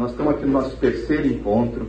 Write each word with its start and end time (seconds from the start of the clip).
nós 0.00 0.12
estamos 0.12 0.34
aqui 0.34 0.46
no 0.46 0.52
nosso 0.52 0.74
terceiro 0.78 1.26
encontro. 1.26 1.86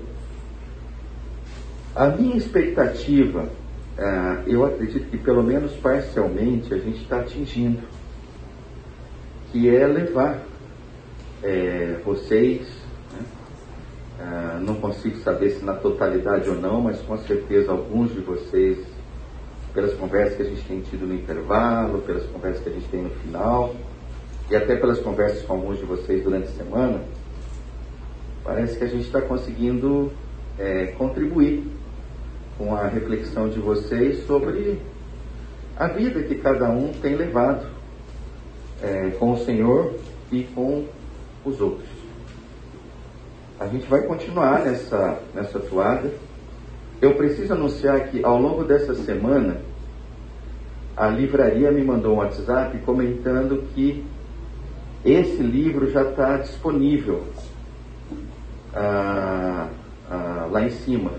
A 1.96 2.08
minha 2.08 2.36
expectativa, 2.36 3.44
uh, 3.44 4.50
eu 4.50 4.66
acredito 4.66 5.10
que 5.10 5.18
pelo 5.18 5.42
menos 5.42 5.72
parcialmente 5.78 6.74
a 6.74 6.78
gente 6.78 7.04
está 7.04 7.22
atingindo, 7.22 7.80
que 9.50 9.74
é 9.74 9.88
levar 9.88 10.44
é, 11.42 12.02
vocês, 12.04 12.68
né? 13.14 13.26
uh, 14.20 14.60
não 14.60 14.76
consigo 14.76 15.18
saber 15.20 15.52
se 15.52 15.64
na 15.64 15.74
totalidade 15.74 16.50
ou 16.50 16.56
não, 16.56 16.82
mas 16.82 17.00
com 17.02 17.18
certeza 17.20 17.72
alguns 17.72 18.14
de 18.14 18.20
vocês, 18.20 18.78
pelas 19.74 19.94
conversas 19.94 20.36
que 20.36 20.44
a 20.44 20.46
gente 20.48 20.68
tem 20.68 20.82
tido 20.82 21.08
no 21.08 21.14
intervalo, 21.14 22.00
pelas 22.02 22.26
conversas 22.26 22.62
que 22.62 22.70
a 22.70 22.74
gente 22.74 22.90
tem 22.90 23.04
no 23.04 23.10
final, 23.10 23.74
e 24.50 24.56
até 24.56 24.76
pelas 24.76 25.00
conversas 25.00 25.44
com 25.44 25.54
alguns 25.54 25.78
de 25.78 25.86
vocês 25.86 26.22
durante 26.26 26.50
a 26.50 26.52
semana, 26.52 27.02
parece 28.44 28.78
que 28.78 28.84
a 28.84 28.88
gente 28.88 29.06
está 29.06 29.22
conseguindo 29.22 30.12
é, 30.58 30.88
contribuir 30.98 31.64
com 32.58 32.76
a 32.76 32.88
reflexão 32.88 33.50
de 33.50 33.60
vocês 33.60 34.26
sobre 34.26 34.80
a 35.78 35.88
vida 35.88 36.22
que 36.24 36.36
cada 36.36 36.70
um 36.70 36.92
tem 36.94 37.16
levado 37.16 37.66
é, 38.82 39.12
com 39.12 39.34
o 39.34 39.38
Senhor 39.38 39.96
e 40.32 40.44
com 40.44 40.86
os 41.46 41.60
outros. 41.60 41.90
A 43.60 43.68
gente 43.68 43.88
vai 43.88 44.02
continuar 44.02 44.66
nessa, 44.66 45.20
nessa 45.34 45.60
toada. 45.60 46.12
Eu 47.02 47.16
preciso 47.16 47.54
anunciar 47.54 48.08
que 48.10 48.24
ao 48.24 48.40
longo 48.40 48.64
dessa 48.64 48.96
semana, 48.96 49.62
a 50.96 51.08
livraria 51.08 51.72
me 51.72 51.84
mandou 51.84 52.16
um 52.16 52.18
WhatsApp 52.18 52.78
comentando 52.80 53.64
que 53.74 54.04
esse 55.04 55.42
livro 55.42 55.90
já 55.90 56.04
está 56.04 56.38
disponível 56.38 57.24
ah, 58.74 59.70
ah, 60.10 60.48
lá 60.52 60.64
em 60.64 60.70
cima. 60.70 61.12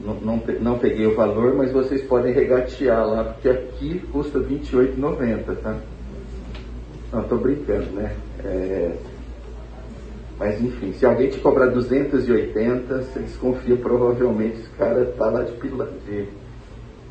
Não, 0.00 0.14
não, 0.14 0.42
não, 0.60 0.78
peguei 0.78 1.06
o 1.06 1.14
valor, 1.14 1.54
mas 1.54 1.72
vocês 1.72 2.02
podem 2.02 2.32
regatear 2.32 3.06
lá, 3.06 3.24
porque 3.24 3.48
aqui 3.48 4.00
custa 4.12 4.38
R$ 4.38 4.46
28,90, 4.56 5.56
tá? 5.56 5.78
Não, 7.12 7.22
estou 7.22 7.38
brincando, 7.38 7.90
né? 7.92 8.16
É... 8.44 8.96
Mas 10.38 10.60
enfim, 10.60 10.92
se 10.92 11.06
alguém 11.06 11.30
te 11.30 11.38
cobrar 11.38 11.66
280, 11.66 13.02
você 13.02 13.20
desconfia, 13.20 13.76
provavelmente 13.76 14.60
esse 14.60 14.70
cara 14.70 15.02
está 15.02 15.26
lá 15.26 15.42
de, 15.42 15.52
pila, 15.52 15.88
de, 16.06 16.26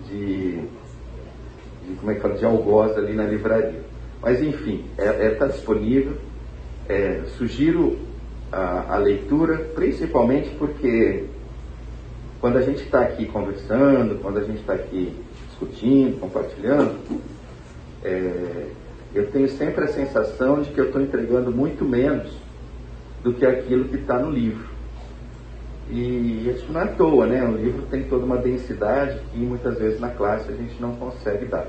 de, 0.10 0.52
de, 0.58 1.96
como 2.00 2.12
é 2.12 2.16
que 2.16 2.22
fala, 2.22 2.36
de 2.36 2.46
algoz 2.46 2.98
ali 2.98 3.14
na 3.14 3.24
livraria. 3.24 3.82
Mas 4.22 4.42
enfim, 4.42 4.86
é, 4.98 5.28
é, 5.28 5.30
tá 5.36 5.48
disponível. 5.48 6.18
É, 6.90 7.24
sugiro 7.38 7.98
a, 8.54 8.96
a 8.96 8.98
leitura, 8.98 9.58
principalmente 9.74 10.52
porque 10.52 11.26
quando 12.40 12.58
a 12.58 12.62
gente 12.62 12.84
está 12.84 13.02
aqui 13.02 13.26
conversando, 13.26 14.22
quando 14.22 14.38
a 14.38 14.44
gente 14.44 14.60
está 14.60 14.74
aqui 14.74 15.14
discutindo, 15.50 16.20
compartilhando, 16.20 17.00
é, 18.04 18.68
eu 19.16 19.32
tenho 19.32 19.50
sempre 19.50 19.86
a 19.86 19.88
sensação 19.88 20.62
de 20.62 20.70
que 20.70 20.80
eu 20.80 20.86
estou 20.86 21.02
entregando 21.02 21.52
muito 21.52 21.84
menos 21.84 22.32
do 23.24 23.34
que 23.34 23.46
aquilo 23.46 23.86
que 23.86 23.96
está 23.96 24.20
no 24.20 24.30
livro. 24.30 24.68
E 25.90 26.50
isso 26.50 26.72
não 26.72 26.82
é 26.82 26.84
à 26.84 26.88
toa, 26.88 27.26
né? 27.26 27.44
O 27.44 27.56
livro 27.56 27.84
tem 27.84 28.04
toda 28.04 28.26
uma 28.26 28.38
densidade 28.38 29.20
que 29.32 29.40
muitas 29.40 29.78
vezes 29.78 30.00
na 30.00 30.10
classe 30.10 30.52
a 30.52 30.56
gente 30.56 30.80
não 30.82 30.96
consegue 30.96 31.46
dar. 31.46 31.68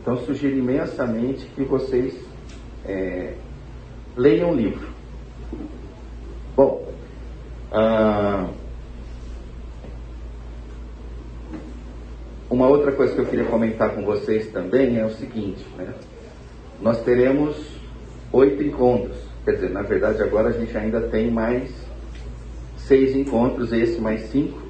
Então, 0.00 0.16
sugiro 0.18 0.56
imensamente 0.56 1.46
que 1.54 1.62
vocês 1.62 2.14
é, 2.84 3.34
leiam 4.16 4.50
o 4.50 4.54
livro. 4.54 4.95
Bom, 6.56 6.88
ah, 7.70 8.48
uma 12.48 12.66
outra 12.66 12.92
coisa 12.92 13.14
que 13.14 13.20
eu 13.20 13.26
queria 13.26 13.44
comentar 13.44 13.94
com 13.94 14.02
vocês 14.06 14.50
também 14.50 14.98
é 14.98 15.04
o 15.04 15.10
seguinte, 15.10 15.62
né? 15.76 15.92
Nós 16.80 17.02
teremos 17.02 17.56
oito 18.32 18.62
encontros, 18.62 19.18
quer 19.44 19.56
dizer, 19.56 19.68
na 19.68 19.82
verdade 19.82 20.22
agora 20.22 20.48
a 20.48 20.52
gente 20.52 20.74
ainda 20.78 21.02
tem 21.02 21.30
mais 21.30 21.70
seis 22.78 23.14
encontros, 23.14 23.70
esse 23.70 24.00
mais 24.00 24.22
cinco. 24.30 24.62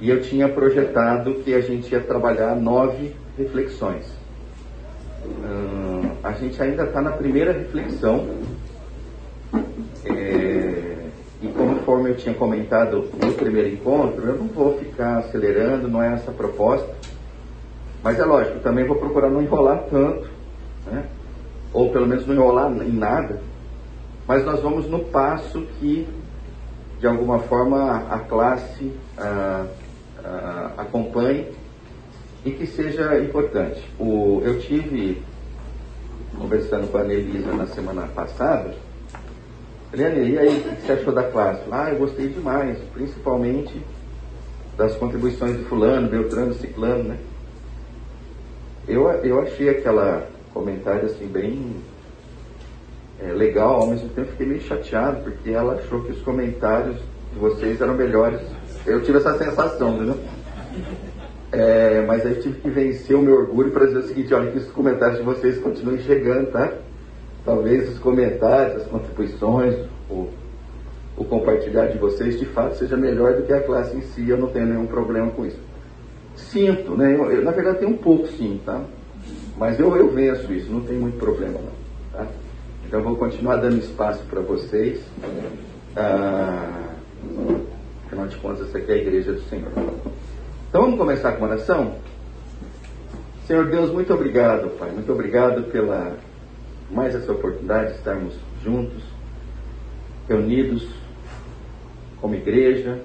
E 0.00 0.10
eu 0.10 0.20
tinha 0.20 0.48
projetado 0.48 1.34
que 1.44 1.54
a 1.54 1.60
gente 1.60 1.92
ia 1.92 2.00
trabalhar 2.00 2.56
nove 2.56 3.14
reflexões. 3.36 4.06
Uh, 5.24 6.10
a 6.24 6.32
gente 6.32 6.60
ainda 6.60 6.84
está 6.84 7.00
na 7.00 7.12
primeira 7.12 7.52
reflexão, 7.52 8.26
é, 10.04 10.96
e 11.42 11.46
eu 12.08 12.16
tinha 12.16 12.34
comentado 12.34 13.10
no 13.20 13.32
primeiro 13.34 13.68
encontro, 13.68 14.26
eu 14.26 14.36
não 14.36 14.46
vou 14.46 14.78
ficar 14.78 15.18
acelerando, 15.18 15.88
não 15.88 16.02
é 16.02 16.14
essa 16.14 16.30
a 16.30 16.34
proposta. 16.34 16.88
Mas 18.02 18.18
é 18.18 18.24
lógico, 18.24 18.60
também 18.60 18.86
vou 18.86 18.96
procurar 18.96 19.28
não 19.28 19.42
enrolar 19.42 19.84
tanto, 19.90 20.28
né? 20.86 21.04
ou 21.72 21.90
pelo 21.90 22.06
menos 22.06 22.26
não 22.26 22.34
enrolar 22.34 22.72
em 22.82 22.92
nada. 22.92 23.40
Mas 24.26 24.44
nós 24.44 24.60
vamos 24.60 24.88
no 24.88 25.00
passo 25.00 25.62
que, 25.78 26.06
de 26.98 27.06
alguma 27.06 27.40
forma, 27.40 28.06
a 28.10 28.18
classe 28.20 28.92
acompanhe 30.76 31.48
e 32.44 32.50
que 32.52 32.66
seja 32.66 33.18
importante. 33.18 33.82
O, 33.98 34.40
eu 34.44 34.60
tive, 34.60 35.22
conversando 36.38 36.90
com 36.90 36.98
a 36.98 37.04
Nelisa 37.04 37.52
na 37.52 37.66
semana 37.66 38.06
passada, 38.08 38.74
Eliane, 39.92 40.30
e 40.30 40.38
aí, 40.38 40.58
o 40.58 40.76
que 40.76 40.82
você 40.82 40.92
achou 40.92 41.14
da 41.14 41.22
classe? 41.22 41.62
Ah, 41.70 41.90
eu 41.90 41.98
gostei 41.98 42.28
demais, 42.28 42.78
principalmente 42.92 43.82
das 44.76 44.94
contribuições 44.96 45.56
de 45.56 45.64
fulano, 45.64 46.08
Beltrano, 46.08 46.52
Ciclano, 46.54 47.04
né? 47.04 47.18
Eu, 48.86 49.08
eu 49.08 49.40
achei 49.40 49.70
aquela 49.70 50.28
comentário 50.52 51.06
assim 51.06 51.26
bem 51.26 51.76
é, 53.20 53.32
legal, 53.32 53.80
ao 53.80 53.86
mesmo 53.86 54.08
tempo 54.10 54.30
fiquei 54.30 54.46
meio 54.46 54.60
chateado, 54.60 55.22
porque 55.22 55.50
ela 55.50 55.74
achou 55.74 56.02
que 56.04 56.12
os 56.12 56.22
comentários 56.22 56.96
de 57.32 57.38
vocês 57.38 57.80
eram 57.80 57.94
melhores. 57.94 58.40
Eu 58.86 59.02
tive 59.02 59.18
essa 59.18 59.36
sensação, 59.36 59.96
entendeu? 59.96 60.18
É, 61.50 62.04
mas 62.06 62.24
aí 62.26 62.34
tive 62.42 62.60
que 62.60 62.70
vencer 62.70 63.16
o 63.16 63.22
meu 63.22 63.34
orgulho 63.34 63.70
para 63.70 63.86
dizer 63.86 63.98
o 63.98 64.06
seguinte, 64.06 64.34
olha 64.34 64.50
que 64.50 64.58
os 64.58 64.70
comentários 64.70 65.18
de 65.18 65.24
vocês 65.24 65.58
continuem 65.58 65.98
chegando, 66.00 66.50
tá? 66.50 66.72
Talvez 67.44 67.88
os 67.90 67.98
comentários, 67.98 68.82
as 68.82 68.88
contribuições, 68.88 69.74
o, 70.10 70.28
o 71.16 71.24
compartilhar 71.24 71.86
de 71.86 71.98
vocês 71.98 72.38
de 72.38 72.46
fato 72.46 72.76
seja 72.76 72.96
melhor 72.96 73.34
do 73.34 73.42
que 73.42 73.52
a 73.52 73.60
classe 73.60 73.96
em 73.96 74.02
si, 74.02 74.28
eu 74.28 74.38
não 74.38 74.48
tenho 74.48 74.66
nenhum 74.66 74.86
problema 74.86 75.30
com 75.30 75.46
isso. 75.46 75.60
Sinto, 76.36 76.96
né? 76.96 77.14
Eu, 77.14 77.30
eu, 77.32 77.44
na 77.44 77.50
verdade 77.50 77.78
tenho 77.78 77.92
um 77.92 77.96
pouco 77.96 78.26
sim, 78.28 78.60
tá? 78.64 78.82
Mas 79.56 79.78
eu, 79.80 79.94
eu 79.96 80.08
venço 80.10 80.52
isso, 80.52 80.70
não 80.70 80.80
tem 80.80 80.96
muito 80.96 81.18
problema 81.18 81.58
não. 81.58 81.72
Tá? 82.12 82.26
Então 82.86 83.02
vou 83.02 83.16
continuar 83.16 83.56
dando 83.56 83.78
espaço 83.78 84.22
para 84.24 84.40
vocês. 84.40 85.00
Ah, 85.96 86.94
afinal 88.06 88.26
de 88.26 88.36
contas, 88.36 88.68
essa 88.68 88.78
aqui 88.78 88.92
é 88.92 88.94
a 88.94 88.98
igreja 88.98 89.32
do 89.32 89.40
Senhor. 89.42 89.70
Então 90.68 90.82
vamos 90.82 90.98
começar 90.98 91.32
com 91.32 91.44
oração? 91.44 91.96
Senhor 93.46 93.68
Deus, 93.68 93.90
muito 93.90 94.12
obrigado, 94.12 94.70
Pai. 94.78 94.90
Muito 94.90 95.10
obrigado 95.10 95.64
pela 95.72 96.16
mais 96.90 97.14
essa 97.14 97.32
oportunidade 97.32 97.92
de 97.92 97.98
estarmos 97.98 98.34
juntos, 98.62 99.02
reunidos 100.28 100.88
como 102.20 102.34
igreja, 102.34 103.00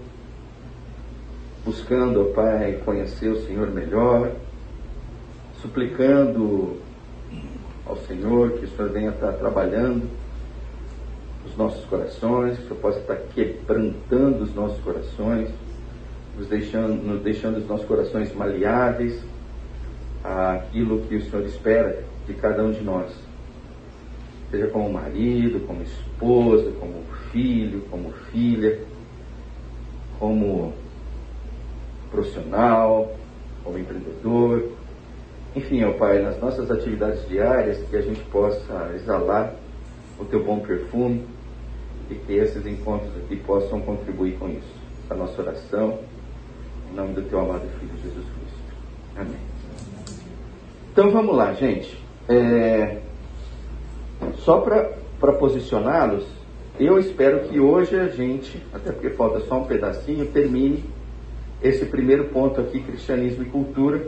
buscando, 1.66 2.22
ó 2.22 2.34
Pai, 2.34 2.82
conhecer 2.86 3.30
o 3.30 3.42
Senhor 3.46 3.70
melhor, 3.70 4.32
suplicando 5.62 6.78
ao 7.86 7.98
Senhor 7.98 8.54
que 8.54 8.66
o 8.66 8.70
Senhor 8.70 8.92
venha 8.92 9.12
estar 9.12 9.34
trabalhando 9.34 10.10
os 11.46 11.56
nossos 11.58 11.84
corações, 11.86 12.58
que 12.58 12.64
o 12.64 12.68
Senhor 12.68 12.80
possa 12.80 13.00
estar 13.00 13.18
quebrantando 13.34 14.44
os 14.44 14.54
nossos 14.56 14.82
corações, 14.82 15.50
nos 16.38 16.48
deixando, 16.48 16.94
nos 17.04 17.22
deixando 17.22 17.58
os 17.58 17.68
nossos 17.68 17.86
corações 17.86 18.34
maleáveis 18.34 19.22
àquilo 20.24 21.02
que 21.02 21.18
o 21.18 21.22
Senhor 21.30 21.46
espera 21.46 22.04
de 22.26 22.34
cada 22.34 22.64
um 22.64 22.72
de 22.72 22.82
nós 22.82 23.33
seja 24.54 24.68
como 24.68 24.88
marido, 24.94 25.66
como 25.66 25.82
esposa, 25.82 26.72
como 26.80 27.02
filho, 27.32 27.82
como 27.90 28.12
filha, 28.32 28.80
como 30.20 30.72
profissional, 32.12 33.12
como 33.64 33.80
empreendedor. 33.80 34.70
Enfim, 35.56 35.84
ó 35.86 35.94
Pai, 35.94 36.22
nas 36.22 36.40
nossas 36.40 36.70
atividades 36.70 37.28
diárias, 37.28 37.80
que 37.90 37.96
a 37.96 38.02
gente 38.02 38.22
possa 38.26 38.92
exalar 38.94 39.56
o 40.20 40.26
teu 40.26 40.44
bom 40.44 40.60
perfume 40.60 41.26
e 42.12 42.14
que 42.14 42.34
esses 42.34 42.64
encontros 42.68 43.10
aqui 43.24 43.38
possam 43.38 43.82
contribuir 43.82 44.38
com 44.38 44.50
isso. 44.50 44.84
A 45.10 45.16
nossa 45.16 45.42
oração, 45.42 45.98
em 46.92 46.96
nome 46.96 47.16
do 47.16 47.24
teu 47.24 47.40
amado 47.40 47.68
Filho 47.80 47.94
Jesus 48.04 48.24
Cristo. 48.24 49.18
Amém. 49.18 49.40
Então 50.92 51.10
vamos 51.10 51.36
lá, 51.36 51.54
gente. 51.54 51.98
É... 52.30 53.03
Só 54.44 54.60
para 54.60 55.34
posicioná-los, 55.34 56.26
eu 56.78 57.00
espero 57.00 57.48
que 57.48 57.60
hoje 57.60 57.98
a 57.98 58.08
gente, 58.08 58.62
até 58.74 58.92
porque 58.92 59.12
falta 59.12 59.40
só 59.42 59.60
um 59.60 59.66
pedacinho, 59.66 60.26
termine 60.26 60.84
esse 61.62 61.86
primeiro 61.86 62.26
ponto 62.26 62.60
aqui, 62.60 62.82
cristianismo 62.82 63.44
e 63.44 63.46
cultura, 63.46 64.06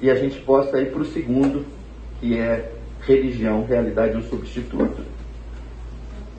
e 0.00 0.10
a 0.10 0.14
gente 0.14 0.40
possa 0.40 0.80
ir 0.80 0.90
para 0.90 1.02
o 1.02 1.04
segundo, 1.04 1.66
que 2.18 2.38
é 2.38 2.72
religião, 3.02 3.64
realidade 3.64 4.16
ou 4.16 4.22
substituto. 4.22 5.02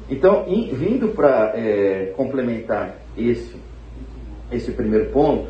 Então, 0.09 0.45
in, 0.47 0.73
vindo 0.73 1.09
para 1.09 1.53
é, 1.55 2.13
complementar 2.17 2.95
esse, 3.15 3.55
esse 4.51 4.71
primeiro 4.71 5.11
ponto, 5.11 5.49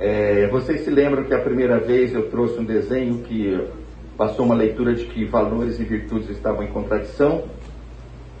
é, 0.00 0.46
vocês 0.46 0.82
se 0.82 0.90
lembram 0.90 1.24
que 1.24 1.34
a 1.34 1.40
primeira 1.40 1.78
vez 1.78 2.14
eu 2.14 2.30
trouxe 2.30 2.58
um 2.58 2.64
desenho 2.64 3.18
que 3.24 3.60
passou 4.18 4.44
uma 4.44 4.54
leitura 4.56 4.94
de 4.94 5.04
que 5.04 5.24
valores 5.24 5.78
e 5.78 5.84
virtudes 5.84 6.28
estavam 6.28 6.64
em 6.64 6.72
contradição? 6.72 7.44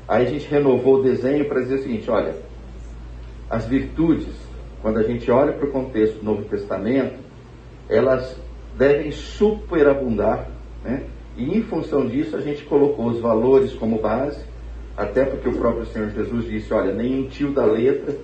Aí 0.08 0.26
a 0.26 0.28
gente 0.28 0.48
renovou 0.48 0.96
o 0.96 1.02
desenho 1.02 1.48
para 1.48 1.60
dizer 1.60 1.76
o 1.76 1.82
seguinte: 1.82 2.10
olha, 2.10 2.34
as 3.48 3.64
virtudes, 3.64 4.34
quando 4.82 4.98
a 4.98 5.04
gente 5.04 5.30
olha 5.30 5.52
para 5.52 5.68
o 5.68 5.70
contexto 5.70 6.18
do 6.18 6.24
Novo 6.24 6.42
Testamento, 6.42 7.16
elas 7.88 8.36
devem 8.76 9.12
superabundar, 9.12 10.48
né? 10.84 11.04
e 11.36 11.56
em 11.56 11.62
função 11.62 12.06
disso 12.06 12.36
a 12.36 12.40
gente 12.40 12.64
colocou 12.64 13.06
os 13.06 13.20
valores 13.20 13.72
como 13.72 14.00
base, 14.00 14.44
até 14.96 15.24
porque 15.24 15.48
o 15.48 15.56
próprio 15.56 15.86
Senhor 15.86 16.10
Jesus 16.10 16.44
disse: 16.46 16.74
olha, 16.74 16.92
nem 16.92 17.22
um 17.22 17.28
tio 17.28 17.52
da 17.52 17.64
letra 17.64 18.16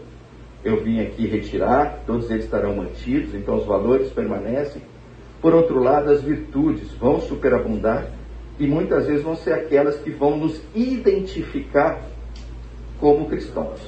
eu 0.64 0.82
vim 0.82 1.00
aqui 1.00 1.26
retirar, 1.26 2.02
todos 2.06 2.30
eles 2.30 2.44
estarão 2.44 2.74
mantidos, 2.74 3.34
então 3.34 3.56
os 3.56 3.66
valores 3.66 4.10
permanecem. 4.10 4.82
Por 5.44 5.54
outro 5.54 5.78
lado, 5.78 6.10
as 6.10 6.22
virtudes 6.22 6.90
vão 6.94 7.20
superabundar 7.20 8.06
e 8.58 8.66
muitas 8.66 9.06
vezes 9.06 9.22
vão 9.22 9.36
ser 9.36 9.52
aquelas 9.52 9.98
que 9.98 10.08
vão 10.08 10.38
nos 10.38 10.58
identificar 10.74 12.00
como 12.98 13.28
cristãos. 13.28 13.78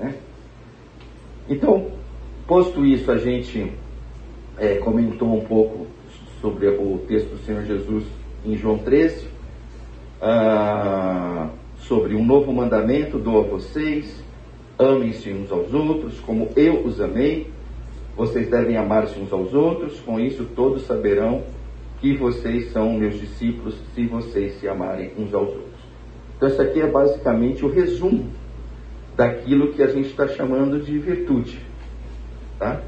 Né? 0.00 0.14
Então, 1.50 1.88
posto 2.46 2.82
isso, 2.86 3.12
a 3.12 3.18
gente 3.18 3.74
é, 4.56 4.76
comentou 4.76 5.36
um 5.36 5.44
pouco 5.44 5.86
sobre 6.40 6.66
o 6.68 7.04
texto 7.06 7.28
do 7.28 7.44
Senhor 7.44 7.64
Jesus 7.64 8.04
em 8.42 8.56
João 8.56 8.78
13, 8.78 9.28
ah, 10.22 11.50
sobre 11.80 12.14
um 12.14 12.24
novo 12.24 12.50
mandamento 12.54 13.18
dou 13.18 13.44
a 13.44 13.46
vocês, 13.46 14.24
amem-se 14.78 15.30
uns 15.30 15.52
aos 15.52 15.74
outros, 15.74 16.18
como 16.20 16.48
eu 16.56 16.86
os 16.86 17.02
amei, 17.02 17.54
vocês 18.16 18.48
devem 18.48 18.76
amar-se 18.76 19.18
uns 19.18 19.32
aos 19.32 19.52
outros, 19.52 20.00
com 20.00 20.18
isso 20.18 20.44
todos 20.56 20.86
saberão 20.86 21.44
que 22.00 22.16
vocês 22.16 22.72
são 22.72 22.92
meus 22.94 23.18
discípulos 23.18 23.76
se 23.94 24.06
vocês 24.06 24.54
se 24.60 24.68
amarem 24.68 25.12
uns 25.18 25.34
aos 25.34 25.48
outros. 25.48 25.76
Então, 26.36 26.48
isso 26.48 26.60
aqui 26.60 26.80
é 26.80 26.86
basicamente 26.86 27.64
o 27.64 27.68
resumo 27.68 28.30
daquilo 29.16 29.72
que 29.72 29.82
a 29.82 29.86
gente 29.86 30.08
está 30.08 30.28
chamando 30.28 30.78
de 30.80 30.98
virtude. 30.98 31.58
Tá? 32.58 32.82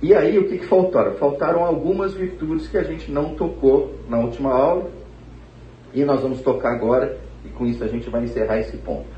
E 0.00 0.14
aí, 0.14 0.38
o 0.38 0.48
que, 0.48 0.58
que 0.58 0.66
faltaram? 0.66 1.14
Faltaram 1.14 1.64
algumas 1.64 2.14
virtudes 2.14 2.66
que 2.68 2.76
a 2.76 2.82
gente 2.82 3.10
não 3.10 3.34
tocou 3.34 3.94
na 4.08 4.18
última 4.18 4.52
aula, 4.52 4.90
e 5.94 6.04
nós 6.04 6.22
vamos 6.22 6.40
tocar 6.40 6.74
agora, 6.74 7.18
e 7.44 7.48
com 7.50 7.66
isso 7.66 7.84
a 7.84 7.88
gente 7.88 8.08
vai 8.08 8.24
encerrar 8.24 8.58
esse 8.58 8.76
ponto. 8.78 9.08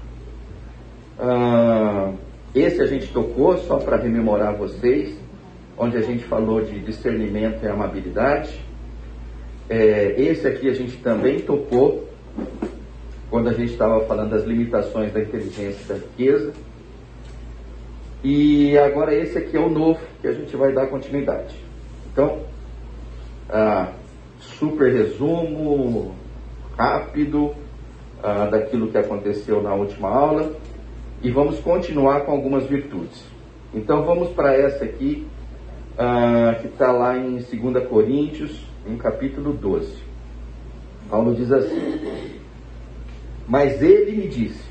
Ah, 1.19 2.13
esse 2.55 2.83
a 2.83 2.87
gente 2.87 3.13
tocou 3.13 3.57
só 3.59 3.79
para 3.79 3.97
rememorar 3.97 4.57
vocês, 4.57 5.17
onde 5.77 5.97
a 5.97 6.01
gente 6.01 6.25
falou 6.25 6.63
de 6.63 6.79
discernimento 6.81 7.65
e 7.65 7.69
amabilidade. 7.69 8.61
É, 9.69 10.15
esse 10.19 10.47
aqui 10.47 10.69
a 10.69 10.75
gente 10.75 10.99
também 10.99 11.41
tocou 11.41 12.09
quando 13.31 13.49
a 13.49 13.53
gente 13.53 13.73
estava 13.73 14.05
falando 14.07 14.31
das 14.31 14.45
limitações 14.45 15.13
da 15.13 15.21
inteligência 15.21 15.83
e 15.85 15.89
da 15.89 15.95
riqueza. 15.95 16.53
E 18.23 18.79
agora 18.79 19.15
esse 19.15 19.37
aqui 19.37 19.57
é 19.57 19.61
o 19.61 19.69
novo 19.69 20.01
que 20.21 20.29
a 20.29 20.33
gente 20.33 20.57
vai 20.57 20.73
dar 20.73 20.87
continuidade. 20.87 21.55
Então, 22.13 22.41
ah, 23.51 23.93
super 24.39 24.93
resumo 24.93 26.15
rápido 26.77 27.55
ah, 28.23 28.47
daquilo 28.47 28.89
que 28.89 28.99
aconteceu 28.99 29.63
na 29.63 29.75
última 29.75 30.09
aula 30.09 30.53
e 31.23 31.31
vamos 31.31 31.59
continuar 31.61 32.21
com 32.21 32.33
algumas 32.33 32.67
virtudes. 32.67 33.25
Então 33.73 34.05
vamos 34.05 34.29
para 34.31 34.55
essa 34.55 34.85
aqui, 34.85 35.27
ah, 35.99 36.57
que 36.61 36.67
está 36.67 36.91
lá 36.91 37.17
em 37.17 37.37
2 37.37 37.89
Coríntios, 37.89 38.67
em 38.87 38.97
capítulo 38.97 39.53
12. 39.53 40.03
Paulo 41.09 41.35
diz 41.35 41.53
assim: 41.53 42.01
Mas 43.47 43.81
ele 43.83 44.13
me 44.13 44.29
disse, 44.29 44.65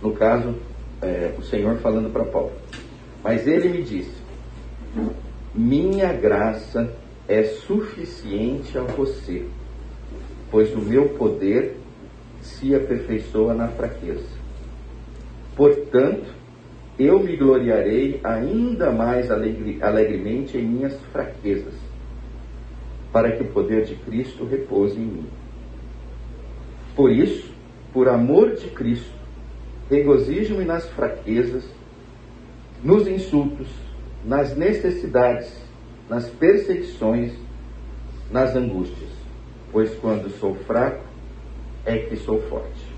no 0.00 0.12
caso, 0.12 0.54
é, 1.00 1.34
o 1.38 1.42
Senhor 1.42 1.76
falando 1.78 2.12
para 2.12 2.24
Paulo, 2.24 2.52
mas 3.22 3.46
ele 3.46 3.68
me 3.68 3.82
disse: 3.82 4.14
Minha 5.54 6.12
graça 6.12 6.92
é 7.26 7.42
suficiente 7.42 8.76
a 8.76 8.82
você, 8.82 9.46
pois 10.50 10.74
o 10.74 10.78
meu 10.78 11.08
poder 11.10 11.76
se 12.40 12.74
aperfeiçoa 12.74 13.54
na 13.54 13.68
fraqueza. 13.68 14.28
Portanto, 15.56 16.43
eu 16.98 17.20
me 17.20 17.36
gloriarei 17.36 18.20
ainda 18.22 18.90
mais 18.92 19.30
alegre, 19.30 19.78
alegremente 19.82 20.56
em 20.56 20.64
minhas 20.64 20.98
fraquezas, 21.12 21.74
para 23.12 23.32
que 23.32 23.42
o 23.42 23.52
poder 23.52 23.84
de 23.84 23.96
Cristo 23.96 24.44
repouse 24.44 24.96
em 24.96 25.04
mim. 25.04 25.26
Por 26.94 27.10
isso, 27.10 27.52
por 27.92 28.08
amor 28.08 28.54
de 28.54 28.68
Cristo, 28.68 29.12
regozijo-me 29.90 30.64
nas 30.64 30.88
fraquezas, 30.90 31.64
nos 32.82 33.08
insultos, 33.08 33.68
nas 34.24 34.56
necessidades, 34.56 35.52
nas 36.08 36.28
perseguições, 36.28 37.32
nas 38.30 38.54
angústias, 38.54 39.10
pois 39.72 39.94
quando 39.96 40.30
sou 40.38 40.54
fraco 40.54 41.04
é 41.84 41.98
que 41.98 42.16
sou 42.16 42.40
forte. 42.42 42.94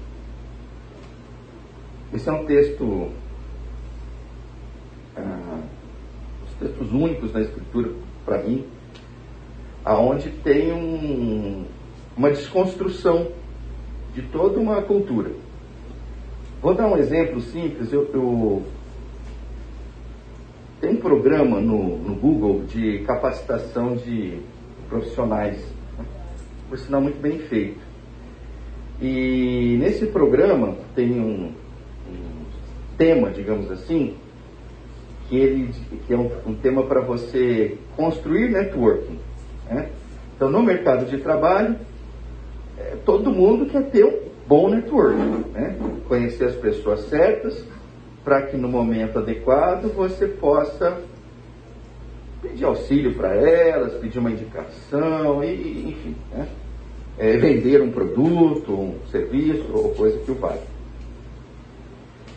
Esse 2.14 2.28
é 2.28 2.32
um 2.32 2.46
texto, 2.46 3.10
ah, 5.16 5.60
os 6.44 6.52
textos 6.58 6.92
únicos 6.92 7.32
na 7.32 7.40
Escritura, 7.40 7.90
para 8.24 8.42
mim, 8.42 8.66
aonde 9.84 10.30
tem 10.30 10.72
um, 10.72 11.64
uma 12.16 12.30
desconstrução 12.30 13.28
de 14.14 14.22
toda 14.22 14.58
uma 14.58 14.82
cultura. 14.82 15.30
Vou 16.60 16.74
dar 16.74 16.86
um 16.86 16.96
exemplo 16.96 17.40
simples. 17.40 17.92
Eu, 17.92 18.10
eu 18.12 18.62
tem 20.80 20.90
um 20.90 20.96
programa 20.96 21.60
no, 21.60 21.98
no, 21.98 22.14
Google 22.14 22.64
de 22.64 23.00
capacitação 23.00 23.96
de 23.96 24.40
profissionais, 24.88 25.58
né? 25.98 26.04
por 26.68 26.78
sinal 26.78 27.00
muito 27.00 27.20
bem 27.20 27.38
feito. 27.38 27.80
E 29.00 29.76
nesse 29.78 30.06
programa 30.06 30.76
tem 30.94 31.20
um, 31.20 31.52
tema, 32.96 33.30
digamos 33.30 33.70
assim, 33.70 34.14
que, 35.28 35.36
ele, 35.36 35.70
que 36.06 36.12
é 36.12 36.16
um, 36.16 36.30
um 36.46 36.54
tema 36.54 36.82
para 36.84 37.00
você 37.00 37.76
construir 37.96 38.50
networking. 38.50 39.18
Né? 39.68 39.90
Então, 40.34 40.50
no 40.50 40.62
mercado 40.62 41.06
de 41.06 41.18
trabalho, 41.18 41.76
é, 42.78 42.96
todo 43.04 43.30
mundo 43.30 43.66
quer 43.66 43.90
ter 43.90 44.04
um 44.04 44.18
bom 44.46 44.68
networking, 44.68 45.50
né? 45.52 45.76
conhecer 46.08 46.44
as 46.44 46.56
pessoas 46.56 47.08
certas, 47.08 47.64
para 48.24 48.42
que 48.42 48.56
no 48.56 48.68
momento 48.68 49.18
adequado 49.18 49.92
você 49.94 50.26
possa 50.26 51.00
pedir 52.42 52.64
auxílio 52.64 53.14
para 53.14 53.34
elas, 53.34 53.94
pedir 53.94 54.18
uma 54.18 54.30
indicação, 54.30 55.42
e, 55.42 55.90
enfim, 55.90 56.16
né? 56.32 56.48
é, 57.18 57.36
vender 57.36 57.80
um 57.80 57.90
produto, 57.90 58.72
um 58.72 58.98
serviço 59.10 59.66
ou 59.72 59.94
coisa 59.94 60.18
que 60.18 60.30
o 60.30 60.34
valha. 60.34 60.76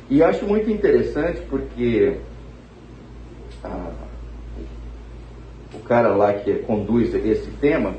E 0.10 0.24
acho 0.24 0.46
muito 0.46 0.72
interessante 0.72 1.42
porque 1.50 2.18
a, 3.64 3.92
o 5.74 5.80
cara 5.80 6.16
lá 6.16 6.34
que 6.34 6.54
conduz 6.60 7.14
esse 7.14 7.52
tema, 7.52 7.96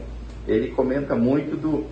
ele 0.47 0.69
comenta 0.69 1.15
muito 1.15 1.57
do, 1.57 1.87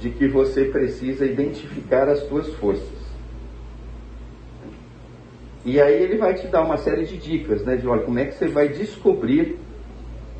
de 0.00 0.10
que 0.10 0.28
você 0.28 0.64
precisa 0.64 1.24
identificar 1.24 2.08
as 2.08 2.20
suas 2.28 2.48
forças. 2.54 2.98
E 5.64 5.80
aí 5.80 6.02
ele 6.02 6.16
vai 6.16 6.34
te 6.34 6.46
dar 6.46 6.62
uma 6.62 6.78
série 6.78 7.04
de 7.04 7.16
dicas, 7.16 7.62
né? 7.64 7.76
De 7.76 7.86
olha, 7.86 8.02
como 8.02 8.18
é 8.18 8.24
que 8.24 8.34
você 8.34 8.48
vai 8.48 8.68
descobrir 8.68 9.58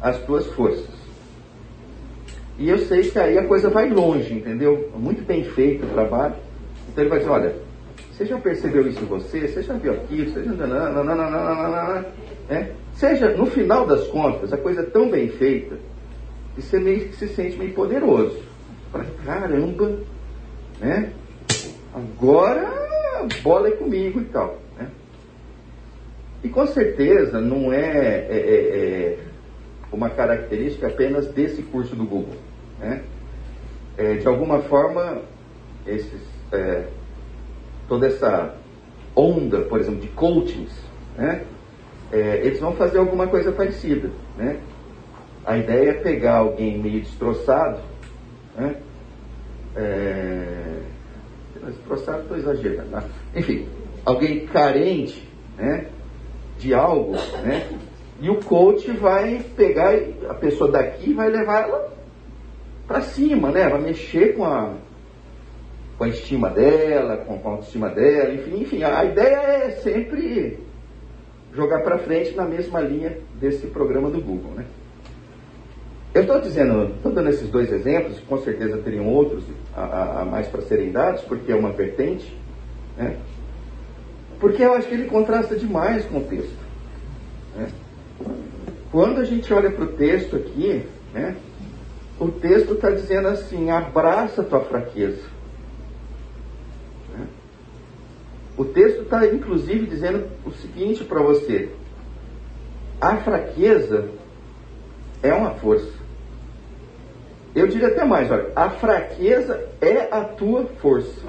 as 0.00 0.18
tuas 0.24 0.46
forças. 0.46 0.98
E 2.58 2.68
eu 2.68 2.78
sei 2.78 3.08
que 3.08 3.18
aí 3.18 3.38
a 3.38 3.46
coisa 3.46 3.68
vai 3.68 3.88
longe, 3.88 4.34
entendeu? 4.34 4.90
Muito 4.96 5.24
bem 5.24 5.44
feito 5.44 5.86
o 5.86 5.90
trabalho. 5.90 6.34
Então 6.88 7.04
ele 7.04 7.10
vai 7.10 7.18
dizer, 7.18 7.30
olha, 7.30 7.54
você 8.12 8.26
já 8.26 8.38
percebeu 8.38 8.86
isso 8.88 9.00
em 9.00 9.06
você? 9.06 9.46
Você 9.46 9.62
já 9.62 9.74
viu 9.74 9.92
aquilo? 9.92 10.30
Você 10.30 10.42
já... 10.42 12.04
É? 12.48 12.72
Seja, 12.94 13.36
no 13.36 13.46
final 13.46 13.86
das 13.86 14.08
contas, 14.08 14.52
a 14.52 14.56
coisa 14.56 14.80
é 14.80 14.86
tão 14.86 15.08
bem 15.08 15.28
feita 15.28 15.76
que 16.54 16.62
você 16.62 16.80
meio 16.80 17.08
que 17.08 17.16
se 17.16 17.28
sente 17.28 17.56
meio 17.56 17.72
poderoso. 17.74 18.42
Fala, 18.90 19.06
caramba, 19.24 19.98
né? 20.80 21.12
Agora 21.94 22.66
a 23.20 23.42
bola 23.42 23.68
é 23.68 23.72
comigo 23.72 24.20
e 24.20 24.24
tal. 24.24 24.58
Né? 24.76 24.88
E 26.42 26.48
com 26.48 26.66
certeza 26.66 27.40
não 27.40 27.72
é, 27.72 27.78
é, 27.80 28.36
é, 28.36 29.12
é 29.12 29.18
uma 29.92 30.10
característica 30.10 30.88
apenas 30.88 31.28
desse 31.28 31.62
curso 31.62 31.94
do 31.94 32.04
Google. 32.04 32.36
Né? 32.80 33.02
É, 33.96 34.14
de 34.14 34.26
alguma 34.26 34.60
forma, 34.62 35.22
esses, 35.86 36.20
é, 36.52 36.84
toda 37.88 38.06
essa 38.06 38.54
onda, 39.16 39.62
por 39.62 39.80
exemplo, 39.80 40.00
de 40.00 40.08
coachings, 40.08 40.72
né? 41.16 41.44
É, 42.12 42.40
eles 42.44 42.60
vão 42.60 42.72
fazer 42.74 42.98
alguma 42.98 43.26
coisa 43.26 43.52
parecida. 43.52 44.10
Né? 44.36 44.60
A 45.44 45.58
ideia 45.58 45.90
é 45.90 45.94
pegar 45.94 46.36
alguém 46.36 46.78
meio 46.78 47.00
destroçado, 47.00 47.80
né? 48.56 48.76
É, 49.76 50.82
destroçado 51.66 52.22
estou 52.22 52.36
exagerando. 52.36 52.88
Né? 52.90 53.02
Enfim, 53.34 53.68
alguém 54.04 54.46
carente 54.46 55.28
né? 55.56 55.88
de 56.58 56.72
algo, 56.72 57.12
né? 57.42 57.68
E 58.20 58.28
o 58.30 58.42
coach 58.42 58.90
vai 58.92 59.44
pegar 59.56 59.94
a 60.28 60.34
pessoa 60.34 60.70
daqui 60.70 61.10
e 61.10 61.14
vai 61.14 61.28
levar 61.28 61.68
ela 61.68 61.92
para 62.86 63.00
cima, 63.02 63.50
né? 63.50 63.68
Vai 63.68 63.80
mexer 63.80 64.34
com 64.34 64.44
a, 64.44 64.74
com 65.98 66.04
a 66.04 66.08
estima 66.08 66.48
dela, 66.48 67.16
com 67.18 67.34
a 67.34 67.52
autoestima 67.52 67.90
dela, 67.90 68.32
enfim, 68.32 68.62
enfim. 68.62 68.82
A 68.84 69.04
ideia 69.04 69.36
é 69.36 69.70
sempre 69.82 70.58
jogar 71.52 71.80
para 71.82 71.98
frente 71.98 72.34
na 72.34 72.44
mesma 72.44 72.80
linha 72.80 73.18
desse 73.34 73.66
programa 73.66 74.08
do 74.08 74.20
Google, 74.20 74.52
né? 74.52 74.64
Eu 76.14 76.22
estou 76.22 76.40
dizendo, 76.40 76.94
estou 76.94 77.12
dando 77.12 77.28
esses 77.28 77.48
dois 77.48 77.70
exemplos, 77.70 78.18
com 78.20 78.38
certeza 78.38 78.78
teriam 78.78 79.06
outros 79.08 79.44
a, 79.76 79.82
a, 79.82 80.22
a 80.22 80.24
mais 80.24 80.48
para 80.48 80.62
serem 80.62 80.90
dados, 80.90 81.22
porque 81.22 81.52
é 81.52 81.54
uma 81.54 81.72
vertente, 81.72 82.34
né? 82.96 83.18
Porque 84.40 84.62
eu 84.62 84.72
acho 84.74 84.88
que 84.88 84.94
ele 84.94 85.08
contrasta 85.08 85.56
demais 85.56 86.04
com 86.06 86.18
o 86.18 86.24
texto. 86.24 86.56
Né? 87.56 87.68
Quando 88.90 89.20
a 89.20 89.24
gente 89.24 89.52
olha 89.52 89.70
para 89.70 89.84
o 89.84 89.88
texto 89.88 90.36
aqui, 90.36 90.86
né, 91.12 91.36
o 92.18 92.28
texto 92.28 92.74
está 92.74 92.90
dizendo 92.90 93.28
assim: 93.28 93.70
abraça 93.70 94.42
tua 94.42 94.60
fraqueza. 94.60 95.22
Né? 97.14 97.26
O 98.58 98.64
texto 98.64 99.02
está, 99.02 99.24
inclusive, 99.24 99.86
dizendo 99.86 100.26
o 100.44 100.50
seguinte 100.50 101.04
para 101.04 101.22
você: 101.22 101.70
a 103.00 103.16
fraqueza 103.18 104.08
é 105.22 105.32
uma 105.32 105.52
força. 105.52 105.92
Eu 107.54 107.68
diria 107.68 107.86
até 107.86 108.04
mais: 108.04 108.28
olha, 108.32 108.50
a 108.56 108.68
fraqueza 108.70 109.64
é 109.80 110.12
a 110.12 110.24
tua 110.24 110.66
força. 110.80 111.22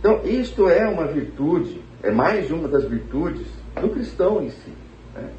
Então, 0.00 0.22
isto 0.24 0.68
é 0.68 0.88
uma 0.88 1.06
virtude, 1.06 1.80
é 2.02 2.10
mais 2.10 2.50
uma 2.50 2.66
das 2.66 2.84
virtudes 2.84 3.46
do 3.80 3.88
cristão 3.90 4.42
em 4.42 4.50
si. 4.50 4.72
Né? 5.14 5.30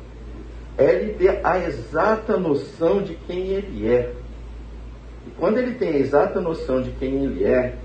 É 0.78 0.96
ele 0.96 1.14
ter 1.16 1.46
a 1.46 1.60
exata 1.60 2.38
noção 2.38 3.02
de 3.02 3.16
quem 3.16 3.48
ele 3.48 3.86
é. 3.86 4.14
E 5.28 5.32
quando 5.32 5.58
ele 5.58 5.76
tem 5.76 5.90
a 5.90 5.98
exata 5.98 6.40
noção 6.40 6.82
de 6.82 6.92
quem 6.92 7.26
ele 7.26 7.44
é, 7.44 7.76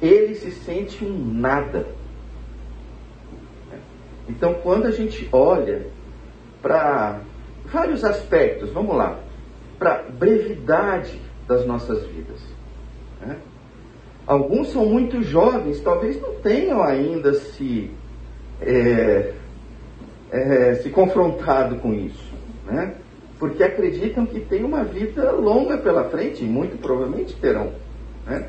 ele 0.00 0.34
se 0.34 0.50
sente 0.50 1.04
um 1.04 1.34
nada. 1.34 1.86
Então, 4.28 4.54
quando 4.62 4.86
a 4.86 4.90
gente 4.90 5.28
olha 5.32 5.86
para 6.60 7.20
vários 7.66 8.04
aspectos, 8.04 8.70
vamos 8.70 8.96
lá, 8.96 9.18
para 9.78 10.02
brevidade 10.02 11.20
das 11.46 11.64
nossas 11.66 12.04
vidas. 12.06 12.40
Né? 13.20 13.36
Alguns 14.26 14.68
são 14.68 14.84
muito 14.84 15.22
jovens, 15.22 15.80
talvez 15.80 16.20
não 16.20 16.34
tenham 16.34 16.82
ainda 16.82 17.32
se 17.32 17.90
é, 18.60 19.32
é, 20.30 20.74
se 20.74 20.90
confrontado 20.90 21.76
com 21.76 21.94
isso, 21.94 22.34
né? 22.66 22.94
Porque 23.38 23.62
acreditam 23.62 24.26
que 24.26 24.40
tem 24.40 24.64
uma 24.64 24.84
vida 24.84 25.30
longa 25.30 25.78
pela 25.78 26.04
frente, 26.10 26.44
e 26.44 26.46
muito 26.46 26.76
provavelmente 26.76 27.36
terão, 27.36 27.72
né? 28.26 28.48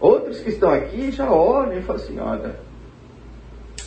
Outros 0.00 0.40
que 0.40 0.48
estão 0.48 0.72
aqui 0.72 1.10
já 1.10 1.30
olham 1.30 1.78
e 1.78 1.82
falam 1.82 2.02
assim, 2.02 2.18
olha, 2.18 2.56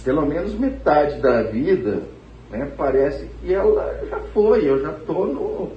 pelo 0.03 0.25
menos 0.25 0.53
metade 0.53 1.19
da 1.19 1.41
vida, 1.43 2.03
né, 2.51 2.71
parece 2.77 3.27
que 3.41 3.51
ela 3.51 4.05
já 4.07 4.19
foi, 4.33 4.69
eu 4.69 4.79
já 4.79 4.91
estou 4.91 5.25
no 5.25 5.71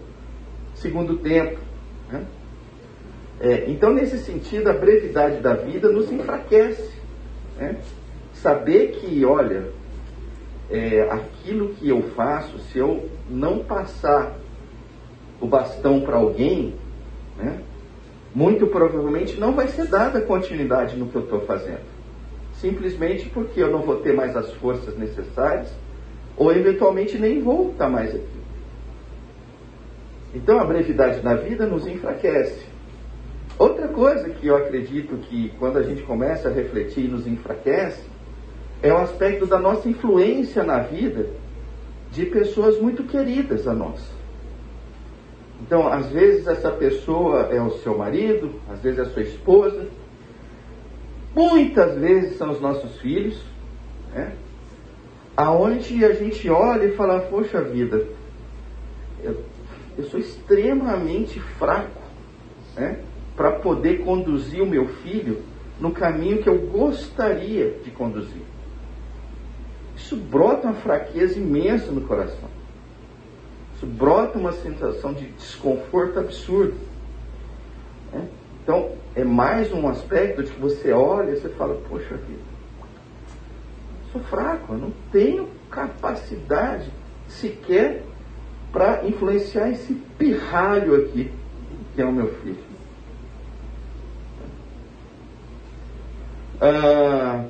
segundo 0.74 1.16
tempo. 1.16 1.58
Né? 2.10 2.26
É, 3.40 3.70
então, 3.70 3.94
nesse 3.94 4.18
sentido, 4.18 4.68
a 4.68 4.74
brevidade 4.74 5.40
da 5.40 5.54
vida 5.54 5.90
nos 5.90 6.12
enfraquece. 6.12 6.90
Né? 7.56 7.76
Saber 8.34 8.92
que, 8.92 9.24
olha, 9.24 9.70
é, 10.70 11.02
aquilo 11.10 11.70
que 11.70 11.88
eu 11.88 12.02
faço, 12.14 12.58
se 12.58 12.78
eu 12.78 13.08
não 13.28 13.60
passar 13.60 14.36
o 15.40 15.46
bastão 15.46 16.00
para 16.00 16.16
alguém, 16.16 16.74
né, 17.36 17.60
muito 18.36 18.66
provavelmente 18.66 19.40
não 19.40 19.54
vai 19.54 19.66
ser 19.66 19.86
dada 19.86 20.20
continuidade 20.20 20.94
no 20.94 21.06
que 21.06 21.16
eu 21.16 21.22
estou 21.22 21.40
fazendo. 21.46 21.80
Simplesmente 22.52 23.30
porque 23.30 23.62
eu 23.62 23.70
não 23.70 23.80
vou 23.80 23.96
ter 23.96 24.12
mais 24.12 24.36
as 24.36 24.52
forças 24.56 24.94
necessárias, 24.94 25.74
ou 26.36 26.52
eventualmente 26.52 27.16
nem 27.16 27.40
vou 27.40 27.70
estar 27.70 27.88
mais 27.88 28.14
aqui. 28.14 28.36
Então 30.34 30.60
a 30.60 30.66
brevidade 30.66 31.20
da 31.20 31.34
vida 31.34 31.66
nos 31.66 31.86
enfraquece. 31.86 32.66
Outra 33.58 33.88
coisa 33.88 34.28
que 34.28 34.46
eu 34.46 34.54
acredito 34.54 35.16
que 35.16 35.48
quando 35.58 35.78
a 35.78 35.82
gente 35.82 36.02
começa 36.02 36.50
a 36.50 36.52
refletir 36.52 37.08
nos 37.08 37.26
enfraquece 37.26 38.02
é 38.82 38.92
o 38.92 38.98
aspecto 38.98 39.46
da 39.46 39.58
nossa 39.58 39.88
influência 39.88 40.62
na 40.62 40.80
vida 40.80 41.30
de 42.12 42.26
pessoas 42.26 42.78
muito 42.78 43.02
queridas 43.04 43.66
a 43.66 43.72
nós. 43.72 44.15
Então, 45.60 45.88
às 45.88 46.10
vezes 46.10 46.46
essa 46.46 46.70
pessoa 46.70 47.48
é 47.50 47.60
o 47.60 47.70
seu 47.78 47.96
marido, 47.96 48.60
às 48.70 48.80
vezes 48.80 48.98
é 48.98 49.02
a 49.02 49.06
sua 49.06 49.22
esposa, 49.22 49.86
muitas 51.34 51.98
vezes 51.98 52.36
são 52.36 52.50
os 52.50 52.60
nossos 52.60 52.98
filhos, 53.00 53.42
né? 54.12 54.32
aonde 55.36 56.04
a 56.04 56.12
gente 56.12 56.48
olha 56.48 56.84
e 56.84 56.96
fala, 56.96 57.20
poxa 57.20 57.60
vida, 57.62 58.06
eu, 59.22 59.42
eu 59.98 60.04
sou 60.04 60.20
extremamente 60.20 61.40
fraco 61.58 62.02
né? 62.74 63.00
para 63.34 63.52
poder 63.52 64.04
conduzir 64.04 64.62
o 64.62 64.66
meu 64.66 64.86
filho 64.86 65.42
no 65.80 65.90
caminho 65.90 66.42
que 66.42 66.48
eu 66.48 66.58
gostaria 66.58 67.70
de 67.84 67.90
conduzir 67.90 68.42
isso 69.96 70.16
brota 70.16 70.68
uma 70.68 70.74
fraqueza 70.74 71.38
imensa 71.38 71.90
no 71.90 72.02
coração. 72.02 72.48
Isso 73.76 73.84
brota 73.84 74.38
uma 74.38 74.52
sensação 74.52 75.12
de 75.12 75.26
desconforto 75.32 76.18
absurdo. 76.18 76.74
Né? 78.10 78.26
Então, 78.62 78.92
é 79.14 79.22
mais 79.22 79.70
um 79.70 79.86
aspecto 79.86 80.42
de 80.42 80.50
que 80.50 80.58
você 80.58 80.92
olha 80.92 81.32
e 81.32 81.36
você 81.36 81.50
fala, 81.50 81.78
poxa 81.88 82.16
vida, 82.16 82.40
sou 84.10 84.20
fraco, 84.22 84.72
eu 84.72 84.78
não 84.78 84.92
tenho 85.12 85.48
capacidade 85.70 86.90
sequer 87.28 88.02
para 88.72 89.06
influenciar 89.06 89.70
esse 89.70 89.92
pirralho 90.18 90.96
aqui, 90.96 91.30
que 91.94 92.00
é 92.00 92.04
o 92.04 92.12
meu 92.12 92.32
filho. 92.36 92.64
Ah, 96.58 97.44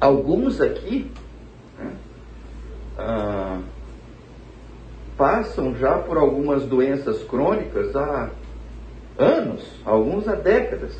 alguns 0.00 0.62
aqui 0.62 1.10
ah, 2.98 3.60
passam 5.16 5.74
já 5.76 5.98
por 5.98 6.16
algumas 6.16 6.64
doenças 6.64 7.22
crônicas 7.24 7.94
há 7.96 8.30
anos, 9.18 9.64
alguns 9.84 10.28
há 10.28 10.34
décadas, 10.34 10.94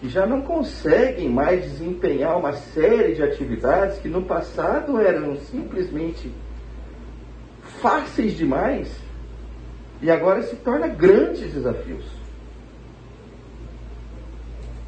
que 0.00 0.08
já 0.08 0.26
não 0.26 0.42
conseguem 0.42 1.28
mais 1.28 1.62
desempenhar 1.62 2.38
uma 2.38 2.52
série 2.52 3.14
de 3.14 3.22
atividades 3.22 3.98
que 3.98 4.08
no 4.08 4.22
passado 4.22 5.00
eram 5.00 5.36
simplesmente 5.36 6.32
fáceis 7.80 8.36
demais 8.36 8.88
e 10.00 10.10
agora 10.10 10.42
se 10.42 10.56
tornam 10.56 10.94
grandes 10.94 11.52
desafios. 11.52 12.04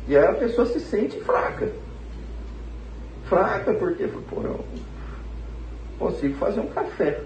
E 0.06 0.16
aí 0.16 0.26
a 0.26 0.34
pessoa 0.34 0.66
se 0.66 0.80
sente 0.80 1.18
fraca. 1.20 1.70
Fraca 3.28 3.74
porque, 3.74 4.06
pô, 4.06 4.42
eu 4.42 4.64
consigo 5.98 6.34
fazer 6.36 6.60
um 6.60 6.68
café. 6.68 7.20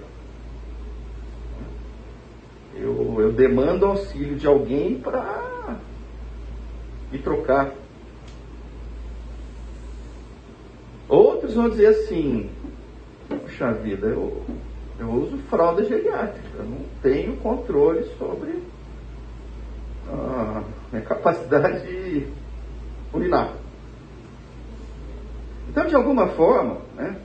Eu, 2.82 3.20
eu 3.20 3.32
demando 3.32 3.86
auxílio 3.86 4.34
de 4.34 4.44
alguém 4.44 4.98
para 4.98 5.76
me 7.12 7.18
trocar. 7.18 7.72
Outros 11.08 11.54
vão 11.54 11.68
dizer 11.68 11.86
assim, 11.86 12.50
puxa 13.28 13.72
vida, 13.72 14.08
eu, 14.08 14.42
eu 14.98 15.10
uso 15.10 15.38
fralda 15.48 15.84
geriátrica, 15.84 16.48
eu 16.58 16.64
não 16.64 16.78
tenho 17.00 17.36
controle 17.36 18.02
sobre 18.18 18.62
a 20.08 20.64
minha 20.90 21.04
capacidade 21.04 21.86
de 21.86 22.26
urinar. 23.12 23.52
Então, 25.68 25.86
de 25.86 25.94
alguma 25.94 26.28
forma, 26.28 26.78
né? 26.96 27.16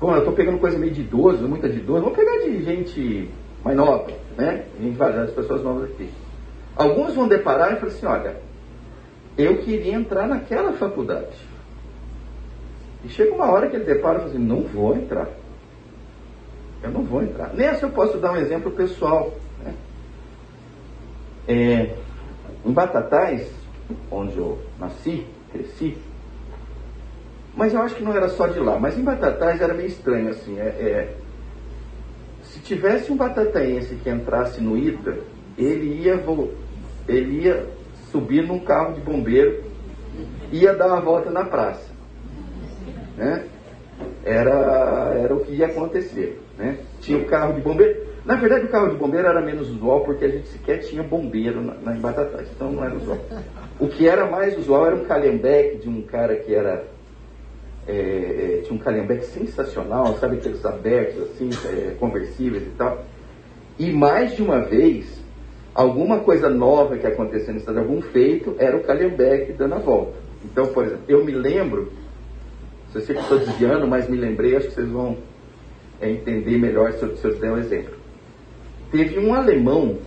Bom, 0.00 0.12
eu 0.12 0.18
estou 0.18 0.34
pegando 0.34 0.58
coisa 0.58 0.76
meio 0.76 0.92
de 0.92 1.02
idoso, 1.02 1.46
muita 1.46 1.68
de 1.68 1.78
idoso, 1.78 2.02
vou 2.02 2.10
pegar 2.10 2.38
de 2.38 2.62
gente 2.64 3.30
mais 3.66 3.76
nova, 3.76 4.12
né? 4.36 4.64
Gente, 4.80 5.02
as 5.02 5.30
pessoas 5.32 5.60
novas 5.60 5.90
aqui. 5.90 6.08
Alguns 6.76 7.14
vão 7.14 7.26
deparar 7.26 7.72
e 7.72 7.76
falar 7.76 7.92
assim, 7.92 8.06
olha, 8.06 8.36
eu 9.36 9.58
queria 9.58 9.94
entrar 9.94 10.28
naquela 10.28 10.72
faculdade. 10.74 11.36
E 13.04 13.08
chega 13.08 13.34
uma 13.34 13.50
hora 13.50 13.68
que 13.68 13.74
ele 13.74 13.84
depara 13.84 14.18
e 14.18 14.18
fala 14.18 14.30
assim, 14.30 14.38
não 14.38 14.62
vou 14.62 14.94
entrar. 14.94 15.26
Eu 16.80 16.90
não 16.92 17.02
vou 17.02 17.24
entrar. 17.24 17.52
Nessa 17.54 17.86
eu 17.86 17.90
posso 17.90 18.18
dar 18.18 18.32
um 18.32 18.36
exemplo 18.36 18.70
pessoal. 18.70 19.34
Né? 19.64 19.74
É, 21.48 21.96
em 22.64 22.72
Batatais, 22.72 23.50
onde 24.10 24.36
eu 24.36 24.60
nasci, 24.78 25.26
cresci, 25.50 25.98
mas 27.56 27.74
eu 27.74 27.80
acho 27.80 27.96
que 27.96 28.04
não 28.04 28.14
era 28.14 28.28
só 28.28 28.46
de 28.46 28.60
lá. 28.60 28.78
Mas 28.78 28.96
em 28.96 29.02
Batatais 29.02 29.60
era 29.60 29.74
meio 29.74 29.88
estranho, 29.88 30.28
assim. 30.28 30.56
É, 30.60 30.66
é, 30.66 31.16
se 32.56 32.62
tivesse 32.62 33.12
um 33.12 33.16
batataense 33.16 33.96
que 33.96 34.08
entrasse 34.08 34.62
no 34.62 34.76
ITA, 34.76 35.18
ele 35.58 36.02
ia, 36.02 36.22
ele 37.06 37.42
ia 37.42 37.66
subir 38.10 38.46
num 38.46 38.60
carro 38.60 38.94
de 38.94 39.00
bombeiro, 39.00 39.62
ia 40.50 40.74
dar 40.74 40.86
uma 40.86 41.00
volta 41.00 41.30
na 41.30 41.44
praça. 41.44 41.90
Né? 43.16 43.44
Era, 44.24 45.14
era 45.22 45.34
o 45.34 45.40
que 45.40 45.52
ia 45.52 45.66
acontecer. 45.66 46.40
Né? 46.56 46.78
Tinha 47.00 47.18
o 47.18 47.26
carro 47.26 47.54
de 47.54 47.60
bombeiro. 47.60 48.06
Na 48.24 48.36
verdade, 48.36 48.64
o 48.64 48.70
carro 48.70 48.90
de 48.90 48.96
bombeiro 48.96 49.28
era 49.28 49.40
menos 49.40 49.70
usual 49.70 50.00
porque 50.00 50.24
a 50.24 50.28
gente 50.28 50.48
sequer 50.48 50.78
tinha 50.78 51.02
bombeiro 51.02 51.62
na, 51.62 51.74
na 51.74 51.92
Batatais, 51.92 52.48
então 52.54 52.72
não 52.72 52.84
era 52.84 52.96
usual. 52.96 53.18
O 53.78 53.86
que 53.86 54.08
era 54.08 54.26
mais 54.26 54.56
usual 54.58 54.86
era 54.86 54.96
um 54.96 55.04
calhambeque 55.04 55.78
de 55.78 55.88
um 55.88 56.02
cara 56.02 56.34
que 56.36 56.54
era 56.54 56.84
é, 57.86 57.92
é, 57.92 58.62
tinha 58.62 58.74
um 58.74 58.82
calhambeque 58.82 59.26
sensacional, 59.26 60.16
sabe 60.18 60.36
aqueles 60.36 60.64
abertos 60.64 61.22
assim, 61.22 61.50
é, 61.66 61.94
conversíveis 61.98 62.64
e 62.64 62.70
tal. 62.70 63.04
E 63.78 63.92
mais 63.92 64.34
de 64.34 64.42
uma 64.42 64.60
vez, 64.60 65.06
alguma 65.74 66.20
coisa 66.20 66.48
nova 66.48 66.96
que 66.96 67.06
acontecia 67.06 67.52
no 67.52 67.58
estado, 67.58 67.78
algum 67.78 68.00
feito, 68.00 68.56
era 68.58 68.76
o 68.76 68.82
calhambeque 68.82 69.52
dando 69.52 69.74
a 69.74 69.78
volta. 69.78 70.14
Então, 70.44 70.66
por 70.68 70.84
exemplo, 70.84 71.04
eu 71.08 71.24
me 71.24 71.32
lembro, 71.32 71.92
se 72.90 72.98
eu 72.98 73.02
sei 73.02 73.14
que 73.14 73.22
estou 73.22 73.38
desviando, 73.38 73.86
mas 73.86 74.08
me 74.08 74.16
lembrei, 74.16 74.56
acho 74.56 74.68
que 74.68 74.74
vocês 74.74 74.88
vão 74.88 75.18
é, 76.00 76.10
entender 76.10 76.58
melhor 76.58 76.92
se 76.92 77.02
eu, 77.02 77.16
se 77.16 77.24
eu 77.24 77.38
der 77.38 77.52
um 77.52 77.58
exemplo. 77.58 77.94
Teve 78.90 79.18
um 79.18 79.34
alemão 79.34 79.98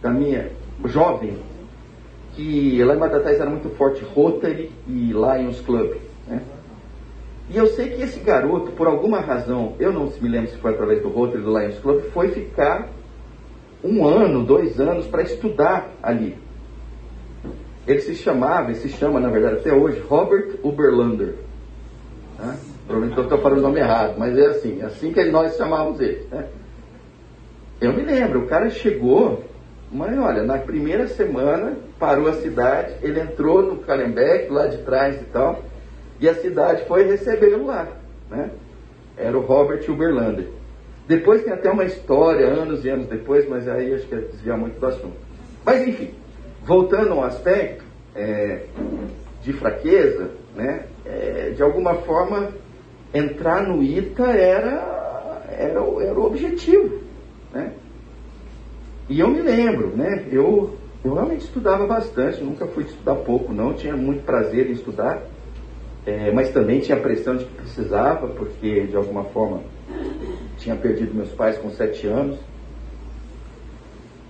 da 0.00 0.10
minha 0.10 0.50
jovem 0.84 1.36
que 2.34 2.82
lá 2.84 2.94
em 2.94 2.98
Batatais 2.98 3.40
era 3.40 3.48
muito 3.48 3.70
forte 3.70 4.04
Rotary 4.04 4.70
e 4.86 5.12
Lions 5.12 5.60
Club. 5.60 6.05
E 7.48 7.56
eu 7.56 7.68
sei 7.68 7.90
que 7.90 8.02
esse 8.02 8.18
garoto, 8.20 8.72
por 8.72 8.88
alguma 8.88 9.20
razão, 9.20 9.74
eu 9.78 9.92
não 9.92 10.10
me 10.20 10.28
lembro 10.28 10.50
se 10.50 10.56
foi 10.56 10.72
através 10.72 11.00
do 11.00 11.08
Rotary 11.08 11.42
do 11.42 11.56
Lions 11.56 11.78
Club, 11.78 12.02
foi 12.12 12.28
ficar 12.28 12.88
um 13.84 14.04
ano, 14.04 14.44
dois 14.44 14.80
anos 14.80 15.06
para 15.06 15.22
estudar 15.22 15.90
ali. 16.02 16.36
Ele 17.86 18.00
se 18.00 18.16
chamava, 18.16 18.72
e 18.72 18.74
se 18.74 18.88
chama 18.88 19.20
na 19.20 19.28
verdade 19.28 19.56
até 19.56 19.72
hoje, 19.72 20.00
Robert 20.08 20.56
Uberlander. 20.64 21.36
Né? 22.38 22.58
Provavelmente 22.86 23.20
estou 23.20 23.38
falando 23.38 23.58
o 23.58 23.62
nome 23.62 23.78
errado, 23.78 24.16
mas 24.18 24.36
é 24.36 24.46
assim, 24.46 24.80
é 24.80 24.86
assim 24.86 25.12
que 25.12 25.24
nós 25.30 25.56
chamávamos 25.56 26.00
ele. 26.00 26.26
Né? 26.30 26.46
Eu 27.80 27.92
me 27.92 28.02
lembro, 28.02 28.40
o 28.40 28.46
cara 28.46 28.70
chegou, 28.70 29.44
mas 29.92 30.18
olha, 30.18 30.42
na 30.42 30.58
primeira 30.58 31.06
semana 31.06 31.76
parou 31.98 32.28
a 32.28 32.32
cidade, 32.34 32.94
ele 33.02 33.20
entrou 33.20 33.62
no 33.62 33.76
Calembek, 33.78 34.50
lá 34.50 34.66
de 34.66 34.78
trás 34.78 35.20
e 35.20 35.24
tal, 35.26 35.62
e 36.20 36.28
a 36.28 36.34
cidade 36.34 36.84
foi 36.86 37.04
recebê-lo 37.04 37.66
lá. 37.66 37.88
Né? 38.30 38.50
Era 39.16 39.36
o 39.36 39.42
Robert 39.42 39.84
Uberlander. 39.88 40.48
Depois 41.06 41.42
tem 41.44 41.52
até 41.52 41.70
uma 41.70 41.84
história, 41.84 42.46
anos 42.46 42.84
e 42.84 42.88
anos 42.88 43.06
depois, 43.06 43.48
mas 43.48 43.68
aí 43.68 43.94
acho 43.94 44.06
que 44.06 44.14
é 44.14 44.18
desviar 44.18 44.58
muito 44.58 44.78
do 44.80 44.86
assunto. 44.86 45.16
Mas 45.64 45.86
enfim, 45.86 46.10
voltando 46.64 47.12
ao 47.12 47.24
aspecto 47.24 47.84
é, 48.14 48.64
de 49.42 49.52
fraqueza, 49.52 50.30
né? 50.54 50.86
É, 51.04 51.52
de 51.54 51.62
alguma 51.62 51.94
forma, 51.94 52.50
entrar 53.14 53.62
no 53.62 53.82
ITA 53.82 54.32
era, 54.32 55.44
era, 55.48 55.80
era 55.80 56.18
o 56.18 56.24
objetivo. 56.24 57.00
Né? 57.52 57.72
E 59.08 59.20
eu 59.20 59.28
me 59.28 59.40
lembro, 59.40 59.96
né? 59.96 60.26
eu, 60.32 60.74
eu 61.04 61.14
realmente 61.14 61.44
estudava 61.44 61.86
bastante, 61.86 62.42
nunca 62.42 62.66
fui 62.66 62.82
estudar 62.84 63.14
pouco, 63.16 63.52
não, 63.52 63.72
tinha 63.72 63.96
muito 63.96 64.24
prazer 64.24 64.68
em 64.68 64.72
estudar 64.72 65.22
é, 66.06 66.30
mas 66.30 66.50
também 66.50 66.78
tinha 66.78 66.96
a 66.96 67.00
pressão 67.00 67.36
de 67.36 67.44
que 67.44 67.52
precisava, 67.54 68.28
porque 68.28 68.86
de 68.86 68.96
alguma 68.96 69.24
forma 69.24 69.60
tinha 70.56 70.76
perdido 70.76 71.12
meus 71.12 71.30
pais 71.30 71.58
com 71.58 71.68
sete 71.70 72.06
anos 72.06 72.38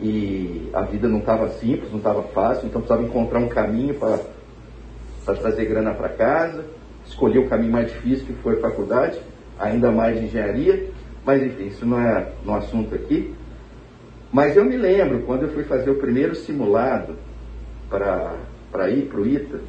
e 0.01 0.71
a 0.73 0.83
vida 0.83 1.07
não 1.07 1.19
estava 1.19 1.49
simples, 1.51 1.91
não 1.91 1.99
estava 1.99 2.23
fácil, 2.23 2.67
então 2.67 2.81
precisava 2.81 3.07
encontrar 3.07 3.39
um 3.41 3.49
caminho 3.49 3.95
para 3.95 5.35
trazer 5.35 5.67
grana 5.67 5.93
para 5.95 6.09
casa. 6.09 6.65
Escolhi 7.07 7.39
o 7.39 7.49
caminho 7.49 7.73
mais 7.73 7.89
difícil, 7.93 8.27
que 8.27 8.33
foi 8.43 8.57
faculdade, 8.57 9.21
ainda 9.59 9.91
mais 9.93 10.19
de 10.19 10.27
engenharia, 10.27 10.91
mas 11.25 11.43
enfim, 11.43 11.67
isso 11.67 11.87
não 11.87 12.01
é 12.01 12.33
no 12.45 12.55
assunto 12.55 12.95
aqui. 12.95 13.35
Mas 14.33 14.57
eu 14.57 14.65
me 14.65 14.77
lembro, 14.77 15.23
quando 15.23 15.43
eu 15.43 15.51
fui 15.51 15.65
fazer 15.65 15.91
o 15.91 15.99
primeiro 15.99 16.35
simulado 16.35 17.17
para 17.89 18.91
ir 18.91 19.07
para 19.09 19.21
o 19.21 19.27
ITA, 19.27 19.61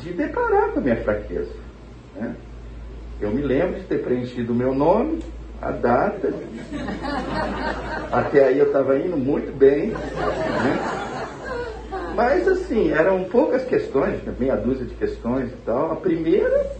de 0.00 0.12
deparar 0.12 0.70
com 0.70 0.80
a 0.80 0.82
minha 0.82 0.96
fraqueza. 0.96 1.52
Né? 2.16 2.34
Eu 3.20 3.30
me 3.30 3.42
lembro 3.42 3.78
de 3.78 3.86
ter 3.86 4.02
preenchido 4.02 4.52
o 4.52 4.56
meu 4.56 4.74
nome, 4.74 5.22
a 5.60 5.70
data. 5.70 6.32
Até 8.10 8.46
aí 8.46 8.58
eu 8.58 8.66
estava 8.66 8.98
indo 8.98 9.16
muito 9.16 9.56
bem. 9.56 9.88
Né? 9.88 11.10
Mas 12.14 12.48
assim, 12.48 12.90
eram 12.90 13.24
poucas 13.24 13.64
questões, 13.64 14.20
meia 14.38 14.56
dúzia 14.56 14.86
de 14.86 14.94
questões 14.94 15.50
e 15.50 15.56
tal. 15.64 15.92
A 15.92 15.96
primeira, 15.96 16.72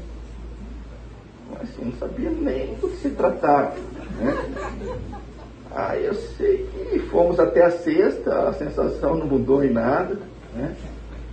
assim, 1.61 1.85
não 1.85 1.92
sabia 1.92 2.30
nem 2.30 2.74
do 2.74 2.88
que 2.88 2.96
se 2.96 3.11
tratava. 3.11 3.74
Né? 4.18 4.37
Aí 5.72 6.04
eu 6.04 6.14
sei 6.14 6.68
que 6.90 6.98
fomos 7.11 7.38
até 7.38 7.62
a 7.64 7.70
sexta, 7.70 8.48
a 8.48 8.52
sensação 8.54 9.16
não 9.16 9.26
mudou 9.26 9.62
em 9.62 9.70
nada. 9.70 10.18
Né? 10.54 10.74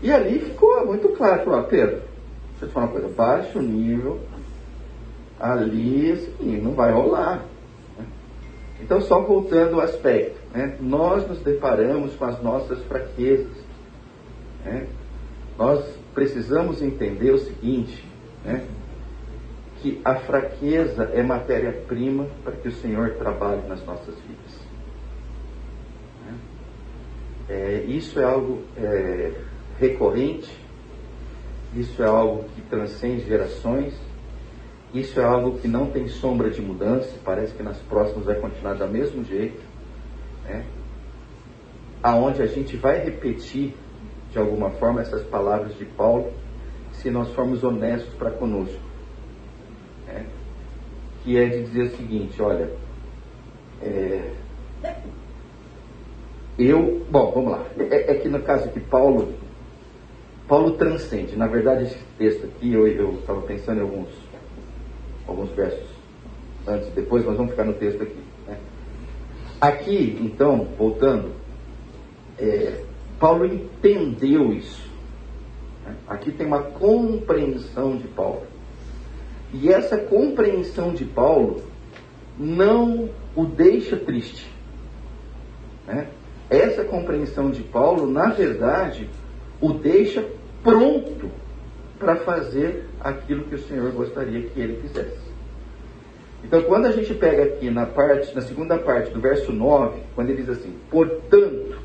E 0.02 0.12
ali 0.12 0.40
ficou 0.40 0.86
muito 0.86 1.10
claro, 1.10 1.44
falou, 1.44 1.64
Pedro, 1.64 2.02
deixa 2.60 2.78
eu 2.78 2.82
uma 2.82 2.88
coisa, 2.88 3.08
baixa 3.08 3.58
o 3.58 3.62
nível, 3.62 4.20
ali 5.40 6.12
assim, 6.12 6.62
não 6.62 6.74
vai 6.74 6.92
rolar. 6.92 7.44
Né? 7.98 8.06
Então, 8.82 9.02
só 9.02 9.22
voltando 9.22 9.76
ao 9.76 9.82
aspecto, 9.82 10.40
né? 10.54 10.78
nós 10.80 11.28
nos 11.28 11.40
deparamos 11.40 12.16
com 12.16 12.26
as 12.26 12.42
nossas 12.42 12.80
fraquezas. 12.84 13.58
Né? 14.64 14.88
Nós 15.58 15.84
precisamos 16.14 16.82
entender 16.82 17.32
o 17.32 17.40
seguinte, 17.40 18.06
né? 18.46 18.66
que 19.82 20.02
a 20.04 20.16
fraqueza 20.16 21.12
é 21.14 21.24
matéria-prima 21.24 22.28
para 22.44 22.54
que 22.54 22.68
o 22.68 22.72
Senhor 22.72 23.12
trabalhe 23.12 23.68
nas 23.68 23.84
nossas 23.86 24.16
vidas. 24.16 24.60
Né? 26.26 26.36
É, 27.50 27.84
isso 27.88 28.20
é 28.20 28.24
algo 28.24 28.64
é, 28.76 29.32
recorrente, 29.80 30.50
isso 31.74 32.02
é 32.02 32.06
algo 32.06 32.46
que 32.56 32.62
transcende 32.62 33.26
gerações, 33.26 33.94
isso 34.94 35.20
é 35.20 35.24
algo 35.24 35.60
que 35.60 35.68
não 35.68 35.88
tem 35.88 36.08
sombra 36.08 36.50
de 36.50 36.62
mudança, 36.62 37.18
parece 37.24 37.54
que 37.54 37.62
nas 37.62 37.78
próximas 37.80 38.26
vai 38.26 38.36
continuar 38.36 38.74
do 38.76 38.88
mesmo 38.88 39.24
jeito, 39.24 39.62
né? 40.46 40.66
aonde 42.02 42.42
a 42.42 42.48
gente 42.48 42.78
vai 42.78 43.04
repetir 43.04 43.76
de 44.32 44.40
alguma 44.40 44.72
forma 44.72 45.02
essas 45.02 45.24
palavras 45.24 45.78
de 45.78 45.86
Paulo, 45.86 46.32
se 46.94 47.12
nós 47.12 47.30
formos 47.34 47.64
honestos 47.64 48.14
para 48.16 48.32
conosco, 48.32 48.80
né? 50.08 50.26
que 51.24 51.38
é 51.38 51.46
de 51.46 51.64
dizer 51.64 51.84
o 51.84 51.98
seguinte, 51.98 52.42
olha, 52.42 52.72
é, 53.82 54.32
eu, 56.58 57.06
bom, 57.12 57.32
vamos 57.32 57.52
lá, 57.52 57.66
é, 57.78 58.12
é 58.12 58.16
que 58.16 58.30
no 58.30 58.42
caso 58.42 58.70
que 58.70 58.80
Paulo 58.80 59.34
Paulo 60.48 60.72
transcende. 60.72 61.36
Na 61.36 61.48
verdade, 61.48 61.84
esse 61.84 62.00
texto 62.18 62.46
aqui, 62.46 62.74
eu 62.74 63.14
estava 63.16 63.42
pensando 63.42 63.80
em 63.80 63.82
alguns, 63.82 64.10
alguns 65.28 65.50
versos 65.52 65.88
antes 66.66 66.88
e 66.88 66.92
depois, 66.92 67.26
mas 67.26 67.36
vamos 67.38 67.52
ficar 67.52 67.66
no 67.66 67.74
texto 67.74 68.02
aqui. 68.04 68.20
Né? 68.48 68.58
Aqui, 69.60 70.18
então, 70.22 70.68
voltando, 70.78 71.32
é, 72.38 72.82
Paulo 73.20 73.46
entendeu 73.46 74.54
isso. 74.54 74.90
Né? 75.86 75.96
Aqui 76.08 76.32
tem 76.32 76.46
uma 76.46 76.62
compreensão 76.62 77.98
de 77.98 78.08
Paulo. 78.08 78.44
E 79.54 79.72
essa 79.72 79.98
compreensão 79.98 80.94
de 80.94 81.06
Paulo 81.06 81.62
não 82.38 83.10
o 83.36 83.46
deixa 83.46 83.96
triste. 83.98 84.52
Né? 85.86 86.08
essa 86.50 86.84
compreensão 86.84 87.52
de 87.52 87.62
Paulo, 87.62 88.08
na 88.08 88.30
verdade, 88.30 89.10
o 89.60 89.74
deixa 89.74 90.26
pronto 90.68 91.32
para 91.98 92.18
fazer 92.18 92.84
aquilo 93.00 93.46
que 93.46 93.56
o 93.56 93.60
Senhor 93.60 93.90
gostaria 93.94 94.50
que 94.50 94.60
ele 94.60 94.82
fizesse. 94.82 95.28
Então, 96.44 96.62
quando 96.64 96.88
a 96.88 96.92
gente 96.92 97.14
pega 97.14 97.44
aqui 97.44 97.70
na 97.70 97.86
parte, 97.86 98.36
na 98.36 98.42
segunda 98.42 98.78
parte 98.78 99.10
do 99.12 99.22
verso 99.22 99.54
9, 99.54 100.02
quando 100.14 100.30
ele 100.30 100.44
diz 100.44 100.50
assim: 100.50 100.76
"Portanto, 100.92 101.80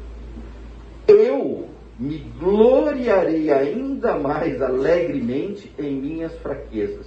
eu 1.07 1.69
me 1.97 2.19
gloriarei 2.41 3.53
ainda 3.53 4.19
mais 4.19 4.61
alegremente 4.61 5.73
em 5.79 5.95
minhas 5.95 6.37
fraquezas, 6.39 7.07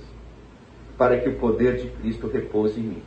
para 0.97 1.19
que 1.19 1.27
o 1.27 1.35
poder 1.35 1.75
de 1.75 1.89
Cristo 1.89 2.27
repouse 2.27 2.79
em 2.79 2.83
mim." 2.83 3.03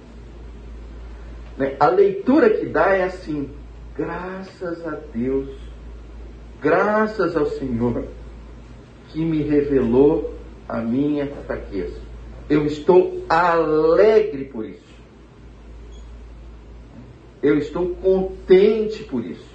Né? 1.57 1.75
A 1.81 1.89
leitura 1.89 2.51
que 2.51 2.67
dá 2.67 2.95
é 2.95 3.05
assim: 3.05 3.49
graças 3.97 4.87
a 4.87 4.99
Deus, 5.13 5.49
graças 6.61 7.35
ao 7.35 7.47
Senhor 7.47 8.05
que 9.09 9.25
me 9.25 9.43
revelou 9.43 10.35
a 10.69 10.79
minha 10.79 11.27
fraqueza. 11.47 12.01
Eu 12.49 12.65
estou 12.67 13.25
alegre 13.29 14.45
por 14.45 14.65
isso. 14.65 14.89
Eu 17.43 17.57
estou 17.59 17.91
contente 17.97 19.05
por 19.05 19.25
isso. 19.25 19.49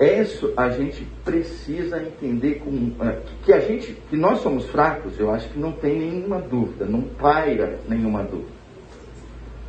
Isso 0.00 0.52
a 0.56 0.70
gente 0.70 1.06
precisa 1.24 2.02
entender 2.02 2.62
com, 2.64 2.92
é, 3.04 3.18
que 3.44 3.52
a 3.52 3.60
gente, 3.60 3.92
que 4.08 4.16
nós 4.16 4.40
somos 4.40 4.64
fracos, 4.66 5.20
eu 5.20 5.30
acho 5.30 5.50
que 5.50 5.58
não 5.58 5.72
tem 5.72 5.98
nenhuma 5.98 6.40
dúvida, 6.40 6.86
não 6.86 7.02
paira 7.02 7.78
nenhuma 7.86 8.22
dúvida. 8.22 8.60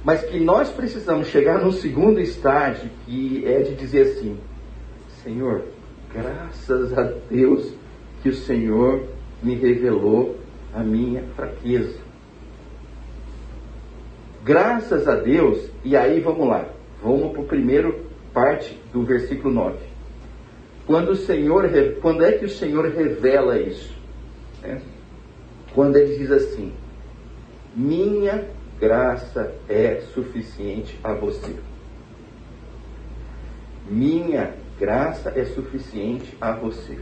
Mas 0.03 0.23
que 0.23 0.39
nós 0.39 0.69
precisamos 0.69 1.27
chegar 1.27 1.60
no 1.60 1.73
segundo 1.73 2.19
estágio, 2.19 2.89
que 3.05 3.45
é 3.45 3.60
de 3.60 3.75
dizer 3.75 4.07
assim: 4.07 4.38
Senhor, 5.21 5.65
graças 6.13 6.97
a 6.97 7.04
Deus 7.30 7.74
que 8.21 8.30
o 8.30 8.36
Senhor 8.36 9.04
me 9.41 9.56
revelou 9.56 10.38
a 10.74 10.84
minha 10.84 11.24
fraqueza. 11.36 12.00
Graças 14.43 15.08
a 15.08 15.15
Deus, 15.15 15.69
e 15.84 15.95
aí 15.95 16.19
vamos 16.19 16.47
lá, 16.47 16.67
vamos 17.04 17.32
para 17.32 17.41
o 17.41 17.45
primeiro 17.45 18.06
parte 18.34 18.78
do 18.91 19.04
versículo 19.04 19.54
9. 19.54 19.78
Quando 20.86 21.10
o 21.10 21.15
Senhor, 21.15 21.69
quando 22.02 22.24
é 22.24 22.34
que 22.34 22.45
o 22.45 22.50
Senhor 22.50 22.86
revela 22.89 23.60
isso? 23.60 23.93
É? 24.63 24.80
Quando 25.74 25.95
ele 25.95 26.17
diz 26.17 26.32
assim: 26.32 26.74
Minha 27.76 28.47
graça 28.80 29.54
é 29.69 30.02
suficiente 30.13 31.00
a 31.04 31.13
você. 31.13 31.56
Minha 33.89 34.56
graça 34.81 35.31
é 35.35 35.45
suficiente 35.45 36.35
a 36.41 36.53
você. 36.53 36.97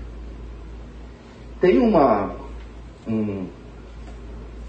Tem 1.62 1.80
uma, 1.80 2.36
um, 3.08 3.48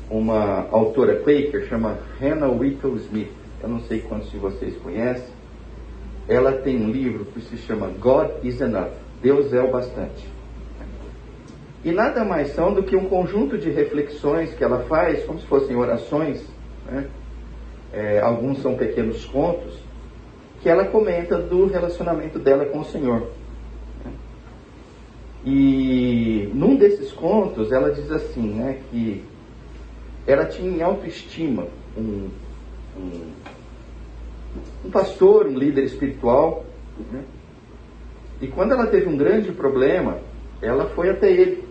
uma 0.08 0.68
autora 0.70 1.16
Quaker, 1.16 1.66
chama 1.68 1.98
Hannah 2.20 2.48
Whittle 2.48 2.96
Smith, 2.98 3.32
eu 3.60 3.68
não 3.68 3.80
sei 3.80 3.98
quantos 3.98 4.30
de 4.30 4.38
vocês 4.38 4.76
conhecem, 4.76 5.34
ela 6.28 6.52
tem 6.52 6.80
um 6.80 6.88
livro 6.88 7.24
que 7.24 7.40
se 7.40 7.56
chama 7.56 7.88
God 7.88 8.30
is 8.44 8.60
Enough, 8.60 8.92
Deus 9.20 9.52
é 9.52 9.60
o 9.60 9.72
bastante. 9.72 10.28
E 11.84 11.90
nada 11.90 12.24
mais 12.24 12.54
são 12.54 12.72
do 12.72 12.84
que 12.84 12.94
um 12.94 13.06
conjunto 13.06 13.58
de 13.58 13.70
reflexões 13.70 14.54
que 14.54 14.62
ela 14.62 14.84
faz, 14.84 15.24
como 15.24 15.40
se 15.40 15.46
fossem 15.46 15.74
orações, 15.74 16.46
né? 16.86 17.08
é, 17.92 18.20
alguns 18.20 18.62
são 18.62 18.76
pequenos 18.76 19.24
contos, 19.24 19.80
que 20.60 20.68
ela 20.68 20.84
comenta 20.86 21.38
do 21.38 21.66
relacionamento 21.66 22.38
dela 22.38 22.66
com 22.66 22.80
o 22.80 22.84
Senhor. 22.84 23.28
E 25.44 26.50
num 26.54 26.76
desses 26.76 27.12
contos 27.12 27.72
ela 27.72 27.90
diz 27.90 28.10
assim, 28.10 28.54
né, 28.54 28.80
que 28.90 29.24
ela 30.26 30.44
tinha 30.44 30.70
em 30.70 30.82
autoestima 30.82 31.66
um, 31.96 32.28
um, 32.96 33.32
um 34.84 34.90
pastor, 34.90 35.46
um 35.46 35.56
líder 35.56 35.84
espiritual, 35.84 36.64
né? 37.10 37.24
e 38.42 38.48
quando 38.48 38.72
ela 38.72 38.86
teve 38.86 39.08
um 39.08 39.16
grande 39.16 39.50
problema, 39.50 40.18
ela 40.60 40.86
foi 40.90 41.08
até 41.08 41.30
ele 41.30 41.64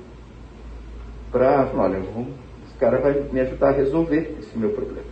para 1.32 1.68
falar, 1.68 1.92
olha, 1.92 2.00
esse 2.66 2.78
cara 2.80 3.00
vai 3.00 3.22
me 3.32 3.40
ajudar 3.40 3.70
a 3.70 3.78
resolver 3.78 4.36
esse 4.40 4.58
meu 4.58 4.72
problema? 4.72 5.09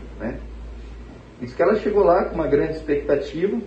Diz 1.39 1.53
que 1.53 1.61
ela 1.61 1.75
chegou 1.75 2.03
lá 2.03 2.25
com 2.25 2.35
uma 2.35 2.47
grande 2.47 2.73
expectativa, 2.73 3.59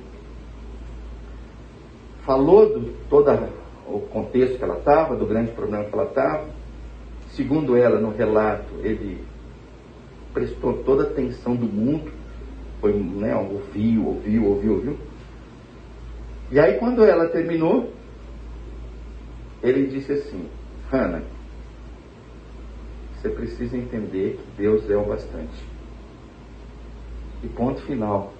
falou 2.24 2.68
do 2.68 2.92
toda 3.08 3.48
o 3.86 4.00
contexto 4.00 4.56
que 4.56 4.64
ela 4.64 4.78
estava, 4.78 5.16
do 5.16 5.26
grande 5.26 5.52
problema 5.52 5.84
que 5.84 5.94
ela 5.94 6.04
estava. 6.04 6.48
Segundo 7.30 7.76
ela, 7.76 8.00
no 8.00 8.10
relato, 8.10 8.74
ele 8.82 9.24
prestou 10.32 10.82
toda 10.84 11.04
a 11.04 11.06
atenção 11.06 11.54
do 11.54 11.66
mundo, 11.66 12.10
foi, 12.80 12.92
né, 12.92 13.34
ouviu, 13.36 14.06
ouviu, 14.06 14.46
ouviu, 14.46 14.72
ouviu. 14.74 14.98
E 16.50 16.58
aí, 16.58 16.78
quando 16.78 17.04
ela 17.04 17.28
terminou, 17.28 17.92
ele 19.62 19.86
disse 19.86 20.12
assim: 20.12 20.48
Hannah, 20.90 21.22
você 23.14 23.28
precisa 23.28 23.76
entender 23.76 24.38
que 24.38 24.62
Deus 24.62 24.88
é 24.90 24.96
o 24.96 25.04
bastante. 25.04 25.64
E 27.42 27.48
ponto 27.48 27.80
final. 27.82 28.32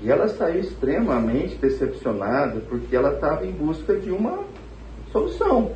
E 0.00 0.10
ela 0.10 0.28
saiu 0.28 0.60
extremamente 0.60 1.56
decepcionada 1.56 2.60
porque 2.68 2.94
ela 2.94 3.14
estava 3.14 3.46
em 3.46 3.52
busca 3.52 3.94
de 3.94 4.10
uma 4.10 4.44
solução. 5.12 5.72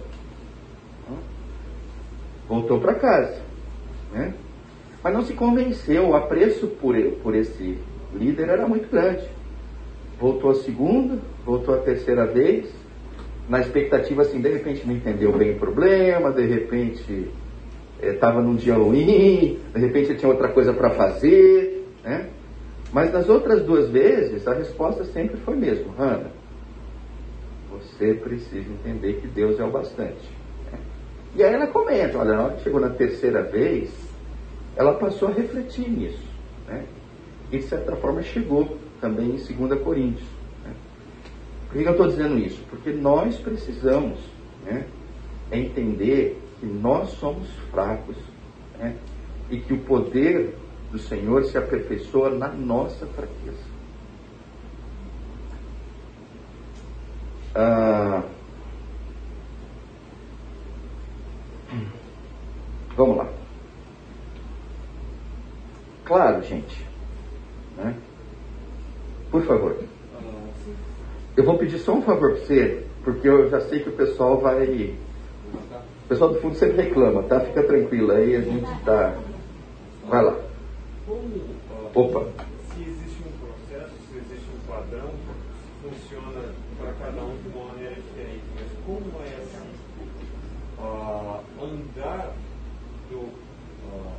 Voltou 2.49 2.81
para 2.81 2.95
casa. 2.95 3.41
Né? 4.12 4.35
Mas 5.03 5.12
não 5.12 5.23
se 5.23 5.35
convenceu, 5.35 6.09
o 6.09 6.17
apreço 6.17 6.67
por, 6.67 6.97
por 7.23 7.35
esse 7.35 7.79
líder 8.15 8.49
era 8.49 8.67
muito 8.67 8.91
grande. 8.91 9.29
Voltou 10.19 10.51
a 10.51 10.55
segunda, 10.55 11.19
voltou 11.45 11.75
a 11.75 11.79
terceira 11.79 12.27
vez, 12.27 12.73
na 13.49 13.61
expectativa 13.61 14.23
assim, 14.23 14.41
de 14.41 14.49
repente 14.49 14.87
não 14.87 14.95
entendeu 14.95 15.33
bem 15.33 15.53
o 15.53 15.59
problema, 15.59 16.33
de 16.33 16.47
repente 16.47 17.31
estava 18.00 18.40
eh, 18.40 18.42
num 18.42 18.56
dia 18.56 18.74
ruim, 18.74 19.59
de 19.74 19.80
repente 19.80 20.14
tinha 20.16 20.30
outra 20.30 20.48
coisa 20.48 20.72
para 20.72 20.90
fazer, 20.90 21.87
né? 22.04 22.28
Mas 22.92 23.12
nas 23.12 23.28
outras 23.28 23.62
duas 23.62 23.90
vezes, 23.90 24.46
a 24.46 24.54
resposta 24.54 25.04
sempre 25.04 25.37
foi 25.38 25.56
mesmo, 25.56 25.92
Hannah, 25.98 26.30
você 27.70 28.14
precisa 28.14 28.70
entender 28.72 29.14
que 29.14 29.26
Deus 29.26 29.59
é 29.59 29.64
o 29.64 29.70
bastante. 29.70 30.37
E 31.35 31.44
aí 31.44 31.52
ela 31.52 31.66
comenta, 31.66 32.18
olha, 32.18 32.32
na 32.35 32.44
hora 32.44 32.54
que 32.54 32.62
chegou 32.62 32.80
na 32.80 32.88
terceira 32.88 33.42
vez, 33.42 33.90
ela 34.74 34.94
passou 34.94 35.28
a 35.28 35.32
refletir 35.32 35.87
nisso. 35.90 36.26
Né? 36.66 36.85
E 37.52 37.59
de 37.59 37.64
certa 37.64 37.94
forma 37.96 38.22
chegou 38.22 38.78
também 39.02 39.37
em 39.37 39.37
2 39.66 39.82
Coríntios. 39.82 40.26
Né? 40.64 40.72
Por 41.68 41.82
que 41.82 41.87
eu 41.87 41.92
estou 41.92 42.09
dizendo 42.09 42.38
isso? 42.38 42.62
Porque 42.70 42.90
nós 42.90 43.37
precisamos 43.37 44.18
né, 44.64 44.87
entender 45.52 46.40
que 46.59 46.66
nós 46.66 47.11
somos 47.11 47.49
fracos 47.71 48.16
né, 48.79 48.97
e 49.51 49.59
que 49.59 49.75
o 49.75 49.85
poder 49.85 50.57
do 50.90 50.99
Senhor 50.99 51.45
se 51.45 51.59
aperfeiçoa 51.59 52.31
na 52.31 52.49
nossa 52.49 53.07
fraqueza. 53.07 53.77
Ah, 57.55 58.23
vamos 62.97 63.16
lá. 63.16 63.29
Claro, 66.05 66.42
gente. 66.42 66.87
Né? 67.77 67.95
Por 69.31 69.42
favor. 69.45 69.77
Eu 71.37 71.45
vou 71.45 71.59
pedir 71.59 71.79
só 71.79 71.95
um 71.95 72.03
favor 72.03 72.33
para 72.33 72.40
você, 72.40 72.87
porque 73.05 73.29
eu 73.29 73.51
já 73.51 73.61
sei 73.61 73.81
que 73.81 73.90
o 73.90 73.97
pessoal 73.97 74.40
vai. 74.40 74.95
O 76.07 76.09
pessoal 76.09 76.33
do 76.33 76.40
fundo 76.40 76.55
sempre 76.55 76.83
reclama, 76.83 77.21
tá? 77.25 77.40
Fica 77.40 77.64
tranquilo 77.64 78.12
aí, 78.12 78.37
a 78.37 78.40
gente 78.40 78.85
tá. 78.85 79.19
Vai 80.07 80.25
lá. 80.25 80.37
Opa. 81.92 82.27
Se 82.73 82.81
existe 82.81 83.23
um 83.27 83.33
processo, 83.45 83.92
se 84.09 84.19
existe 84.19 84.47
um 84.55 84.71
padrão, 84.71 85.11
funciona 85.83 86.55
para 86.79 86.92
cada 86.92 87.25
um 87.25 87.37
de 87.42 87.49
uma 87.49 87.73
maneira 87.73 87.97
diferente. 87.97 88.45
Mas 88.55 88.69
como 88.87 89.21
é 89.21 89.35
assim? 89.35 89.66
Uh, 90.79 91.40
andar 91.61 92.33
do 93.11 93.19
uh, 93.19 94.12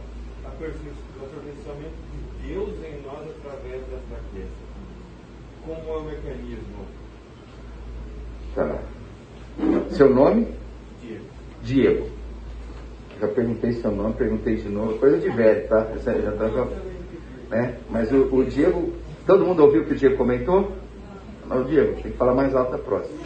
aperfeiçoamento 0.43 1.95
de 2.11 2.47
Deus 2.49 2.69
em 2.83 3.01
nós 3.03 3.29
através 3.39 3.81
da 3.83 3.97
fraqueza. 4.09 4.49
Como 5.65 5.89
é 5.89 5.97
o 5.97 6.03
mecanismo? 6.03 6.85
Tá. 8.55 8.81
Seu 9.95 10.13
nome? 10.13 10.56
Diego. 11.67 12.07
Já 13.19 13.27
perguntei 13.27 13.73
seu 13.73 13.91
nome, 13.91 14.13
perguntei 14.13 14.55
de 14.55 14.69
novo, 14.69 14.97
coisa 14.99 15.17
de 15.17 15.29
velho, 15.29 15.67
tá? 15.67 15.87
Já 16.03 16.31
tá 16.31 16.67
né? 17.49 17.77
Mas 17.89 18.11
o, 18.11 18.33
o 18.33 18.45
Diego, 18.45 18.93
Todo 19.27 19.45
mundo 19.45 19.61
ouviu 19.61 19.81
o 19.81 19.85
que 19.85 19.91
o 19.91 19.95
Diego 19.97 20.15
comentou? 20.15 20.71
Não, 21.49 21.61
o 21.61 21.65
Diego, 21.65 22.01
tem 22.01 22.13
que 22.13 22.17
falar 22.17 22.33
mais 22.33 22.55
alto 22.55 22.75
a 22.75 22.77
próxima. 22.77 23.19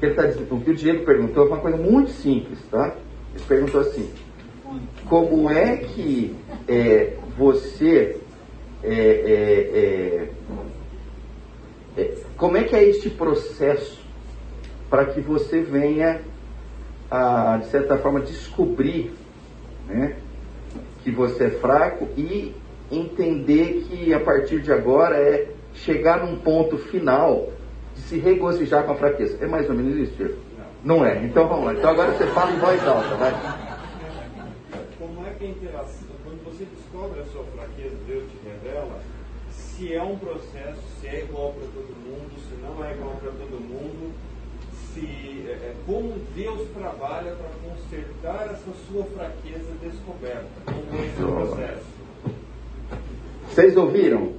Ele 0.00 0.14
tá 0.14 0.24
dizendo, 0.24 0.54
o 0.54 0.60
que 0.60 0.70
o 0.70 0.74
Diego 0.74 1.04
perguntou 1.04 1.48
foi 1.48 1.56
uma 1.56 1.60
coisa 1.60 1.76
muito 1.76 2.12
simples, 2.12 2.60
tá? 2.70 2.96
Ele 3.34 3.44
perguntou 3.48 3.80
assim, 3.80 4.08
como 5.08 5.50
é 5.50 5.78
que 5.78 6.36
é, 6.68 7.16
você 7.36 8.20
é, 8.84 8.94
é, 8.94 10.30
é, 11.96 12.00
é 12.00 12.14
como 12.36 12.56
é 12.56 12.62
que 12.62 12.76
é 12.76 12.84
este 12.84 13.10
processo 13.10 14.00
para 14.88 15.06
que 15.06 15.20
você 15.20 15.60
venha 15.60 16.20
a, 17.10 17.56
de 17.56 17.66
certa 17.66 17.98
forma, 17.98 18.20
descobrir 18.20 19.12
né, 19.86 20.16
que 21.02 21.10
você 21.10 21.44
é 21.44 21.50
fraco 21.50 22.08
e 22.16 22.54
entender 22.90 23.86
que 23.88 24.12
a 24.14 24.20
partir 24.20 24.60
de 24.60 24.72
agora 24.72 25.16
é 25.16 25.48
chegar 25.74 26.24
num 26.24 26.36
ponto 26.38 26.78
final 26.78 27.48
de 27.94 28.02
se 28.02 28.18
regozijar 28.18 28.84
com 28.84 28.92
a 28.92 28.96
fraqueza. 28.96 29.38
É 29.40 29.46
mais 29.46 29.68
ou 29.68 29.74
menos 29.74 29.96
isso, 29.96 30.12
Diego? 30.16 30.36
Não. 30.84 30.98
Não 30.98 31.04
é. 31.04 31.24
Então 31.24 31.48
vamos 31.48 31.66
lá. 31.66 31.74
Então 31.74 31.90
agora 31.90 32.12
você 32.12 32.26
fala 32.28 32.52
em 32.52 32.58
voz 32.58 32.86
alta, 32.86 33.16
vai. 33.16 33.32
Como 34.98 35.26
é 35.26 35.30
que 35.30 35.44
a 35.44 35.48
interação, 35.48 36.08
quando 36.24 36.44
você 36.44 36.64
descobre 36.64 37.20
a 37.20 37.24
sua 37.26 37.44
fraqueza, 37.56 37.96
Deus 38.06 38.24
te 38.24 38.38
revela, 38.44 39.00
se 39.50 39.94
é 39.94 40.02
um 40.02 40.16
processo, 40.16 40.80
se 41.00 41.08
é 41.08 41.20
igual 41.20 41.52
para 41.52 41.66
todo 41.68 41.96
mundo, 42.04 42.30
se 42.48 42.54
não 42.62 42.84
é 42.84 42.92
igual 42.92 43.16
para 43.16 43.30
todo 43.30 43.60
mundo, 43.60 43.99
se 44.94 45.44
é, 45.46 45.52
é 45.52 45.74
como 45.86 46.14
Deus 46.34 46.68
trabalha 46.70 47.32
para 47.32 47.48
consertar 47.64 48.50
essa 48.52 48.70
sua 48.88 49.04
fraqueza 49.04 49.72
descoberta, 49.82 50.46
como 50.64 51.04
esse 51.04 51.16
processo. 51.16 51.86
Vocês 53.48 53.76
ouviram? 53.76 54.32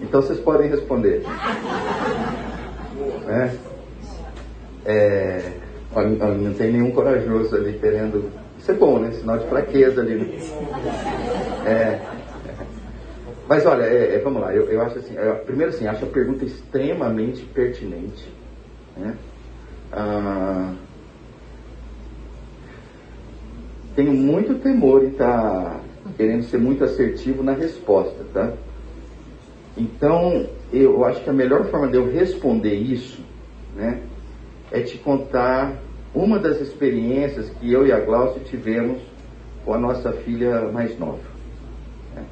Então 0.00 0.20
vocês 0.20 0.38
podem 0.40 0.68
responder. 0.68 1.22
É, 3.28 3.56
é, 4.84 5.52
não 5.94 6.54
tem 6.54 6.72
nenhum 6.72 6.90
corajoso 6.90 7.56
ali 7.56 7.78
querendo. 7.78 8.30
Isso 8.58 8.70
é 8.70 8.74
bom, 8.74 8.98
né? 8.98 9.12
Sinal 9.12 9.38
de 9.38 9.46
fraqueza 9.48 10.00
ali. 10.00 10.14
Né? 10.14 10.38
É, 11.66 12.00
mas 13.48 13.64
olha, 13.64 13.84
é, 13.84 14.16
é, 14.16 14.18
vamos 14.18 14.42
lá, 14.42 14.52
eu, 14.52 14.64
eu 14.64 14.82
acho 14.82 14.98
assim, 14.98 15.14
eu, 15.16 15.36
primeiro 15.36 15.72
assim, 15.72 15.86
acho 15.86 16.04
a 16.04 16.08
pergunta 16.08 16.44
extremamente 16.44 17.42
pertinente. 17.44 18.35
Né? 18.96 19.16
Ah, 19.92 20.74
tenho 23.94 24.12
muito 24.12 24.54
temor 24.56 25.04
em 25.04 25.08
estar 25.08 25.80
tá 25.80 25.80
querendo 26.16 26.44
ser 26.44 26.58
muito 26.58 26.84
assertivo 26.84 27.42
na 27.42 27.52
resposta, 27.52 28.24
tá? 28.32 28.52
Então, 29.76 30.46
eu 30.72 31.04
acho 31.04 31.22
que 31.22 31.30
a 31.30 31.32
melhor 31.32 31.66
forma 31.66 31.88
de 31.88 31.96
eu 31.96 32.10
responder 32.10 32.74
isso, 32.74 33.20
né, 33.74 34.00
é 34.70 34.80
te 34.80 34.98
contar 34.98 35.76
uma 36.14 36.38
das 36.38 36.60
experiências 36.60 37.50
que 37.50 37.70
eu 37.70 37.86
e 37.86 37.92
a 37.92 38.00
Glaucia 38.00 38.42
tivemos 38.42 38.98
com 39.64 39.74
a 39.74 39.78
nossa 39.78 40.12
filha 40.12 40.62
mais 40.72 40.98
nova. 40.98 41.18
Né? 42.14 42.24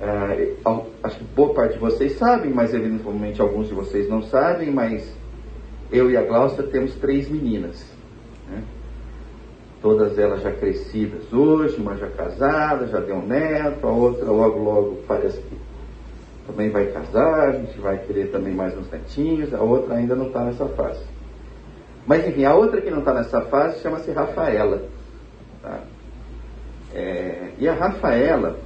Ah, 0.00 0.82
acho 1.02 1.18
que 1.18 1.24
boa 1.24 1.52
parte 1.52 1.74
de 1.74 1.78
vocês 1.78 2.16
sabem, 2.16 2.50
mas 2.52 2.72
eventualmente 2.72 3.40
alguns 3.40 3.68
de 3.68 3.74
vocês 3.74 4.08
não 4.08 4.22
sabem, 4.22 4.70
mas 4.70 5.14
eu 5.96 6.10
e 6.10 6.16
a 6.16 6.22
Glaucia 6.22 6.62
temos 6.64 6.94
três 6.96 7.28
meninas. 7.28 7.84
Né? 8.50 8.62
todas 9.84 10.18
elas 10.18 10.40
já 10.40 10.50
crescidas 10.50 11.30
hoje, 11.30 11.76
uma 11.76 11.94
já 11.94 12.08
casada, 12.08 12.86
já 12.86 13.00
deu 13.00 13.16
um 13.16 13.26
neto, 13.26 13.86
a 13.86 13.90
outra 13.90 14.24
logo, 14.30 14.58
logo 14.58 15.02
parece 15.06 15.38
que 15.42 15.58
também 16.46 16.70
vai 16.70 16.86
casar, 16.86 17.50
a 17.50 17.52
gente 17.52 17.78
vai 17.78 17.98
querer 17.98 18.30
também 18.32 18.54
mais 18.54 18.74
uns 18.78 18.90
netinhos, 18.90 19.52
a 19.52 19.60
outra 19.60 19.96
ainda 19.96 20.16
não 20.16 20.28
está 20.28 20.42
nessa 20.42 20.66
fase. 20.68 21.02
Mas 22.06 22.26
enfim, 22.26 22.46
a 22.46 22.54
outra 22.54 22.80
que 22.80 22.90
não 22.90 23.00
está 23.00 23.12
nessa 23.12 23.42
fase 23.42 23.82
chama-se 23.82 24.10
Rafaela. 24.10 24.84
Tá? 25.60 25.80
É, 26.94 27.50
e 27.58 27.68
a 27.68 27.74
Rafaela, 27.74 28.56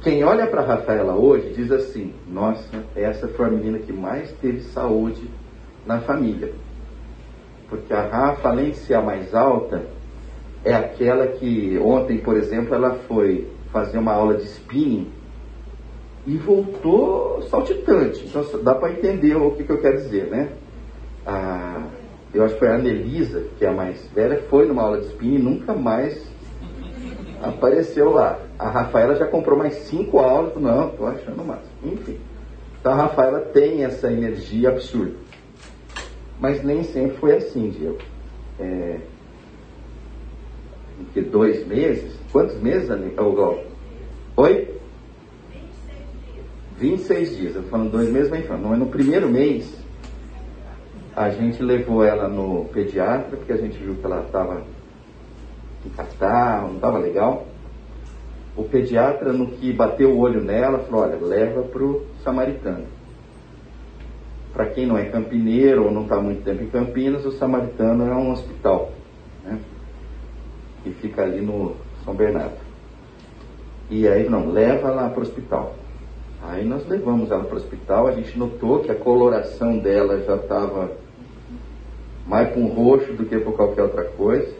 quem 0.00 0.24
olha 0.24 0.46
para 0.46 0.62
a 0.62 0.64
Rafaela 0.64 1.14
hoje 1.14 1.52
diz 1.52 1.70
assim: 1.70 2.14
nossa, 2.26 2.82
essa 2.96 3.28
foi 3.28 3.48
a 3.48 3.50
menina 3.50 3.78
que 3.80 3.92
mais 3.92 4.32
teve 4.40 4.62
saúde 4.62 5.28
na 5.86 6.00
família 6.00 6.52
porque 7.72 7.94
a 7.94 8.02
Rafa, 8.02 8.50
além 8.50 8.72
de 8.72 8.76
ser 8.76 8.92
a 8.92 9.00
mais 9.00 9.34
alta, 9.34 9.86
é 10.62 10.74
aquela 10.74 11.26
que 11.26 11.78
ontem, 11.78 12.18
por 12.18 12.36
exemplo, 12.36 12.74
ela 12.74 12.96
foi 13.08 13.48
fazer 13.72 13.96
uma 13.96 14.12
aula 14.12 14.34
de 14.34 14.44
spinning 14.44 15.10
e 16.26 16.36
voltou 16.36 17.40
saltitante. 17.48 18.26
Então 18.26 18.44
dá 18.62 18.74
para 18.74 18.92
entender 18.92 19.34
o 19.36 19.52
que, 19.52 19.64
que, 19.64 19.72
eu 19.72 19.80
quero 19.80 19.96
dizer, 19.96 20.26
né? 20.26 20.50
A, 21.26 21.82
eu 22.34 22.44
acho 22.44 22.52
que 22.54 22.60
foi 22.60 22.68
a 22.68 22.74
Anelisa, 22.74 23.46
que 23.58 23.64
é 23.64 23.68
a 23.68 23.72
mais 23.72 24.06
velha, 24.14 24.42
foi 24.50 24.66
numa 24.66 24.82
aula 24.82 25.00
de 25.00 25.06
spinning 25.06 25.36
e 25.36 25.42
nunca 25.42 25.72
mais 25.72 26.22
apareceu 27.42 28.10
lá. 28.10 28.38
A 28.58 28.68
Rafaela 28.68 29.16
já 29.16 29.26
comprou 29.26 29.58
mais 29.58 29.72
cinco 29.84 30.18
aulas, 30.18 30.54
não, 30.56 30.90
tô 30.90 31.06
achando 31.06 31.42
mais. 31.42 31.64
Enfim. 31.82 32.18
Então 32.78 32.92
a 32.92 32.96
Rafaela 32.96 33.40
tem 33.40 33.82
essa 33.82 34.12
energia 34.12 34.68
absurda. 34.68 35.21
Mas 36.42 36.60
nem 36.64 36.82
sempre 36.82 37.16
foi 37.18 37.36
assim, 37.36 37.70
Diego. 37.70 37.98
É, 38.58 38.98
que 41.14 41.20
dois 41.20 41.64
meses? 41.68 42.18
Quantos 42.32 42.60
meses, 42.60 42.88
Gal? 42.88 43.62
Oi? 44.36 44.68
26 46.78 47.36
dias. 47.36 47.54
Eu 47.54 47.62
falando 47.62 47.92
dois 47.92 48.10
meses, 48.10 48.28
mas 48.28 48.44
falando. 48.44 48.76
No 48.76 48.86
primeiro 48.86 49.28
mês, 49.28 49.72
a 51.14 51.30
gente 51.30 51.62
levou 51.62 52.02
ela 52.02 52.28
no 52.28 52.64
pediatra, 52.72 53.36
porque 53.36 53.52
a 53.52 53.58
gente 53.58 53.78
viu 53.78 53.94
que 53.94 54.04
ela 54.04 54.22
estava 54.22 54.64
catarro, 55.96 56.68
não 56.70 56.74
estava 56.74 56.98
legal. 56.98 57.46
O 58.56 58.64
pediatra, 58.64 59.32
no 59.32 59.46
que 59.46 59.72
bateu 59.72 60.10
o 60.10 60.18
olho 60.18 60.42
nela, 60.42 60.80
falou: 60.80 61.02
olha, 61.02 61.16
leva 61.24 61.62
para 61.62 61.84
o 61.84 62.04
samaritano. 62.24 62.86
Para 64.52 64.66
quem 64.66 64.86
não 64.86 64.98
é 64.98 65.06
campineiro 65.06 65.84
ou 65.84 65.90
não 65.90 66.02
está 66.02 66.20
muito 66.20 66.44
tempo 66.44 66.62
em 66.62 66.68
Campinas, 66.68 67.24
o 67.24 67.32
Samaritano 67.32 68.06
é 68.06 68.14
um 68.14 68.32
hospital, 68.32 68.92
né? 69.44 69.58
Que 70.84 70.90
fica 70.90 71.22
ali 71.22 71.40
no 71.40 71.74
São 72.04 72.14
Bernardo. 72.14 72.58
E 73.88 74.06
aí, 74.06 74.28
não, 74.28 74.50
leva 74.50 74.90
lá 74.90 75.08
para 75.08 75.20
o 75.20 75.22
hospital. 75.22 75.74
Aí 76.42 76.64
nós 76.64 76.86
levamos 76.86 77.30
ela 77.30 77.44
para 77.44 77.54
o 77.54 77.56
hospital, 77.56 78.08
a 78.08 78.12
gente 78.12 78.36
notou 78.38 78.80
que 78.80 78.90
a 78.90 78.94
coloração 78.94 79.78
dela 79.78 80.18
já 80.24 80.34
estava 80.36 80.90
mais 82.26 82.56
um 82.56 82.66
roxo 82.66 83.12
do 83.12 83.24
que 83.24 83.38
para 83.38 83.52
qualquer 83.52 83.82
outra 83.82 84.04
coisa. 84.04 84.52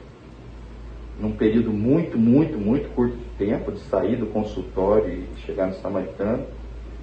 Num 1.18 1.33
período 1.33 1.70
muito, 1.70 2.16
muito, 2.16 2.57
muito 2.57 2.88
curto 2.94 3.16
de 3.16 3.24
tempo 3.37 3.72
de 3.72 3.81
sair 3.81 4.16
do 4.16 4.26
consultório 4.26 5.09
e 5.12 5.40
chegar 5.44 5.66
no 5.66 5.74
Samaritano. 5.74 6.46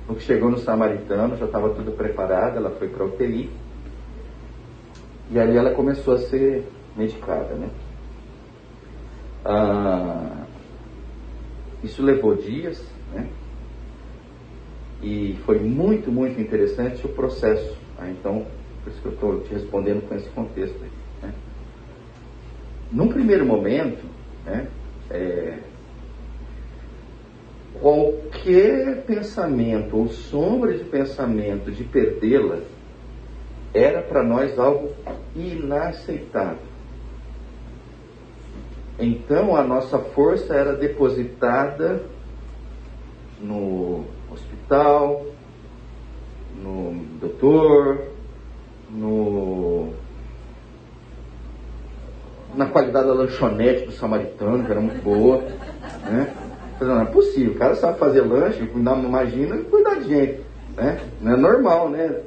No 0.10 0.16
que 0.16 0.24
chegou 0.24 0.50
no 0.50 0.58
Samaritano, 0.58 1.38
já 1.38 1.46
estava 1.46 1.70
tudo 1.70 1.92
preparado, 1.92 2.58
ela 2.58 2.72
foi 2.72 2.88
para 2.88 3.04
a 3.04 3.06
UTI. 3.06 3.48
E 5.30 5.38
ali 5.38 5.56
ela 5.56 5.70
começou 5.76 6.16
a 6.16 6.18
ser 6.18 6.68
medicada, 6.98 7.54
né? 7.54 7.70
Ah, 9.46 10.48
isso 11.84 12.02
levou 12.02 12.36
dias, 12.36 12.84
né? 13.14 13.30
E 15.04 15.38
foi 15.46 15.60
muito, 15.60 16.12
muito 16.12 16.42
interessante 16.42 17.06
o 17.06 17.10
processo. 17.10 17.78
Ah, 17.96 18.10
então, 18.10 18.48
por 18.84 18.92
isso 18.92 19.02
que 19.04 19.08
eu 19.10 19.14
estou 19.14 19.40
te 19.42 19.54
respondendo 19.54 20.10
com 20.10 20.16
esse 20.16 20.30
contexto. 20.30 20.76
Aí, 20.82 20.90
né? 21.22 21.34
Num 22.92 23.10
primeiro 23.10 23.46
momento, 23.46 24.04
né, 24.44 24.68
é, 25.12 25.60
qualquer 27.82 29.04
pensamento 29.04 29.98
ou 29.98 30.10
sombra 30.10 30.78
de 30.78 30.84
pensamento 30.84 31.72
de 31.72 31.84
perdê-la 31.84 32.60
era 33.74 34.02
para 34.02 34.24
nós 34.24 34.58
algo 34.58 34.92
inaceitável. 35.36 36.70
Então 39.00 39.56
a 39.56 39.64
nossa 39.64 39.98
força 40.00 40.54
era 40.54 40.74
depositada 40.74 42.04
no 43.40 44.04
hospital, 44.30 45.26
no 46.62 46.94
doutor, 47.22 48.10
no, 48.90 49.94
na 52.56 52.66
qualidade 52.66 53.08
da 53.08 53.14
lanchonete 53.14 53.86
do 53.86 53.92
samaritano, 53.94 54.66
que 54.66 54.72
era 54.72 54.82
muito 54.82 55.02
boa, 55.02 55.42
né? 56.12 56.49
Não 56.80 57.02
é 57.02 57.06
possível, 57.06 57.54
o 57.54 57.58
cara 57.58 57.76
sabe 57.76 58.00
fazer 58.00 58.22
lanche, 58.22 58.70
imagina 58.74 59.58
cuidar 59.70 59.96
de 59.96 60.08
gente. 60.08 60.40
Né? 60.78 61.00
Não 61.22 61.34
é 61.34 61.38
normal, 61.38 61.90
né? 61.90 62.22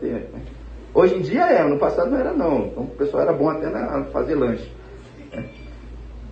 Hoje 0.95 1.15
em 1.15 1.23
dia 1.23 1.47
é, 1.47 1.65
no 1.65 1.79
passado 1.79 2.11
não 2.11 2.19
era 2.19 2.33
não. 2.35 2.67
Então 2.67 2.83
o 2.83 2.89
pessoal 2.89 3.23
era 3.23 3.33
bom 3.33 3.49
até 3.49 3.71
na, 3.71 4.05
fazer 4.13 4.35
lanche. 4.35 4.71
Né? 5.33 5.45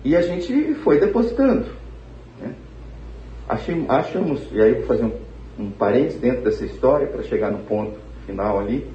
E 0.03 0.15
a 0.15 0.21
gente 0.21 0.75
foi 0.75 0.99
depositando. 0.99 1.65
Né? 2.39 2.53
Achamos, 3.49 4.47
e 4.51 4.61
aí 4.61 4.73
vou 4.75 4.83
fazer 4.83 5.05
um 5.05 5.31
um 5.61 5.71
parênteses 5.71 6.19
dentro 6.19 6.43
dessa 6.43 6.65
história 6.65 7.07
para 7.07 7.23
chegar 7.23 7.51
no 7.51 7.59
ponto 7.59 7.97
final 8.25 8.59
ali, 8.59 8.89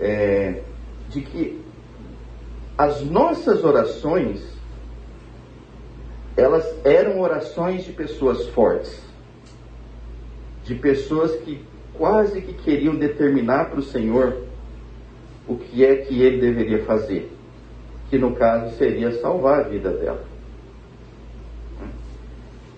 é, 0.00 0.62
de 1.08 1.20
que 1.20 1.60
as 2.76 3.02
nossas 3.02 3.64
orações 3.64 4.57
elas 6.38 6.64
eram 6.84 7.20
orações 7.20 7.84
de 7.84 7.92
pessoas 7.92 8.46
fortes, 8.50 9.02
de 10.62 10.72
pessoas 10.76 11.34
que 11.40 11.60
quase 11.94 12.40
que 12.40 12.54
queriam 12.54 12.94
determinar 12.94 13.70
para 13.70 13.80
o 13.80 13.82
Senhor 13.82 14.44
o 15.48 15.56
que 15.56 15.84
é 15.84 15.96
que 15.96 16.22
ele 16.22 16.40
deveria 16.40 16.84
fazer, 16.84 17.32
que 18.08 18.16
no 18.16 18.36
caso 18.36 18.76
seria 18.76 19.10
salvar 19.20 19.60
a 19.60 19.68
vida 19.68 19.90
dela. 19.90 20.24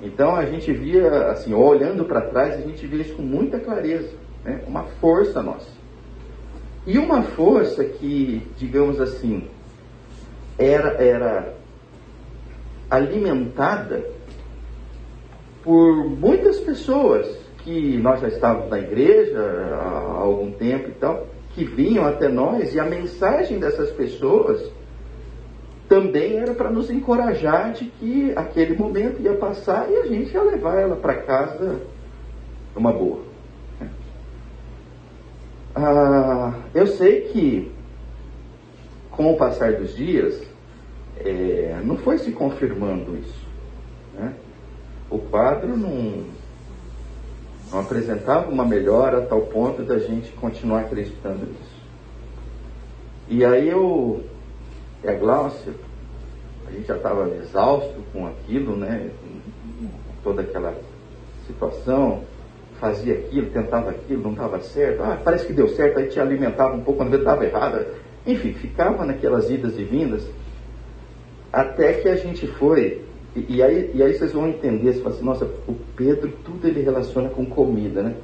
Então 0.03 0.35
a 0.35 0.46
gente 0.46 0.73
via, 0.73 1.27
assim, 1.27 1.53
olhando 1.53 2.07
para 2.07 2.23
trás, 2.23 2.55
a 2.55 2.66
gente 2.66 2.87
via 2.87 3.03
isso 3.03 3.14
com 3.14 3.23
muita 3.23 3.61
clareza, 3.61 4.14
né? 4.42 4.64
uma 4.66 4.85
força 4.85 5.42
nossa. 5.42 5.68
E 6.87 6.96
uma 6.96 7.23
força 7.23 7.85
que, 7.85 8.42
digamos 8.57 8.99
assim, 8.99 9.46
era, 10.59 10.92
era 10.92 11.60
alimentada 12.90 14.05
por 15.62 16.09
muitas 16.09 16.59
pessoas 16.59 17.26
que 17.59 17.96
nós 17.98 18.20
já 18.20 18.29
estávamos 18.29 18.70
na 18.70 18.79
igreja 18.79 19.38
há 19.40 20.20
algum 20.20 20.50
tempo 20.53 20.88
e 20.88 20.92
tal, 20.92 21.26
que 21.55 21.64
vinham 21.64 22.07
até 22.07 22.29
nós, 22.29 22.74
e 22.74 22.81
a 22.81 22.85
mensagem 22.85 23.59
dessas 23.59 23.90
pessoas 23.90 24.70
também 25.88 26.38
era 26.38 26.55
para 26.55 26.70
nos 26.70 26.88
encorajar 26.88 27.72
de 27.72 27.87
que 27.87 28.33
aquele 28.37 28.76
momento 28.76 29.20
ia 29.20 29.35
passar 29.35 29.90
e 29.90 29.96
a 29.96 30.07
gente 30.07 30.33
ia 30.33 30.42
levar 30.42 30.81
ela 30.81 30.96
para 30.96 31.16
casa 31.22 31.81
uma 32.76 32.92
boa. 32.92 33.22
Ah, 35.74 36.55
eu 36.74 36.87
sei 36.87 37.22
que 37.22 37.72
com 39.11 39.33
o 39.33 39.37
passar 39.37 39.74
dos 39.74 39.94
dias 39.94 40.49
é, 41.24 41.80
não 41.85 41.96
foi 41.96 42.18
se 42.18 42.33
confirmando 42.33 43.16
isso. 43.16 43.46
Né? 44.14 44.35
O 45.09 45.18
quadro 45.18 45.76
não, 45.76 46.24
não 47.70 47.80
apresentava 47.80 48.50
uma 48.50 48.64
melhora 48.64 49.18
a 49.18 49.26
tal 49.26 49.42
ponto 49.42 49.83
da 49.83 49.98
gente 49.98 50.33
continuar 50.33 50.80
acreditando 50.80 51.46
nisso. 51.46 51.80
E 53.28 53.44
aí 53.44 53.68
eu 53.68 54.24
e 55.04 55.09
a 55.09 55.14
Glaucia, 55.14 55.72
a 56.66 56.70
gente 56.72 56.87
já 56.87 56.96
estava 56.96 57.28
exausto 57.37 58.00
com 58.12 58.26
aquilo, 58.26 58.76
né? 58.76 59.11
Com 59.78 60.22
toda 60.22 60.42
aquela 60.42 60.74
situação, 61.46 62.22
fazia 62.80 63.14
aquilo, 63.14 63.50
tentava 63.50 63.90
aquilo, 63.90 64.22
não 64.22 64.33
estava 64.33 64.61
certo, 64.61 65.02
ah, 65.02 65.18
parece 65.22 65.46
que 65.46 65.52
deu 65.52 65.68
certo, 65.68 65.98
aí 65.98 66.09
te 66.09 66.18
alimentava 66.18 66.74
um 66.74 66.83
pouco 66.83 66.98
quando 66.98 67.16
estava 67.16 67.44
errado. 67.44 67.87
Enfim, 68.26 68.52
ficava 68.52 69.04
naquelas 69.04 69.50
idas 69.50 69.78
e 69.78 69.85
vindas, 69.85 70.26
até 71.52 71.94
que 71.94 72.08
a 72.08 72.16
gente 72.16 72.46
foi, 72.46 73.02
e, 73.34 73.56
e 73.56 73.62
aí, 73.62 73.90
e 73.94 74.02
aí 74.02 74.14
vocês 74.14 74.32
vão 74.32 74.48
entender, 74.48 74.92
você 74.92 75.00
fala 75.00 75.14
assim, 75.14 75.24
nossa, 75.24 75.44
o 75.66 75.74
Pedro, 75.96 76.32
tudo 76.44 76.66
ele 76.66 76.82
relaciona 76.82 77.28
com 77.28 77.44
comida, 77.46 78.02
né? 78.02 78.14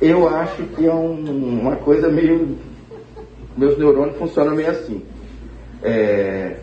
Eu 0.00 0.28
acho 0.28 0.62
que 0.64 0.86
é 0.86 0.92
um, 0.92 1.60
uma 1.60 1.76
coisa 1.76 2.08
meio. 2.08 2.56
Meus 3.56 3.78
neurônios 3.78 4.18
funcionam 4.18 4.54
meio 4.54 4.70
assim. 4.70 5.02
É, 5.82 6.58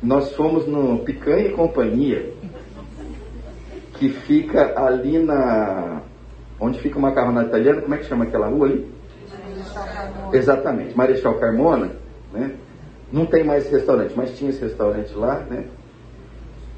nós 0.00 0.32
fomos 0.34 0.66
no 0.66 1.00
Picanha 1.00 1.48
e 1.48 1.52
Companhia, 1.52 2.32
que 3.94 4.08
fica 4.08 4.78
ali 4.80 5.18
na. 5.18 6.02
Onde 6.60 6.78
fica 6.80 6.98
o 6.98 7.02
macarrão 7.02 7.40
italiana, 7.42 7.82
como 7.82 7.94
é 7.94 7.98
que 7.98 8.04
chama 8.04 8.24
aquela 8.24 8.46
rua 8.46 8.66
ali? 8.66 8.86
Exatamente, 10.32 10.96
Marechal 10.96 11.34
Carmona, 11.34 11.92
né? 12.32 12.52
Não 13.10 13.24
tem 13.24 13.42
mais 13.42 13.70
restaurante, 13.70 14.14
mas 14.14 14.36
tinha 14.36 14.50
esse 14.50 14.60
restaurante 14.60 15.14
lá, 15.14 15.40
né? 15.40 15.66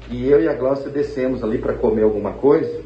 E 0.09 0.27
eu 0.29 0.41
e 0.41 0.47
a 0.47 0.53
Glaucia 0.53 0.89
descemos 0.89 1.43
ali 1.43 1.57
para 1.57 1.73
comer 1.73 2.03
alguma 2.03 2.33
coisa. 2.33 2.81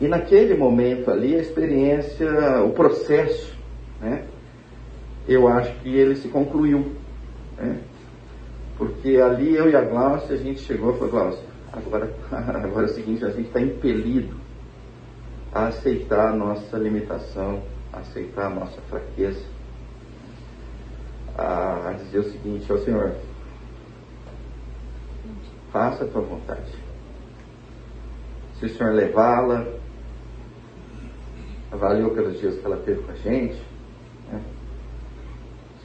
E 0.00 0.06
naquele 0.06 0.54
momento 0.54 1.10
ali, 1.10 1.34
a 1.34 1.40
experiência, 1.40 2.62
o 2.62 2.72
processo, 2.72 3.54
né? 4.00 4.24
Eu 5.26 5.48
acho 5.48 5.72
que 5.80 5.88
ele 5.88 6.14
se 6.16 6.28
concluiu. 6.28 6.92
Né? 7.56 7.80
Porque 8.76 9.16
ali 9.16 9.54
eu 9.54 9.70
e 9.70 9.74
a 9.74 9.80
Glaucia, 9.80 10.34
a 10.34 10.38
gente 10.38 10.60
chegou 10.60 10.94
e 10.94 10.98
falou, 10.98 11.10
Glaucia, 11.10 11.44
agora, 11.72 12.14
agora 12.30 12.86
é 12.86 12.90
o 12.90 12.94
seguinte, 12.94 13.24
a 13.24 13.30
gente 13.30 13.48
está 13.48 13.60
impelido 13.60 14.36
a 15.52 15.68
aceitar 15.68 16.28
a 16.28 16.36
nossa 16.36 16.76
limitação, 16.76 17.62
a 17.92 18.00
aceitar 18.00 18.46
a 18.46 18.50
nossa 18.50 18.80
fraqueza, 18.82 19.40
a 21.38 21.92
dizer 21.92 22.18
o 22.18 22.30
seguinte 22.30 22.70
ao 22.70 22.78
Senhor, 22.78 23.14
faça 25.72 26.04
a 26.04 26.08
tua 26.08 26.22
vontade. 26.22 26.72
Se 28.58 28.66
o 28.66 28.68
Senhor 28.68 28.94
levá-la, 28.94 29.66
avaliou 31.70 32.10
pelos 32.10 32.38
dias 32.40 32.58
que 32.58 32.64
ela 32.64 32.78
teve 32.78 33.02
com 33.02 33.12
a 33.12 33.16
gente, 33.16 33.60
né? 34.32 34.40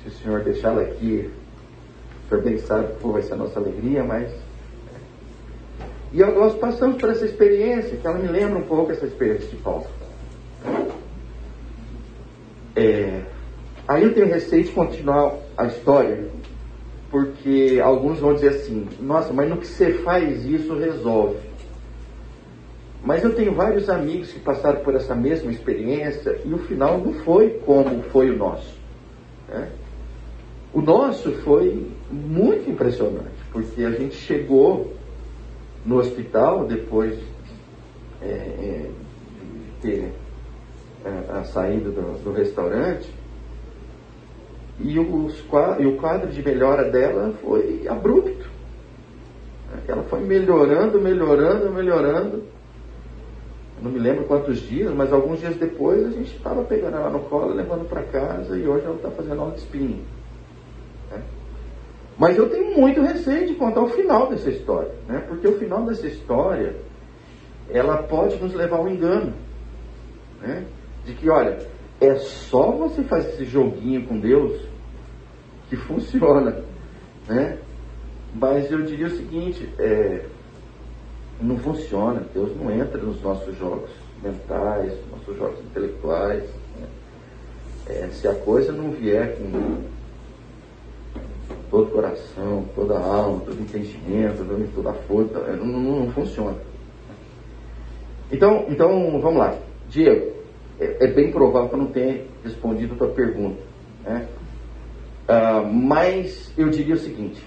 se 0.02 0.08
o 0.08 0.12
Senhor 0.12 0.44
deixá-la 0.44 0.82
aqui 0.82 1.32
senhor 2.32 2.44
bem 2.44 2.58
sabe 2.60 2.94
que 2.94 3.08
vai 3.08 3.22
ser 3.22 3.34
a 3.34 3.38
nossa 3.38 3.60
alegria, 3.60 4.04
mas. 4.04 4.32
E 6.14 6.20
nós 6.20 6.56
passamos 6.56 6.98
por 6.98 7.10
essa 7.10 7.26
experiência, 7.26 7.98
que 7.98 8.08
ela 8.08 8.18
me 8.18 8.28
lembra 8.28 8.58
um 8.58 8.64
pouco 8.64 8.92
essa 8.92 9.06
experiência 9.06 9.48
de 9.50 9.58
Paulo. 9.58 9.86
É, 12.76 13.22
aí 13.92 14.04
eu 14.04 14.14
tenho 14.14 14.28
receio 14.28 14.64
de 14.64 14.72
continuar 14.72 15.36
a 15.58 15.66
história, 15.66 16.30
porque 17.10 17.80
alguns 17.84 18.20
vão 18.20 18.34
dizer 18.34 18.50
assim: 18.50 18.88
nossa, 19.02 19.34
mas 19.34 19.50
no 19.50 19.58
que 19.58 19.68
você 19.68 19.94
faz 19.96 20.46
isso 20.46 20.76
resolve. 20.76 21.38
Mas 23.04 23.24
eu 23.24 23.34
tenho 23.34 23.54
vários 23.54 23.90
amigos 23.90 24.32
que 24.32 24.40
passaram 24.40 24.82
por 24.82 24.96
essa 24.96 25.16
mesma 25.16 25.52
experiência 25.52 26.40
e 26.46 26.54
o 26.54 26.60
final 26.60 27.00
não 27.00 27.14
foi 27.14 27.50
como 27.66 28.04
foi 28.04 28.30
o 28.30 28.38
nosso. 28.38 28.78
Né? 29.50 29.70
O 30.72 30.82
nosso 30.82 31.32
foi 31.44 31.88
muito 32.10 32.70
impressionante, 32.70 33.36
porque 33.52 33.84
a 33.84 33.92
gente 33.92 34.16
chegou 34.16 34.94
no 35.84 35.98
hospital 35.98 36.66
depois 36.66 37.20
é, 38.22 38.88
de 39.82 39.82
ter 39.82 40.14
é, 41.04 41.32
a 41.32 41.44
saída 41.44 41.90
do, 41.90 42.24
do 42.24 42.32
restaurante 42.32 43.10
e, 44.84 45.00
os, 45.00 45.44
e 45.80 45.86
o 45.86 45.98
quadro 45.98 46.30
de 46.30 46.44
melhora 46.44 46.90
dela 46.90 47.34
foi 47.42 47.88
abrupto. 47.88 48.50
Ela 49.88 50.04
foi 50.04 50.22
melhorando, 50.22 51.00
melhorando, 51.00 51.72
melhorando. 51.72 52.44
não 53.82 53.92
me 53.92 54.00
lembro 54.00 54.26
quantos 54.26 54.60
dias, 54.60 54.94
mas 54.94 55.14
alguns 55.14 55.40
dias 55.40 55.56
depois 55.56 56.06
a 56.06 56.12
gente 56.12 56.36
estava 56.36 56.64
pegando 56.64 56.98
ela 56.98 57.10
no 57.10 57.22
colo, 57.22 57.54
levando 57.54 57.88
para 57.88 58.04
casa 58.04 58.58
e 58.58 58.68
hoje 58.68 58.86
ela 58.86 58.96
está 58.96 59.10
fazendo 59.12 59.40
aula 59.40 59.54
de 59.54 59.60
spinning. 59.60 60.04
Mas 62.18 62.38
eu 62.38 62.50
tenho 62.50 62.78
muito 62.78 63.02
receio 63.02 63.48
de 63.48 63.56
contar 63.56 63.82
o 63.82 63.90
final 63.90 64.30
dessa 64.30 64.50
história, 64.50 64.92
né? 65.08 65.24
porque 65.28 65.48
o 65.48 65.58
final 65.58 65.84
dessa 65.86 66.06
história 66.06 66.76
ela 67.70 68.04
pode 68.04 68.36
nos 68.38 68.54
levar 68.54 68.78
ao 68.78 68.88
engano. 68.88 69.34
Né? 70.40 70.66
De 71.06 71.14
que, 71.14 71.30
olha, 71.30 71.58
é 72.00 72.16
só 72.16 72.72
você 72.72 73.04
fazer 73.04 73.30
esse 73.30 73.46
joguinho 73.46 74.06
com 74.06 74.20
Deus 74.20 74.71
que 75.72 75.78
funciona. 75.78 76.62
Né? 77.30 77.58
Mas 78.36 78.70
eu 78.70 78.82
diria 78.82 79.08
o 79.08 79.10
seguinte, 79.10 79.70
é, 79.80 80.26
não 81.40 81.58
funciona, 81.60 82.26
Deus 82.34 82.56
não 82.58 82.70
entra 82.70 83.02
nos 83.02 83.22
nossos 83.22 83.58
jogos 83.58 83.90
mentais, 84.22 84.94
nossos 85.10 85.38
jogos 85.38 85.60
intelectuais. 85.62 86.44
Né? 86.78 86.88
É, 87.88 88.10
se 88.12 88.28
a 88.28 88.36
coisa 88.36 88.74
não 88.74 88.92
vier 88.92 89.38
com 89.38 89.82
todo 91.70 91.88
o 91.88 91.92
coração, 91.92 92.66
toda 92.76 92.98
a 92.98 93.06
alma, 93.06 93.40
todo 93.46 93.58
o 93.58 93.62
entendimento, 93.62 94.46
toda 94.76 94.90
a 94.90 94.94
força, 94.94 95.40
é, 95.40 95.56
não, 95.56 95.66
não, 95.66 96.00
não 96.02 96.12
funciona. 96.12 96.58
Então, 98.30 98.66
então, 98.68 99.22
vamos 99.22 99.40
lá. 99.40 99.58
Diego, 99.90 100.34
é, 100.80 101.06
é 101.06 101.08
bem 101.08 101.32
provável 101.32 101.70
que 101.70 101.76
eu 101.76 101.80
não 101.80 101.92
tenha 101.92 102.26
respondido 102.44 102.94
a 102.94 102.98
tua 102.98 103.10
pergunta. 103.10 103.62
Né? 104.04 104.28
Uh, 105.32 105.66
mas 105.72 106.52
eu 106.58 106.70
diria 106.70 106.96
o 106.96 106.98
seguinte: 106.98 107.42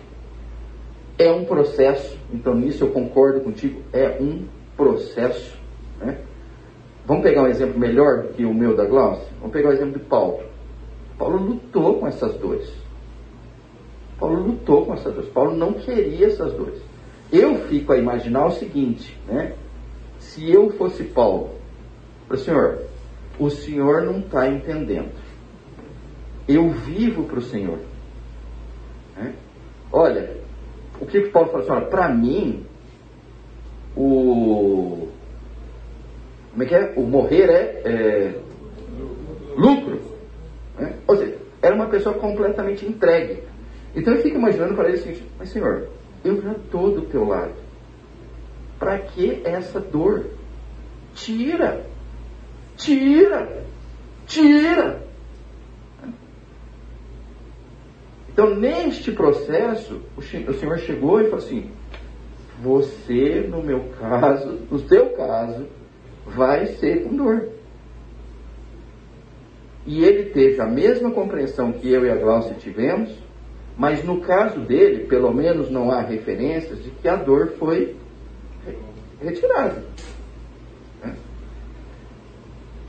é 1.18 1.30
um 1.30 1.44
processo, 1.44 2.18
então 2.32 2.54
nisso 2.54 2.84
eu 2.84 2.90
concordo 2.90 3.40
contigo, 3.40 3.82
é 3.92 4.16
um 4.20 4.44
processo. 4.76 5.58
Né? 6.00 6.18
Vamos 7.04 7.22
pegar 7.22 7.42
um 7.42 7.48
exemplo 7.48 7.78
melhor 7.78 8.28
que 8.28 8.44
o 8.44 8.54
meu 8.54 8.74
da 8.74 8.86
Glaucia? 8.86 9.28
Vamos 9.38 9.52
pegar 9.52 9.68
o 9.68 9.72
exemplo 9.72 9.98
de 9.98 10.06
Paulo. 10.06 10.40
Paulo 11.18 11.36
lutou 11.36 11.98
com 11.98 12.06
essas 12.06 12.34
dores. 12.36 12.72
Paulo 14.18 14.42
lutou 14.42 14.86
com 14.86 14.94
essas 14.94 15.12
dores. 15.12 15.28
Paulo 15.30 15.54
não 15.54 15.74
queria 15.74 16.28
essas 16.28 16.54
dores. 16.54 16.80
Eu 17.30 17.66
fico 17.66 17.92
a 17.92 17.98
imaginar 17.98 18.46
o 18.46 18.52
seguinte, 18.52 19.18
né? 19.26 19.54
Se 20.18 20.50
eu 20.50 20.70
fosse 20.70 21.04
Paulo 21.04 21.50
Falei, 22.26 22.42
Senhor, 22.42 22.82
o 23.38 23.50
Senhor 23.50 24.02
não 24.02 24.20
está 24.20 24.48
entendendo. 24.48 25.10
Eu 26.46 26.70
vivo 26.70 27.24
para 27.24 27.38
o 27.38 27.42
Senhor. 27.42 27.78
É? 29.16 29.32
Olha, 29.92 30.36
o 31.00 31.06
que, 31.06 31.22
que 31.22 31.30
Paulo 31.30 31.50
fala 31.50 31.80
assim? 31.80 31.90
Para 31.90 32.08
mim, 32.08 32.66
o. 33.96 35.08
Como 36.50 36.62
é 36.62 36.66
que 36.66 36.74
é? 36.74 36.94
O 36.96 37.02
morrer 37.02 37.50
é, 37.50 37.82
é 37.84 38.40
lucro. 39.56 40.00
É? 40.78 40.94
Ou 41.06 41.16
seja, 41.16 41.38
era 41.62 41.74
uma 41.74 41.86
pessoa 41.86 42.14
completamente 42.16 42.86
entregue. 42.86 43.42
Então 43.94 44.14
eu 44.14 44.22
fico 44.22 44.36
imaginando 44.36 44.74
para 44.74 44.88
ele 44.88 44.98
o 44.98 45.00
seguinte: 45.00 45.24
Mas 45.38 45.50
Senhor, 45.50 45.88
eu 46.24 46.40
já 46.42 46.52
estou 46.52 46.90
do 46.90 47.02
teu 47.02 47.24
lado. 47.24 47.54
Para 48.78 48.98
que 48.98 49.40
essa 49.44 49.80
dor? 49.80 50.26
Tira! 51.14 51.86
Tira! 52.76 53.64
Tira! 54.26 55.04
Então, 58.34 58.52
neste 58.56 59.12
processo, 59.12 60.02
o 60.16 60.22
Senhor 60.22 60.78
chegou 60.80 61.20
e 61.20 61.30
falou 61.30 61.38
assim: 61.38 61.70
Você, 62.60 63.46
no 63.48 63.62
meu 63.62 63.90
caso, 64.00 64.58
no 64.68 64.80
seu 64.80 65.10
caso, 65.10 65.68
vai 66.26 66.66
ser 66.66 67.04
com 67.04 67.14
dor. 67.14 67.48
E 69.86 70.04
ele 70.04 70.30
teve 70.30 70.60
a 70.60 70.66
mesma 70.66 71.12
compreensão 71.12 71.70
que 71.70 71.88
eu 71.88 72.04
e 72.04 72.10
a 72.10 72.16
Glaucia 72.16 72.54
tivemos, 72.54 73.16
mas 73.78 74.02
no 74.02 74.20
caso 74.20 74.58
dele, 74.58 75.04
pelo 75.04 75.32
menos 75.32 75.70
não 75.70 75.92
há 75.92 76.00
referências 76.00 76.82
de 76.82 76.90
que 76.90 77.06
a 77.06 77.14
dor 77.14 77.52
foi 77.56 77.94
retirada. 79.22 79.84
Né? 81.00 81.14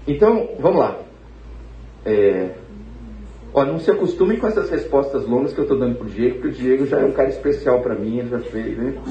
Então, 0.08 0.56
vamos 0.58 0.80
lá. 0.80 1.00
É, 2.04 2.50
ó, 3.56 3.66
não 3.66 3.80
se 3.80 3.89
acostume 3.89 4.38
com 4.38 4.47
essas 4.47 4.70
respostas 4.70 5.26
longas 5.26 5.53
que 5.53 5.60
eu 5.60 5.64
estou 5.64 5.80
dando 5.80 5.95
para 5.95 6.06
o 6.06 6.10
Diego, 6.10 6.36
porque 6.36 6.47
o 6.49 6.51
Diego 6.51 6.86
já 6.86 6.99
é 6.99 7.06
um 7.06 7.14
cara 7.14 7.30
especial 7.30 7.82
para 7.82 7.95
mim, 7.95 8.20
ele 8.20 8.30
já 8.30 8.39
fez, 8.39 8.78
né? 8.78 9.01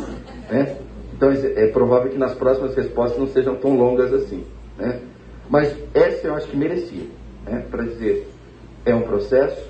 né? 0.51 0.77
Então 1.15 1.33
é 1.33 1.67
provável 1.69 2.11
que 2.11 2.19
nas 2.19 2.35
próximas 2.35 2.75
respostas 2.75 3.19
não 3.19 3.27
sejam 3.27 3.57
tão 3.57 3.75
longas 3.75 4.13
assim. 4.13 4.45
Né? 4.77 5.01
Mas 5.49 5.75
essa 5.95 6.27
eu 6.27 6.35
acho 6.35 6.47
que 6.49 6.57
merecia, 6.57 7.07
né? 7.47 7.65
para 7.71 7.85
dizer, 7.85 8.29
é 8.85 8.95
um 8.95 9.03
processo, 9.03 9.67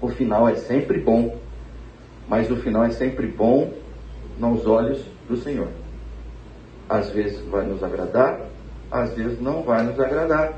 o 0.00 0.08
final 0.08 0.48
é 0.48 0.54
sempre 0.54 1.00
bom, 1.00 1.36
mas 2.28 2.50
o 2.50 2.56
final 2.56 2.84
é 2.84 2.90
sempre 2.90 3.26
bom 3.26 3.72
nos 4.38 4.66
olhos 4.66 5.04
do 5.28 5.36
Senhor. 5.36 5.68
Às 6.88 7.10
vezes 7.10 7.40
vai 7.46 7.66
nos 7.66 7.82
agradar, 7.82 8.40
às 8.90 9.14
vezes 9.14 9.40
não 9.40 9.62
vai 9.62 9.82
nos 9.82 9.98
agradar, 9.98 10.52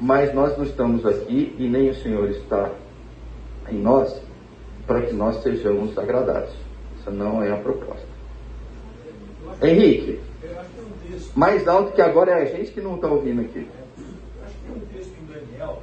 mas 0.00 0.34
nós 0.34 0.56
não 0.56 0.64
estamos 0.64 1.04
aqui 1.04 1.54
e 1.58 1.68
nem 1.68 1.90
o 1.90 1.94
Senhor 1.94 2.30
está 2.30 2.72
em 3.68 3.78
nós 3.78 4.20
para 4.86 5.02
que 5.02 5.12
nós 5.12 5.42
sejamos 5.42 5.96
agradados. 5.98 6.54
Essa 6.98 7.10
não 7.10 7.42
é 7.42 7.52
a 7.52 7.56
proposta. 7.56 8.08
Henrique, 9.62 10.18
mais 11.36 11.68
alto 11.68 11.92
que 11.92 12.00
agora 12.00 12.32
é 12.32 12.42
a 12.42 12.44
gente 12.46 12.72
que 12.72 12.80
não 12.80 12.96
está 12.96 13.08
ouvindo 13.08 13.42
aqui. 13.42 13.68
Acho 14.42 14.54
que 14.54 14.72
tem 14.72 14.82
um 14.82 14.86
texto 14.86 15.12
em 15.20 15.32
Daniel 15.32 15.82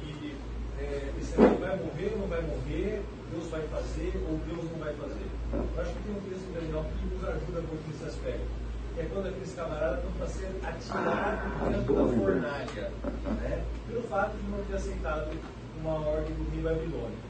que 0.00 0.36
é, 0.78 1.08
esse 1.18 1.36
vai 1.36 1.76
morrer 1.76 2.12
ou 2.12 2.18
não 2.18 2.26
vai 2.26 2.42
morrer, 2.42 3.02
Deus 3.32 3.48
vai 3.50 3.62
fazer 3.62 4.12
ou 4.28 4.38
Deus 4.46 4.70
não 4.70 4.78
vai 4.78 4.92
fazer. 4.92 5.26
Eu 5.52 5.82
acho 5.82 5.92
que 5.92 6.02
tem 6.02 6.14
um 6.14 6.20
texto 6.28 6.44
em 6.50 6.52
Daniel 6.52 6.84
que 7.00 7.14
nos 7.14 7.24
ajuda 7.24 7.60
muito 7.60 7.88
nesse 7.88 8.04
aspecto. 8.04 8.63
É 8.96 9.06
quando 9.12 9.26
aqueles 9.26 9.54
camaradas 9.54 9.98
estão 9.98 10.12
para 10.12 10.26
ser 10.28 10.46
atirados 10.62 10.92
ah, 10.92 11.68
dentro 11.68 11.94
da 11.94 12.16
fornalha, 12.16 12.92
né? 13.40 13.64
pelo 13.88 14.02
fato 14.04 14.36
de 14.36 14.50
não 14.50 14.64
ter 14.64 14.76
aceitado 14.76 15.36
uma 15.80 15.98
ordem 15.98 16.32
do 16.34 16.50
rei 16.50 16.62
Babilônico. 16.62 17.22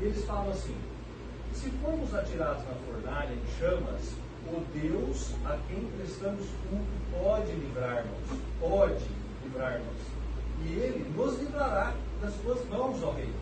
Eles 0.00 0.24
falam 0.24 0.50
assim: 0.50 0.74
se 1.52 1.68
formos 1.82 2.14
atirados 2.14 2.64
na 2.64 2.74
fornalha 2.86 3.34
em 3.34 3.58
chamas, 3.58 4.14
o 4.46 4.64
Deus 4.72 5.34
a 5.44 5.58
quem 5.68 5.84
prestamos 5.98 6.46
culto 6.68 7.22
pode 7.22 7.52
livrar-nos, 7.52 8.40
pode 8.58 9.04
livrar-nos. 9.44 10.20
E 10.64 10.72
ele 10.72 11.12
nos 11.14 11.38
livrará 11.38 11.92
das 12.22 12.34
suas 12.42 12.66
mãos, 12.68 13.02
ó 13.02 13.12
rei. 13.12 13.32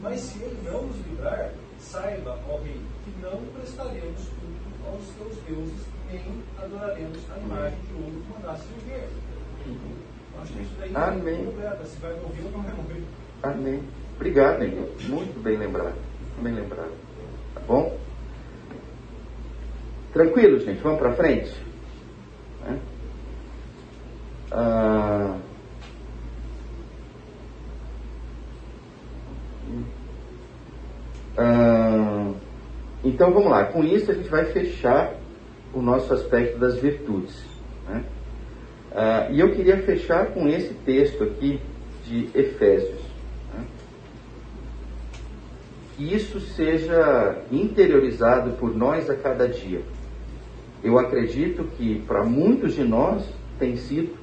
Mas 0.00 0.20
se 0.20 0.42
ele 0.42 0.68
não 0.68 0.82
nos 0.82 0.96
livrar, 1.06 1.52
saiba, 1.78 2.38
ó 2.48 2.56
rei, 2.58 2.80
que 3.04 3.10
não 3.22 3.40
prestaremos 3.54 4.20
culto 4.28 4.88
aos 4.88 5.06
teus 5.16 5.36
deuses, 5.46 5.86
nem 6.12 6.42
adoraremos 6.62 7.18
a 7.30 7.38
imagem 7.38 7.78
de 7.80 7.94
ouro 7.94 8.22
que 8.22 8.32
mandasse 8.32 8.66
viver. 8.78 9.08
Acho 10.40 10.52
que 10.52 10.62
isso 10.62 10.74
daí 10.78 10.92
Amém. 10.94 11.40
é 11.40 11.44
completa, 11.44 11.84
se 11.84 12.00
vai 12.00 12.12
morrer 12.14 12.42
ou 12.44 12.50
não 12.50 12.62
vai 12.62 12.74
morrer. 12.74 13.02
Amém. 13.42 13.82
Obrigado, 14.16 14.62
Henrique. 14.62 15.08
Muito 15.08 15.42
bem 15.42 15.56
lembrado. 15.56 15.94
Bem 16.40 16.54
lembrado. 16.54 16.92
Tá 17.54 17.60
bom? 17.66 17.98
Tranquilo, 20.12 20.60
gente? 20.60 20.82
Vamos 20.82 20.98
para 20.98 21.14
frente? 21.14 21.52
Né? 22.64 22.78
Ah, 24.50 25.38
ah, 31.38 32.32
então 33.02 33.32
vamos 33.32 33.50
lá. 33.50 33.64
Com 33.64 33.82
isso 33.82 34.10
a 34.10 34.14
gente 34.14 34.28
vai 34.28 34.44
fechar 34.46 35.21
o 35.74 35.80
nosso 35.80 36.12
aspecto 36.12 36.58
das 36.58 36.76
virtudes. 36.76 37.44
Né? 37.88 38.04
Ah, 38.94 39.28
e 39.30 39.40
eu 39.40 39.52
queria 39.52 39.78
fechar 39.78 40.26
com 40.26 40.48
esse 40.48 40.74
texto 40.74 41.24
aqui 41.24 41.60
de 42.04 42.28
Efésios. 42.34 43.00
Né? 43.54 43.64
Que 45.96 46.14
isso 46.14 46.40
seja 46.40 47.42
interiorizado 47.50 48.52
por 48.52 48.74
nós 48.74 49.08
a 49.08 49.16
cada 49.16 49.48
dia. 49.48 49.82
Eu 50.82 50.98
acredito 50.98 51.64
que 51.76 52.00
para 52.00 52.24
muitos 52.24 52.74
de 52.74 52.84
nós 52.84 53.24
tem 53.58 53.76
sido. 53.76 54.20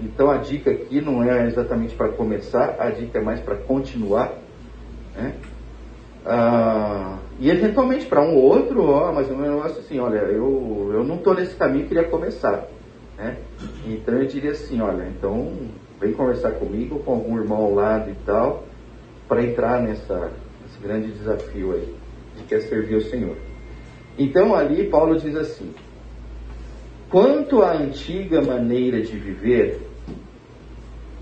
Então 0.00 0.30
a 0.30 0.38
dica 0.38 0.70
aqui 0.70 1.00
não 1.00 1.22
é 1.22 1.46
exatamente 1.46 1.94
para 1.94 2.08
começar, 2.12 2.76
a 2.78 2.90
dica 2.90 3.18
é 3.18 3.22
mais 3.22 3.40
para 3.40 3.56
continuar. 3.56 4.32
Né? 5.14 5.34
Ah, 6.24 7.18
e 7.40 7.48
eventualmente 7.48 8.04
para 8.04 8.20
um 8.20 8.36
outro, 8.36 8.84
ó, 8.84 9.12
mas 9.12 9.30
um 9.30 9.40
negócio 9.40 9.78
assim, 9.78 9.98
olha, 9.98 10.18
eu, 10.18 10.90
eu 10.92 11.02
não 11.02 11.16
estou 11.16 11.34
nesse 11.34 11.54
caminho, 11.54 11.88
queria 11.88 12.04
começar. 12.04 12.68
Né? 13.16 13.38
Então 13.86 14.14
eu 14.14 14.26
diria 14.26 14.50
assim, 14.50 14.78
olha, 14.82 15.08
então 15.08 15.50
vem 15.98 16.12
conversar 16.12 16.52
comigo, 16.52 16.98
com 16.98 17.12
algum 17.12 17.38
irmão 17.38 17.58
ao 17.58 17.74
lado 17.74 18.10
e 18.10 18.14
tal, 18.26 18.64
para 19.26 19.42
entrar 19.42 19.82
nessa, 19.82 20.30
nesse 20.62 20.78
grande 20.82 21.12
desafio 21.12 21.72
aí, 21.72 21.94
de 22.36 22.42
quer 22.44 22.60
servir 22.60 22.96
o 22.96 23.02
Senhor. 23.02 23.36
Então 24.18 24.54
ali 24.54 24.88
Paulo 24.90 25.18
diz 25.18 25.34
assim: 25.34 25.72
quanto 27.08 27.62
à 27.62 27.72
antiga 27.72 28.42
maneira 28.42 29.00
de 29.00 29.16
viver, 29.16 29.80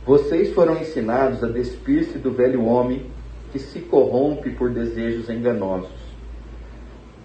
vocês 0.05 0.53
foram 0.53 0.81
ensinados 0.81 1.45
a 1.45 1.49
despir-se 1.49 2.19
do 2.19 2.33
velho 2.33 2.65
homem 2.65 3.07
que 3.53 3.59
se 3.59 3.81
corrompe 3.81 4.51
por 4.51 4.71
desejos 4.71 5.29
enganosos, 5.29 5.98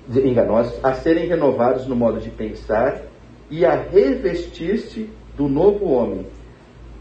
enganosos, 0.10 0.84
a 0.84 0.93
serem 0.93 1.28
renovados 1.28 1.88
no 1.88 1.95
modo 1.95 2.20
de 2.20 2.30
pensar 2.30 3.01
e 3.49 3.66
a 3.66 3.76
revestir-se 3.76 5.10
do 5.36 5.47
novo 5.47 5.86
homem, 5.86 6.26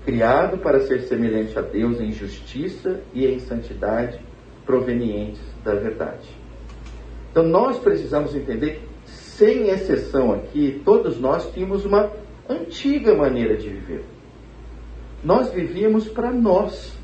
criado 0.05 0.59
para 0.59 0.81
ser 0.81 1.03
semelhante 1.03 1.59
a 1.59 1.63
Deus 1.63 2.01
em 2.01 2.13
justiça 2.13 3.01
e 3.13 3.27
em 3.27 3.39
santidade 3.39 4.21
provenientes 4.65 5.43
da 5.65 5.75
verdade. 5.75 6.29
Então 7.31 7.43
nós 7.43 7.79
precisamos 7.79 8.35
entender 8.35 8.81
que, 8.81 9.11
sem 9.11 9.69
exceção 9.69 10.33
aqui, 10.33 10.81
todos 10.85 11.19
nós 11.19 11.51
tínhamos 11.53 11.85
uma 11.85 12.11
antiga 12.49 13.15
maneira 13.15 13.57
de 13.57 13.69
viver. 13.69 14.05
Nós 15.25 15.51
vivíamos 15.51 16.09
para 16.09 16.31
nós. 16.33 16.99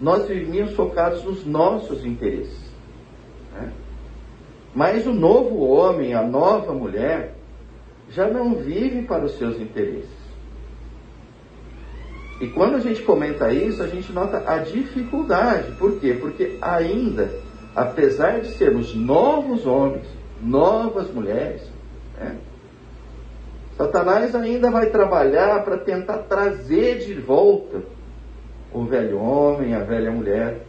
Nós 0.00 0.26
vivíamos 0.28 0.74
focados 0.74 1.24
nos 1.24 1.44
nossos 1.44 2.04
interesses. 2.04 2.72
Né? 3.52 3.72
Mas 4.78 5.08
o 5.08 5.12
novo 5.12 5.66
homem, 5.66 6.14
a 6.14 6.22
nova 6.22 6.72
mulher, 6.72 7.34
já 8.10 8.28
não 8.28 8.54
vive 8.54 9.02
para 9.02 9.24
os 9.24 9.36
seus 9.36 9.58
interesses. 9.60 10.16
E 12.40 12.46
quando 12.46 12.76
a 12.76 12.78
gente 12.78 13.02
comenta 13.02 13.52
isso, 13.52 13.82
a 13.82 13.88
gente 13.88 14.12
nota 14.12 14.40
a 14.46 14.58
dificuldade. 14.58 15.72
Por 15.72 15.98
quê? 15.98 16.14
Porque 16.14 16.58
ainda 16.62 17.28
apesar 17.74 18.40
de 18.40 18.52
sermos 18.52 18.94
novos 18.94 19.66
homens, 19.66 20.06
novas 20.40 21.12
mulheres, 21.12 21.68
né, 22.16 22.36
Satanás 23.76 24.36
ainda 24.36 24.70
vai 24.70 24.90
trabalhar 24.90 25.64
para 25.64 25.78
tentar 25.78 26.18
trazer 26.18 27.00
de 27.00 27.14
volta 27.14 27.82
o 28.72 28.84
velho 28.84 29.18
homem, 29.18 29.74
a 29.74 29.80
velha 29.80 30.12
mulher. 30.12 30.67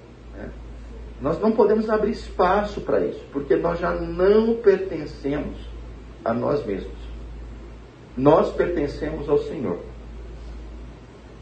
Nós 1.21 1.39
não 1.39 1.51
podemos 1.51 1.89
abrir 1.89 2.11
espaço 2.11 2.81
para 2.81 3.05
isso, 3.05 3.21
porque 3.31 3.55
nós 3.55 3.79
já 3.79 3.91
não 3.91 4.55
pertencemos 4.55 5.57
a 6.23 6.33
nós 6.33 6.65
mesmos. 6.65 6.97
Nós 8.15 8.51
pertencemos 8.51 9.27
ao 9.27 9.37
Senhor. 9.39 9.79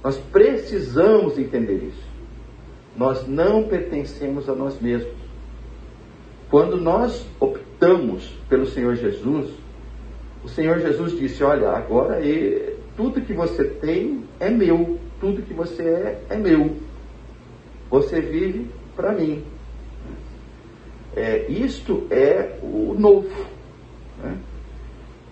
Nós 0.03 0.17
precisamos 0.17 1.37
entender 1.37 1.83
isso. 1.83 2.07
Nós 2.95 3.27
não 3.27 3.63
pertencemos 3.63 4.49
a 4.49 4.55
nós 4.55 4.79
mesmos. 4.79 5.13
Quando 6.49 6.77
nós 6.77 7.25
optamos 7.39 8.35
pelo 8.49 8.65
Senhor 8.65 8.95
Jesus, 8.95 9.51
o 10.43 10.49
Senhor 10.49 10.79
Jesus 10.79 11.11
disse: 11.17 11.43
Olha, 11.43 11.71
agora 11.71 12.19
tudo 12.95 13.21
que 13.21 13.33
você 13.33 13.63
tem 13.63 14.23
é 14.39 14.49
meu, 14.49 14.97
tudo 15.19 15.41
que 15.43 15.53
você 15.53 15.83
é 15.83 16.21
é 16.29 16.37
meu. 16.37 16.77
Você 17.89 18.21
vive 18.21 18.67
para 18.95 19.11
mim. 19.11 19.43
É, 21.15 21.45
isto 21.49 22.07
é 22.09 22.57
o 22.61 22.95
novo. 22.97 23.29
Né? 24.21 24.37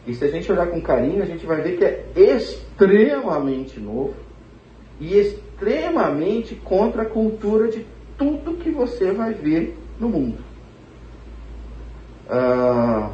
E 0.07 0.13
se 0.13 0.23
a 0.23 0.27
gente 0.27 0.51
olhar 0.51 0.67
com 0.67 0.81
carinho, 0.81 1.23
a 1.23 1.25
gente 1.25 1.45
vai 1.45 1.61
ver 1.61 1.77
que 1.77 1.83
é 1.83 2.05
extremamente 2.15 3.79
novo 3.79 4.13
e 4.99 5.17
extremamente 5.17 6.55
contra 6.55 7.01
a 7.01 7.05
cultura 7.05 7.67
de 7.67 7.85
tudo 8.17 8.57
que 8.57 8.69
você 8.69 9.11
vai 9.11 9.33
ver 9.33 9.77
no 9.99 10.09
mundo. 10.09 10.37
Ah, 12.29 13.11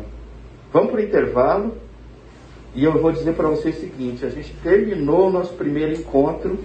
vamos 0.71 0.91
para 0.91 1.01
o 1.01 1.03
intervalo 1.03 1.73
e 2.73 2.83
eu 2.85 2.93
vou 2.93 3.11
dizer 3.11 3.33
para 3.33 3.49
vocês 3.49 3.77
o 3.77 3.79
seguinte: 3.81 4.25
a 4.25 4.29
gente 4.29 4.53
terminou 4.63 5.27
o 5.27 5.31
nosso 5.31 5.53
primeiro 5.53 5.93
encontro, 5.93 6.57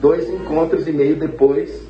dois 0.00 0.28
encontros 0.28 0.86
e 0.86 0.92
meio 0.92 1.16
depois, 1.16 1.82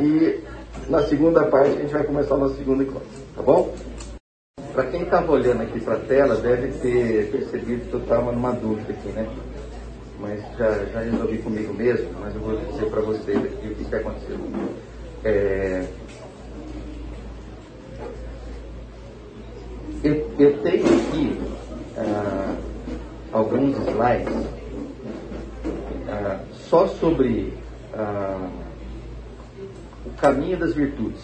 e 0.00 0.40
na 0.88 1.02
segunda 1.06 1.44
parte 1.44 1.70
a 1.70 1.80
gente 1.80 1.92
vai 1.92 2.04
começar 2.04 2.34
o 2.34 2.38
nosso 2.38 2.56
segundo 2.56 2.82
encontro, 2.82 3.08
tá 3.34 3.42
bom? 3.42 3.74
Para 4.72 4.86
quem 4.86 5.02
estava 5.02 5.32
olhando 5.32 5.62
aqui 5.62 5.80
para 5.80 5.94
a 5.94 6.00
tela, 6.00 6.36
deve 6.36 6.68
ter 6.78 7.30
percebido 7.30 7.88
que 7.88 7.94
eu 7.94 8.00
estava 8.00 8.32
numa 8.32 8.52
dúvida 8.52 8.92
aqui, 8.92 9.08
né? 9.08 9.28
Mas 10.18 10.40
já, 10.56 10.84
já 10.86 11.00
resolvi 11.00 11.38
comigo 11.38 11.74
mesmo, 11.74 12.08
mas 12.20 12.34
eu 12.34 12.40
vou 12.40 12.56
dizer 12.56 12.86
para 12.90 13.00
vocês 13.02 13.36
aqui 13.36 13.68
o 13.68 13.74
que, 13.74 13.84
que 13.84 13.94
aconteceu. 13.94 14.38
É... 15.24 15.84
Eu, 20.02 20.30
eu, 20.38 20.58
tenho 20.62 20.84
aqui 20.84 21.40
ah, 21.96 22.56
alguns 23.32 23.76
slides 23.88 24.46
ah, 26.08 26.40
só 26.52 26.88
sobre 26.88 27.52
ah, 27.94 28.48
caminho 30.22 30.56
das 30.56 30.72
virtudes. 30.72 31.20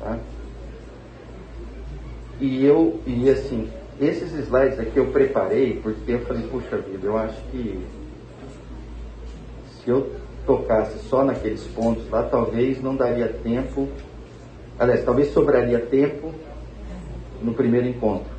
Tá? 0.00 0.18
E 2.40 2.64
eu, 2.64 3.00
e 3.06 3.30
assim, 3.30 3.70
esses 4.00 4.32
slides 4.32 4.80
aqui 4.80 4.96
eu 4.96 5.06
preparei 5.06 5.78
porque 5.80 6.12
eu 6.12 6.20
falei, 6.26 6.42
puxa 6.48 6.78
vida, 6.78 7.06
eu 7.06 7.16
acho 7.16 7.40
que 7.52 7.80
se 9.76 9.88
eu 9.88 10.10
tocasse 10.44 10.98
só 11.08 11.24
naqueles 11.24 11.62
pontos 11.68 12.10
lá, 12.10 12.24
talvez 12.24 12.82
não 12.82 12.96
daria 12.96 13.28
tempo, 13.28 13.88
aliás, 14.78 15.04
talvez 15.04 15.32
sobraria 15.32 15.78
tempo 15.78 16.34
no 17.40 17.54
primeiro 17.54 17.86
encontro. 17.86 18.32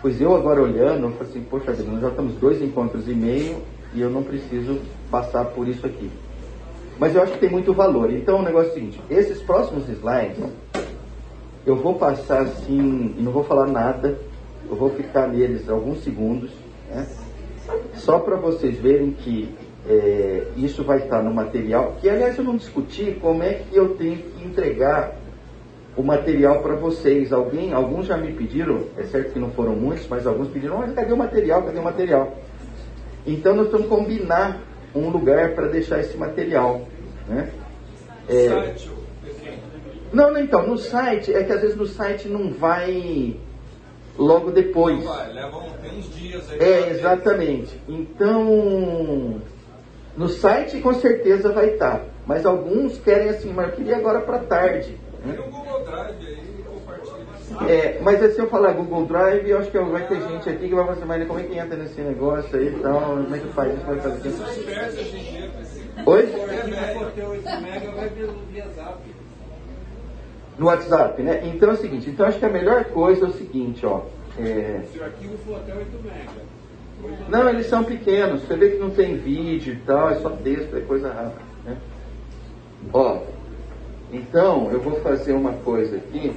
Pois 0.00 0.20
eu 0.20 0.34
agora 0.34 0.62
olhando, 0.62 1.06
eu 1.06 1.12
falei 1.12 1.28
assim, 1.28 1.42
poxa 1.42 1.72
vida, 1.72 1.90
nós 1.90 2.00
já 2.00 2.08
estamos 2.08 2.34
dois 2.36 2.62
encontros 2.62 3.06
e 3.08 3.14
meio 3.14 3.58
e 3.94 4.00
eu 4.00 4.08
não 4.08 4.22
preciso 4.22 4.80
passar 5.10 5.44
por 5.46 5.68
isso 5.68 5.84
aqui. 5.84 6.10
Mas 7.02 7.16
eu 7.16 7.22
acho 7.24 7.32
que 7.32 7.40
tem 7.40 7.50
muito 7.50 7.74
valor. 7.74 8.12
Então 8.12 8.38
o 8.38 8.42
negócio 8.42 8.68
é 8.68 8.70
o 8.70 8.74
seguinte, 8.74 9.02
esses 9.10 9.42
próximos 9.42 9.88
slides 9.88 10.38
eu 11.66 11.74
vou 11.74 11.96
passar 11.96 12.42
assim, 12.42 13.16
não 13.18 13.32
vou 13.32 13.42
falar 13.42 13.66
nada, 13.66 14.16
eu 14.70 14.76
vou 14.76 14.88
ficar 14.90 15.26
neles 15.26 15.68
alguns 15.68 16.04
segundos, 16.04 16.52
né? 16.88 17.08
só 17.94 18.20
para 18.20 18.36
vocês 18.36 18.78
verem 18.78 19.10
que 19.10 19.52
é, 19.84 20.46
isso 20.56 20.84
vai 20.84 20.98
estar 20.98 21.24
no 21.24 21.34
material, 21.34 21.96
que 22.00 22.08
aliás 22.08 22.38
eu 22.38 22.44
não 22.44 22.56
discuti 22.56 23.18
como 23.20 23.42
é 23.42 23.54
que 23.54 23.76
eu 23.76 23.96
tenho 23.96 24.18
que 24.18 24.44
entregar 24.46 25.16
o 25.96 26.04
material 26.04 26.62
para 26.62 26.76
vocês. 26.76 27.32
Alguém, 27.32 27.72
alguns 27.72 28.06
já 28.06 28.16
me 28.16 28.32
pediram, 28.32 28.78
é 28.96 29.02
certo 29.02 29.32
que 29.32 29.40
não 29.40 29.50
foram 29.50 29.74
muitos, 29.74 30.06
mas 30.06 30.24
alguns 30.24 30.46
pediram, 30.50 30.78
mas 30.78 30.94
cadê 30.94 31.12
o 31.12 31.16
material? 31.16 31.64
Cadê 31.64 31.80
o 31.80 31.82
material? 31.82 32.38
Então 33.26 33.56
nós 33.56 33.72
vamos 33.72 33.88
combinar 33.88 34.70
um 34.94 35.08
lugar 35.08 35.54
para 35.54 35.68
deixar 35.68 36.00
esse 36.00 36.16
material. 36.16 36.82
Né? 37.28 37.50
É, 38.28 38.74
não, 40.12 40.30
não, 40.30 40.40
então, 40.40 40.66
no 40.66 40.76
site, 40.76 41.32
é 41.32 41.42
que 41.42 41.52
às 41.52 41.60
vezes 41.60 41.76
no 41.76 41.86
site 41.86 42.28
não 42.28 42.52
vai 42.52 43.36
logo 44.18 44.50
depois. 44.50 45.02
Não 45.02 45.12
vai, 45.12 45.32
leva 45.32 45.58
uns 45.58 46.14
dias 46.14 46.50
aí. 46.50 46.58
É, 46.60 46.90
exatamente. 46.90 47.80
Então, 47.88 49.40
no 50.16 50.28
site 50.28 50.80
com 50.80 50.92
certeza 50.94 51.50
vai 51.50 51.70
estar. 51.70 52.04
Mas 52.26 52.44
alguns 52.44 52.98
querem 52.98 53.30
assim, 53.30 53.52
mas 53.52 53.70
eu 53.70 53.76
queria 53.76 53.96
agora 53.96 54.20
para 54.20 54.40
tarde. 54.40 54.98
Né? 55.24 55.34
Tem 55.34 55.44
o 55.44 55.50
Google 55.50 55.84
Drive 55.84 56.26
aí. 56.26 56.41
É, 57.68 57.98
mas 58.00 58.22
assim 58.22 58.40
eu 58.40 58.48
falar 58.48 58.72
Google 58.72 59.06
Drive, 59.06 59.48
eu 59.48 59.58
acho 59.58 59.70
que 59.70 59.78
vai 59.78 60.06
ter 60.06 60.20
gente 60.20 60.48
aqui 60.48 60.68
que 60.68 60.74
vai 60.74 60.84
falar 60.84 60.96
assim, 60.96 61.04
mas 61.06 61.26
como 61.26 61.40
é 61.40 61.42
que 61.42 61.58
entra 61.58 61.76
nesse 61.76 62.00
negócio 62.00 62.58
aí 62.58 62.66
e 62.66 62.68
então, 62.68 62.92
tal? 62.92 63.02
Como 63.16 63.34
é 63.34 63.38
que 63.38 63.48
faz 63.48 63.74
isso? 63.74 63.86
Vai 63.86 64.00
fazer 64.00 64.28
isso? 64.28 64.42
Oi? 66.06 66.32
no 70.58 70.66
WhatsApp, 70.66 71.22
né? 71.22 71.40
Então 71.44 71.70
é 71.70 71.72
o 71.72 71.76
seguinte, 71.76 72.10
então 72.10 72.26
acho 72.26 72.38
que 72.38 72.44
a 72.44 72.50
melhor 72.50 72.84
coisa 72.86 73.26
é 73.26 73.28
o 73.28 73.32
seguinte, 73.32 73.84
ó. 73.84 74.02
É... 74.38 74.82
Se 74.92 74.98
o 74.98 75.04
arquivo 75.04 75.36
for 75.38 75.56
até 75.56 75.74
8 75.74 75.88
MB. 75.88 77.28
Não, 77.28 77.48
eles 77.48 77.66
são 77.66 77.82
pequenos, 77.82 78.42
você 78.42 78.56
vê 78.56 78.70
que 78.70 78.78
não 78.78 78.90
tem 78.90 79.16
vídeo 79.16 79.74
e 79.74 79.76
tal, 79.78 80.10
é 80.10 80.14
só 80.16 80.30
texto, 80.30 80.76
é 80.76 80.80
coisa 80.80 81.12
rápida. 81.12 81.42
Né? 81.64 81.76
Ó, 82.92 83.18
então 84.12 84.70
eu 84.70 84.80
vou 84.80 85.00
fazer 85.00 85.32
uma 85.32 85.52
coisa 85.52 85.96
aqui. 85.96 86.32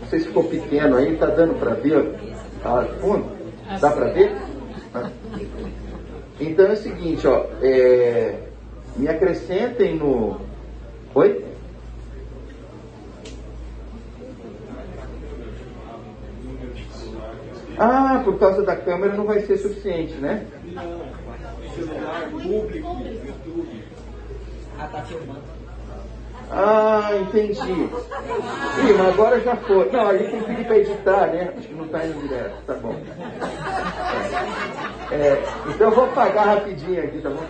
Não 0.00 0.08
sei 0.08 0.20
se 0.20 0.26
ficou 0.26 0.44
pequeno 0.44 0.96
aí, 0.96 1.16
tá 1.16 1.26
dando 1.26 1.54
para 1.58 1.74
ver? 1.74 2.14
Tá 2.62 2.84
fundo? 3.00 3.30
Dá 3.80 3.90
para 3.90 4.06
ver? 4.12 4.32
Então 6.40 6.66
é 6.66 6.72
o 6.72 6.76
seguinte, 6.76 7.26
ó, 7.26 7.46
é... 7.62 8.34
me 8.96 9.08
acrescentem 9.08 9.96
no. 9.96 10.40
Oi? 11.14 11.44
Ah, 17.78 18.20
por 18.24 18.38
causa 18.38 18.62
da 18.62 18.76
câmera 18.76 19.14
não 19.14 19.24
vai 19.24 19.40
ser 19.40 19.56
suficiente, 19.56 20.14
né? 20.14 20.46
Não, 20.64 21.00
celular 21.74 22.30
público, 22.30 22.98
YouTube. 23.26 23.84
Ah, 24.78 24.86
tá 24.86 25.02
filmando. 25.02 25.59
Ah, 26.52 27.10
entendi. 27.16 27.60
Ih, 27.60 28.92
mas 28.98 29.08
agora 29.08 29.40
já 29.40 29.54
foi. 29.56 29.90
Não, 29.90 30.08
a 30.08 30.16
gente 30.16 30.30
tem 30.30 30.40
que 30.40 30.46
pedir 30.46 30.66
para 30.66 30.78
editar, 30.78 31.26
né? 31.28 31.54
Acho 31.56 31.68
que 31.68 31.74
não 31.74 31.84
está 31.86 32.04
indo 32.04 32.20
direto, 32.20 32.54
tá 32.66 32.74
bom. 32.74 32.96
É, 35.12 35.42
então 35.68 35.88
eu 35.88 35.94
vou 35.94 36.08
pagar 36.08 36.44
rapidinho 36.44 37.04
aqui, 37.04 37.20
tá 37.20 37.30
bom? 37.30 37.44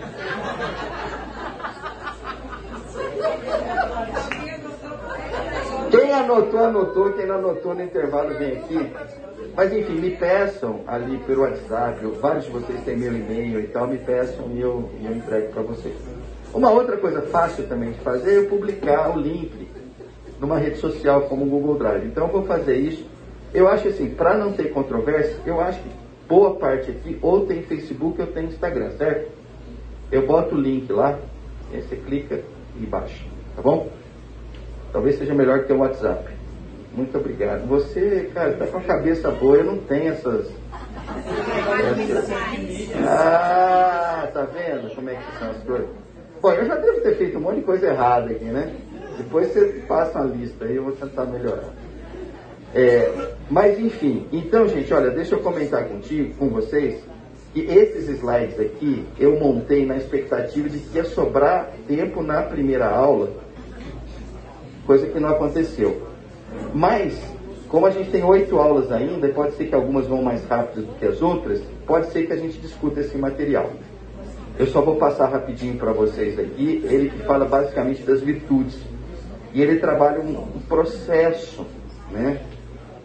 Quem 5.90 6.12
anotou, 6.12 6.60
anotou. 6.60 7.12
Quem 7.14 7.26
não 7.26 7.36
anotou 7.36 7.74
no 7.74 7.82
intervalo, 7.82 8.34
vem 8.34 8.58
aqui. 8.58 8.92
Mas 9.56 9.72
enfim, 9.72 9.94
me 9.94 10.10
peçam 10.10 10.80
ali 10.86 11.18
pelo 11.26 11.42
WhatsApp, 11.42 12.04
vários 12.20 12.44
de 12.44 12.50
vocês 12.50 12.84
têm 12.84 12.96
meu 12.96 13.12
e-mail 13.12 13.60
e 13.60 13.66
tal, 13.68 13.86
me 13.86 13.98
peçam 13.98 14.48
e 14.52 14.60
eu, 14.60 14.88
eu 15.02 15.16
entrego 15.16 15.52
para 15.52 15.62
vocês. 15.62 15.96
Uma 16.52 16.70
outra 16.70 16.96
coisa 16.96 17.22
fácil 17.22 17.66
também 17.66 17.92
de 17.92 18.00
fazer 18.00 18.44
é 18.44 18.48
publicar 18.48 19.16
o 19.16 19.20
link 19.20 19.68
numa 20.40 20.58
rede 20.58 20.78
social 20.78 21.22
como 21.22 21.44
o 21.44 21.48
Google 21.48 21.78
Drive. 21.78 22.06
Então 22.06 22.26
eu 22.26 22.32
vou 22.32 22.44
fazer 22.44 22.76
isso. 22.76 23.06
Eu 23.52 23.68
acho 23.68 23.88
assim, 23.88 24.10
para 24.10 24.36
não 24.36 24.52
ter 24.52 24.72
controvérsia, 24.72 25.36
eu 25.44 25.60
acho 25.60 25.80
que 25.80 25.90
boa 26.28 26.54
parte 26.54 26.90
aqui 26.90 27.18
ou 27.20 27.46
tem 27.46 27.62
Facebook 27.62 28.20
ou 28.20 28.26
tem 28.28 28.46
Instagram, 28.46 28.90
certo? 28.96 29.30
Eu 30.10 30.26
boto 30.26 30.54
o 30.54 30.60
link 30.60 30.90
lá, 30.92 31.18
aí 31.72 31.82
você 31.82 31.96
clica 31.96 32.40
e 32.80 32.86
baixa, 32.86 33.24
tá 33.54 33.62
bom? 33.62 33.88
Talvez 34.92 35.18
seja 35.18 35.34
melhor 35.34 35.64
que 35.64 35.72
o 35.72 35.78
WhatsApp. 35.78 36.30
Muito 36.92 37.16
obrigado. 37.16 37.66
Você, 37.68 38.30
cara, 38.34 38.50
está 38.50 38.66
com 38.66 38.78
a 38.78 38.82
cabeça 38.82 39.30
boa, 39.30 39.56
eu 39.56 39.64
não 39.64 39.78
tenho 39.78 40.12
essas. 40.12 40.46
essas... 40.46 42.30
Ah, 42.96 44.28
tá 44.32 44.42
vendo 44.42 44.94
como 44.94 45.10
é 45.10 45.14
que 45.14 45.38
são 45.38 45.50
as 45.50 45.62
coisas? 45.62 45.99
Bom, 46.40 46.52
eu 46.52 46.64
já 46.64 46.74
devo 46.76 47.00
ter 47.02 47.16
feito 47.16 47.36
um 47.36 47.40
monte 47.42 47.56
de 47.56 47.62
coisa 47.62 47.86
errada 47.88 48.30
aqui, 48.30 48.46
né? 48.46 48.74
Depois 49.18 49.52
você 49.52 49.84
passa 49.86 50.20
uma 50.20 50.34
lista 50.34 50.64
aí, 50.64 50.76
eu 50.76 50.84
vou 50.84 50.92
tentar 50.92 51.26
melhorar. 51.26 51.68
É, 52.74 53.12
mas 53.50 53.78
enfim, 53.78 54.26
então 54.32 54.66
gente, 54.66 54.92
olha, 54.94 55.10
deixa 55.10 55.34
eu 55.34 55.40
comentar 55.40 55.84
contigo, 55.86 56.34
com 56.36 56.48
vocês, 56.48 57.02
que 57.52 57.60
esses 57.60 58.08
slides 58.08 58.58
aqui 58.58 59.04
eu 59.18 59.38
montei 59.38 59.84
na 59.84 59.98
expectativa 59.98 60.66
de 60.68 60.78
que 60.78 60.96
ia 60.96 61.04
sobrar 61.04 61.72
tempo 61.86 62.22
na 62.22 62.42
primeira 62.42 62.88
aula, 62.88 63.32
coisa 64.86 65.06
que 65.08 65.20
não 65.20 65.28
aconteceu. 65.28 66.00
Mas, 66.72 67.20
como 67.68 67.84
a 67.84 67.90
gente 67.90 68.10
tem 68.10 68.24
oito 68.24 68.58
aulas 68.58 68.90
ainda, 68.90 69.28
pode 69.28 69.56
ser 69.56 69.66
que 69.66 69.74
algumas 69.74 70.06
vão 70.06 70.22
mais 70.22 70.42
rápidas 70.46 70.86
do 70.86 70.94
que 70.94 71.04
as 71.04 71.20
outras, 71.20 71.60
pode 71.86 72.10
ser 72.12 72.26
que 72.26 72.32
a 72.32 72.36
gente 72.36 72.58
discuta 72.58 73.00
esse 73.00 73.18
material. 73.18 73.70
Eu 74.60 74.66
só 74.66 74.82
vou 74.82 74.96
passar 74.96 75.30
rapidinho 75.30 75.78
para 75.78 75.90
vocês 75.90 76.38
aqui. 76.38 76.82
Ele 76.84 77.08
que 77.08 77.20
fala 77.20 77.46
basicamente 77.46 78.02
das 78.02 78.20
virtudes. 78.20 78.78
E 79.54 79.62
ele 79.62 79.78
trabalha 79.78 80.20
um, 80.20 80.38
um 80.38 80.60
processo 80.68 81.66
né, 82.10 82.42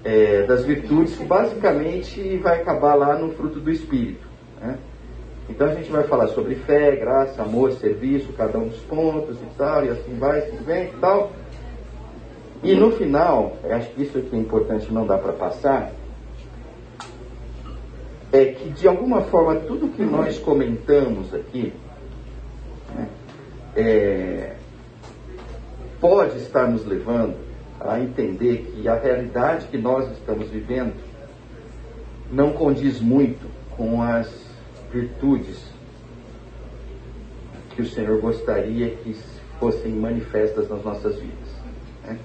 é, 0.03 0.43
das 0.43 0.65
virtudes 0.65 1.15
que 1.15 1.23
basicamente 1.23 2.35
vai 2.39 2.59
acabar 2.59 2.95
lá 2.95 3.17
no 3.17 3.31
fruto 3.31 3.61
do 3.61 3.71
Espírito. 3.71 4.27
Né? 4.59 4.77
Então 5.47 5.69
a 5.69 5.73
gente 5.75 5.89
vai 5.89 6.03
falar 6.03 6.27
sobre 6.27 6.55
fé, 6.55 6.93
graça, 6.97 7.41
amor, 7.41 7.71
serviço, 7.71 8.33
cada 8.33 8.57
um 8.57 8.67
dos 8.67 8.81
pontos 8.81 9.37
e 9.37 9.57
tal, 9.57 9.85
e 9.85 9.89
assim 9.91 10.13
vai, 10.19 10.39
assim 10.39 10.57
vem 10.57 10.89
e 10.89 10.97
tal. 10.99 11.31
E 12.63 12.75
no 12.75 12.91
final, 12.91 13.55
acho 13.63 13.91
que 13.91 14.03
isso 14.03 14.17
aqui 14.17 14.35
é 14.35 14.39
importante, 14.39 14.91
não 14.91 15.07
dá 15.07 15.17
para 15.17 15.31
passar, 15.31 15.93
é 18.35 18.45
que 18.51 18.69
de 18.69 18.87
alguma 18.87 19.21
forma 19.21 19.55
tudo 19.55 19.87
que 19.87 20.03
nós 20.03 20.37
comentamos 20.37 21.33
aqui 21.33 21.73
né, 22.93 23.07
é, 23.75 24.55
pode 26.01 26.37
estar 26.39 26.67
nos 26.67 26.85
levando 26.85 27.35
a 27.79 27.99
entender 27.99 28.73
que 28.73 28.87
a 28.87 28.95
realidade 28.95 29.67
que 29.67 29.77
nós 29.77 30.11
estamos 30.11 30.49
vivendo 30.49 30.93
não 32.31 32.51
condiz 32.51 32.99
muito 32.99 33.47
com 33.77 34.01
as 34.01 34.29
virtudes 34.91 35.63
que 37.69 37.81
o 37.81 37.85
Senhor 37.85 38.19
gostaria 38.19 38.89
que 38.89 39.15
fossem 39.59 39.91
manifestas 39.93 40.69
nas 40.69 40.83
nossas 40.83 41.15
vidas. 41.15 41.49
Né? 42.03 42.17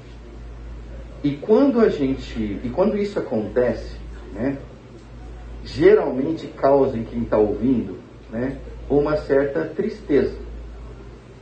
E 1.22 1.32
quando 1.36 1.80
a 1.80 1.88
gente, 1.88 2.40
e 2.40 2.70
quando 2.72 2.96
isso 2.96 3.18
acontece, 3.18 3.96
né, 4.32 4.56
geralmente 5.64 6.46
causa 6.46 6.96
em 6.96 7.04
quem 7.04 7.22
está 7.22 7.36
ouvindo 7.36 7.98
né, 8.30 8.56
uma 8.88 9.16
certa 9.16 9.64
tristeza. 9.64 10.34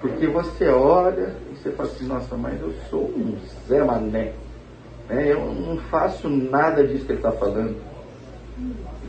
Porque 0.01 0.27
você 0.29 0.69
olha 0.69 1.35
e 1.51 1.57
você 1.57 1.71
fala 1.71 1.89
assim, 1.89 2.07
nossa, 2.07 2.37
mas 2.37 2.61
eu 2.61 2.73
sou 2.89 3.05
um 3.05 3.37
Zé 3.66 3.83
Mané. 3.83 4.33
Né? 5.09 5.33
Eu 5.33 5.41
não 5.53 5.77
faço 5.77 6.29
nada 6.29 6.87
disso 6.87 7.05
que 7.05 7.12
ele 7.12 7.19
está 7.19 7.33
falando. 7.33 7.77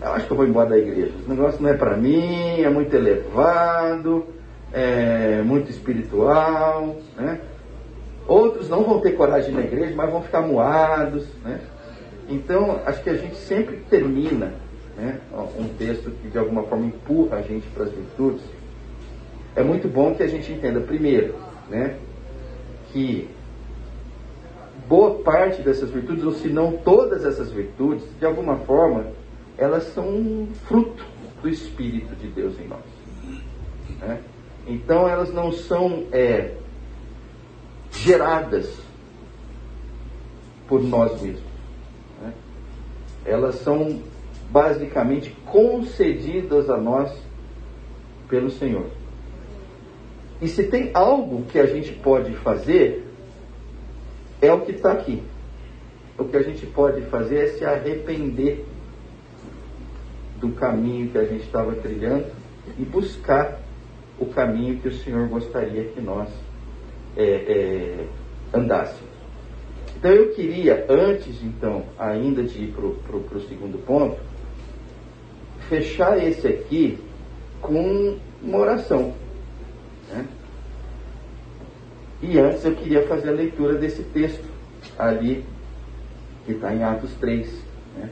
Eu 0.02 0.14
acho 0.14 0.26
que 0.26 0.32
eu 0.32 0.38
vou 0.38 0.48
embora 0.48 0.70
da 0.70 0.78
igreja. 0.78 1.14
Esse 1.20 1.30
negócio 1.30 1.62
não 1.62 1.70
é 1.70 1.74
para 1.74 1.96
mim, 1.96 2.62
é 2.62 2.70
muito 2.70 2.96
elevado, 2.96 4.26
é 4.74 5.42
muito 5.44 5.70
espiritual. 5.70 6.96
Né? 7.16 7.40
Outros 8.28 8.68
não 8.68 8.84
vão 8.84 9.00
ter 9.00 9.12
coragem 9.12 9.54
na 9.54 9.62
igreja, 9.62 9.94
mas 9.96 10.12
vão 10.12 10.24
ficar 10.24 10.42
moados. 10.42 11.28
Né? 11.44 11.60
Então, 12.28 12.80
acho 12.86 13.04
que 13.04 13.10
a 13.10 13.16
gente 13.16 13.36
sempre 13.36 13.78
termina 13.90 14.54
né, 15.00 15.22
um 15.58 15.68
texto 15.78 16.12
que 16.12 16.28
de 16.28 16.38
alguma 16.38 16.64
forma 16.64 16.88
empurra 16.88 17.38
a 17.38 17.42
gente 17.42 17.66
para 17.70 17.86
as 17.86 17.92
virtudes, 17.92 18.44
é 19.56 19.64
muito 19.64 19.88
bom 19.88 20.14
que 20.14 20.24
a 20.24 20.28
gente 20.28 20.52
entenda, 20.52 20.82
primeiro, 20.82 21.36
né, 21.70 21.98
que 22.92 23.30
boa 24.88 25.20
parte 25.24 25.62
dessas 25.62 25.90
virtudes, 25.90 26.24
ou 26.24 26.34
se 26.34 26.50
não 26.50 26.74
todas 26.78 27.24
essas 27.24 27.52
virtudes, 27.52 28.06
de 28.20 28.26
alguma 28.26 28.58
forma, 28.58 29.08
elas 29.58 29.84
são 29.94 30.48
fruto 30.66 31.06
do 31.42 31.48
Espírito 31.48 32.16
de 32.16 32.28
Deus 32.28 32.60
em 32.60 32.68
nós. 32.68 32.84
Né? 34.02 34.22
Então 34.68 35.08
elas 35.08 35.32
não 35.32 35.52
são 35.52 36.06
é, 36.12 36.56
geradas 37.92 38.78
por 40.68 40.82
nós 40.82 41.22
mesmos. 41.22 41.44
Né? 42.22 42.34
Elas 43.26 43.56
são 43.56 44.02
basicamente 44.50 45.30
concedidas 45.46 46.70
a 46.70 46.78
nós 46.78 47.12
pelo 48.28 48.50
Senhor. 48.50 48.88
E 50.42 50.48
se 50.48 50.64
tem 50.64 50.92
algo 50.94 51.44
que 51.44 51.60
a 51.60 51.66
gente 51.66 51.92
pode 51.94 52.34
fazer, 52.38 53.06
é 54.42 54.52
o 54.54 54.62
que 54.62 54.72
está 54.72 54.92
aqui. 54.92 55.22
O 56.18 56.26
que 56.26 56.38
a 56.38 56.42
gente 56.42 56.66
pode 56.66 57.02
fazer 57.04 57.38
é 57.38 57.48
se 57.48 57.66
arrepender 57.66 58.66
do 60.40 60.50
caminho 60.52 61.10
que 61.10 61.18
a 61.18 61.26
gente 61.26 61.44
estava 61.44 61.74
trilhando 61.76 62.28
e 62.78 62.84
buscar 62.84 63.60
o 64.18 64.26
caminho 64.26 64.80
que 64.80 64.88
o 64.88 64.94
Senhor 64.94 65.28
gostaria 65.28 65.86
que 65.86 66.00
nós 66.02 66.30
é, 67.18 67.24
é, 67.24 68.08
andássemos. 68.54 69.10
Então 69.98 70.12
eu 70.12 70.34
queria, 70.34 70.86
antes 70.88 71.44
então, 71.44 71.84
ainda 71.98 72.44
de 72.44 72.64
ir 72.64 72.74
para 72.74 73.38
o 73.38 73.42
segundo 73.48 73.78
ponto, 73.86 74.18
fechar 75.70 76.18
esse 76.18 76.48
aqui 76.48 76.98
com 77.62 78.18
uma 78.42 78.58
oração. 78.58 79.14
Né? 80.10 80.26
E 82.22 82.38
antes 82.40 82.66
eu 82.66 82.76
queria 82.76 83.08
fazer 83.08 83.30
a 83.30 83.34
leitura 83.34 83.76
desse 83.76 84.04
texto 84.04 84.44
ali, 84.98 85.46
que 86.46 86.54
está 86.54 86.74
em 86.74 86.84
Atos 86.84 87.14
3. 87.20 87.48
Né? 87.96 88.10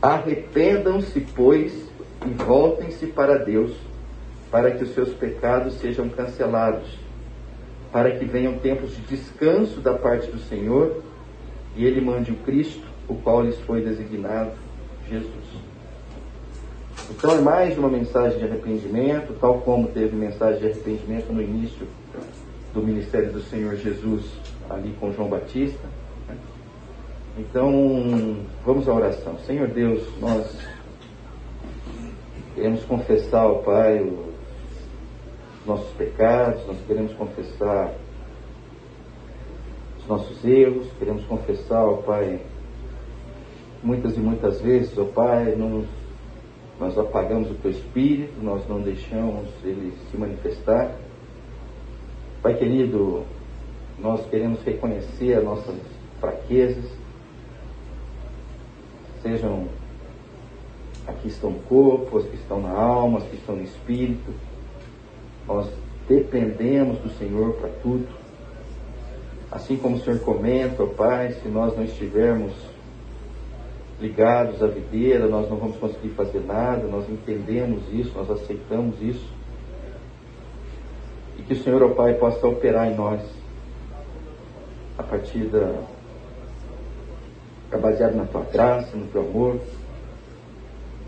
Arrependam-se, 0.00 1.20
pois, 1.34 1.72
e 2.26 2.30
voltem-se 2.30 3.06
para 3.06 3.38
Deus, 3.38 3.72
para 4.50 4.70
que 4.70 4.84
os 4.84 4.90
seus 4.90 5.14
pecados 5.14 5.74
sejam 5.74 6.08
cancelados, 6.10 6.98
para 7.90 8.10
que 8.12 8.24
venham 8.24 8.58
tempos 8.58 8.94
de 8.94 9.02
descanso 9.02 9.80
da 9.80 9.94
parte 9.94 10.30
do 10.30 10.38
Senhor 10.38 11.02
e 11.74 11.84
Ele 11.84 12.00
mande 12.00 12.30
o 12.30 12.36
Cristo, 12.36 12.86
o 13.08 13.14
qual 13.14 13.42
lhes 13.42 13.58
foi 13.60 13.80
designado, 13.80 14.52
Jesus. 15.08 15.63
Então 17.10 17.32
é 17.32 17.40
mais 17.40 17.76
uma 17.76 17.88
mensagem 17.88 18.38
de 18.38 18.44
arrependimento, 18.44 19.34
tal 19.38 19.60
como 19.60 19.88
teve 19.88 20.16
mensagem 20.16 20.60
de 20.60 20.66
arrependimento 20.66 21.30
no 21.32 21.42
início 21.42 21.86
do 22.72 22.82
ministério 22.82 23.30
do 23.30 23.40
Senhor 23.42 23.76
Jesus, 23.76 24.24
ali 24.70 24.94
com 24.98 25.12
João 25.12 25.28
Batista. 25.28 25.86
Né? 26.26 26.36
Então, 27.38 28.38
vamos 28.64 28.88
à 28.88 28.94
oração. 28.94 29.38
Senhor 29.40 29.68
Deus, 29.68 30.02
nós 30.18 30.58
queremos 32.54 32.82
confessar 32.84 33.42
ao 33.42 33.62
Pai 33.62 34.00
os 34.00 35.66
nossos 35.66 35.90
pecados, 35.94 36.66
nós 36.66 36.78
queremos 36.86 37.12
confessar 37.12 37.92
os 39.98 40.06
nossos 40.06 40.42
erros, 40.42 40.86
queremos 40.98 41.24
confessar 41.24 41.80
ao 41.80 41.98
Pai 41.98 42.40
muitas 43.82 44.16
e 44.16 44.20
muitas 44.20 44.58
vezes, 44.62 44.96
ó 44.96 45.04
Pai, 45.04 45.54
nos 45.54 46.03
nós 46.78 46.98
apagamos 46.98 47.50
o 47.50 47.54
teu 47.54 47.70
espírito, 47.70 48.32
nós 48.42 48.66
não 48.68 48.80
deixamos 48.80 49.48
ele 49.62 49.92
se 50.10 50.16
manifestar. 50.16 50.96
Pai 52.42 52.54
querido, 52.54 53.24
nós 53.98 54.26
queremos 54.26 54.60
reconhecer 54.62 55.34
as 55.34 55.44
nossas 55.44 55.76
fraquezas, 56.20 56.84
sejam 59.22 59.68
as 61.06 61.16
que 61.16 61.28
estão 61.28 61.50
no 61.50 61.60
corpo, 61.60 62.18
as 62.18 62.24
que 62.24 62.36
estão 62.36 62.60
na 62.60 62.72
alma, 62.72 63.18
as 63.18 63.24
que 63.24 63.36
estão 63.36 63.56
no 63.56 63.62
espírito. 63.62 64.32
Nós 65.46 65.70
dependemos 66.08 66.98
do 66.98 67.10
Senhor 67.10 67.54
para 67.54 67.68
tudo. 67.82 68.06
Assim 69.50 69.76
como 69.76 69.96
o 69.96 70.00
Senhor 70.00 70.18
comenta, 70.20 70.82
ó 70.82 70.86
Pai, 70.86 71.32
se 71.34 71.48
nós 71.48 71.76
não 71.76 71.84
estivermos 71.84 72.52
ligados 74.00 74.62
à 74.62 74.66
videira, 74.66 75.26
nós 75.28 75.48
não 75.48 75.56
vamos 75.56 75.76
conseguir 75.76 76.10
fazer 76.10 76.40
nada, 76.40 76.86
nós 76.86 77.08
entendemos 77.08 77.82
isso, 77.92 78.12
nós 78.16 78.30
aceitamos 78.30 79.00
isso. 79.00 79.32
E 81.38 81.42
que 81.42 81.52
o 81.52 81.62
Senhor, 81.62 81.82
ó 81.82 81.88
Pai, 81.90 82.14
possa 82.14 82.46
operar 82.46 82.90
em 82.90 82.96
nós 82.96 83.20
a 84.98 85.02
partir 85.02 85.46
da. 85.46 85.82
baseado 87.78 88.14
na 88.14 88.24
tua 88.24 88.42
graça, 88.42 88.96
no 88.96 89.06
teu 89.08 89.22
amor, 89.22 89.58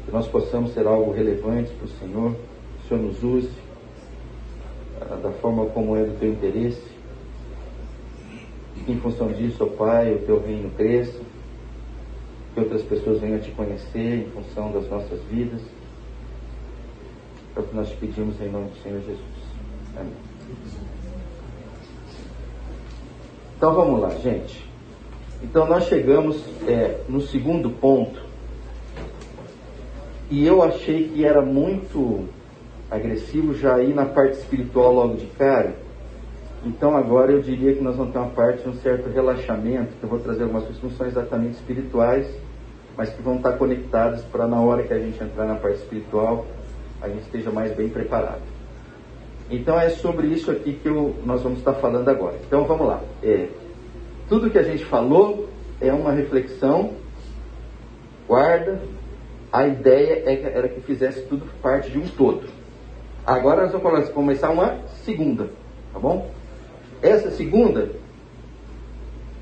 que 0.04 0.12
nós 0.12 0.26
possamos 0.28 0.72
ser 0.72 0.86
algo 0.86 1.12
relevante 1.12 1.72
para 1.72 1.86
o 1.86 1.88
Senhor, 1.88 2.32
que 2.32 2.84
o 2.84 2.88
Senhor 2.88 3.02
nos 3.02 3.22
use 3.22 3.50
ah, 5.00 5.16
da 5.16 5.30
forma 5.32 5.66
como 5.66 5.96
é 5.96 6.04
do 6.04 6.18
teu 6.18 6.32
interesse. 6.32 6.82
E 8.76 8.80
que 8.80 8.92
em 8.92 9.00
função 9.00 9.28
disso, 9.28 9.64
ó 9.64 9.66
Pai, 9.66 10.12
o 10.12 10.18
teu 10.18 10.40
reino 10.40 10.70
cresça 10.70 11.25
que 12.56 12.60
outras 12.60 12.82
pessoas 12.84 13.20
venham 13.20 13.38
te 13.38 13.50
conhecer 13.50 14.26
em 14.26 14.30
função 14.30 14.72
das 14.72 14.88
nossas 14.88 15.20
vidas. 15.24 15.60
É 17.54 17.60
o 17.60 17.62
que 17.62 17.76
nós 17.76 17.90
te 17.90 17.96
pedimos 17.96 18.40
em 18.40 18.48
nome 18.48 18.70
do 18.70 18.76
Senhor 18.82 18.98
Jesus. 19.00 19.20
Amém. 19.94 20.12
Então 23.58 23.74
vamos 23.74 24.00
lá, 24.00 24.08
gente. 24.20 24.66
Então 25.42 25.68
nós 25.68 25.84
chegamos 25.84 26.42
é, 26.66 27.02
no 27.10 27.20
segundo 27.20 27.68
ponto. 27.68 28.24
E 30.30 30.46
eu 30.46 30.62
achei 30.62 31.08
que 31.08 31.26
era 31.26 31.42
muito 31.42 32.26
agressivo 32.90 33.52
já 33.52 33.82
ir 33.82 33.94
na 33.94 34.06
parte 34.06 34.38
espiritual 34.38 34.94
logo 34.94 35.16
de 35.16 35.26
cara. 35.26 35.76
Então 36.64 36.96
agora 36.96 37.32
eu 37.32 37.42
diria 37.42 37.74
que 37.74 37.82
nós 37.82 37.96
vamos 37.96 38.14
ter 38.14 38.18
uma 38.18 38.30
parte 38.30 38.62
de 38.62 38.68
um 38.70 38.74
certo 38.76 39.10
relaxamento, 39.10 39.92
que 40.00 40.02
eu 40.02 40.08
vou 40.08 40.20
trazer 40.20 40.44
algumas 40.44 40.64
são 40.96 41.06
exatamente 41.06 41.56
espirituais, 41.56 42.26
mas 42.96 43.10
que 43.10 43.22
vão 43.22 43.36
estar 43.36 43.52
conectadas 43.52 44.22
para 44.22 44.46
na 44.46 44.60
hora 44.60 44.82
que 44.82 44.92
a 44.92 44.98
gente 44.98 45.22
entrar 45.22 45.44
na 45.44 45.56
parte 45.56 45.78
espiritual, 45.78 46.46
a 47.00 47.08
gente 47.08 47.22
esteja 47.22 47.50
mais 47.50 47.74
bem 47.74 47.88
preparado. 47.88 48.42
Então 49.50 49.78
é 49.78 49.90
sobre 49.90 50.26
isso 50.28 50.50
aqui 50.50 50.72
que 50.72 50.88
eu, 50.88 51.14
nós 51.24 51.42
vamos 51.42 51.58
estar 51.58 51.74
falando 51.74 52.08
agora. 52.08 52.36
Então 52.46 52.64
vamos 52.64 52.86
lá. 52.86 53.00
É, 53.22 53.48
tudo 54.28 54.50
que 54.50 54.58
a 54.58 54.62
gente 54.62 54.84
falou 54.84 55.48
é 55.80 55.92
uma 55.92 56.12
reflexão, 56.12 56.94
guarda. 58.26 58.80
A 59.52 59.66
ideia 59.66 60.22
é 60.26 60.36
que, 60.36 60.46
era 60.46 60.68
que 60.68 60.80
fizesse 60.80 61.22
tudo 61.22 61.46
parte 61.62 61.90
de 61.90 61.98
um 61.98 62.08
todo. 62.08 62.48
Agora 63.24 63.62
nós 63.62 63.72
vamos 63.72 64.08
começar 64.10 64.50
uma 64.50 64.78
segunda, 65.04 65.50
tá 65.92 65.98
bom? 65.98 66.30
Essa 67.02 67.30
segunda 67.30 67.90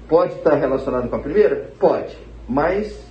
pode 0.09 0.34
estar 0.34 0.55
relacionada 0.57 1.09
com 1.09 1.16
a 1.16 1.20
primeira? 1.20 1.70
Pode, 1.78 2.16
mas 2.48 3.03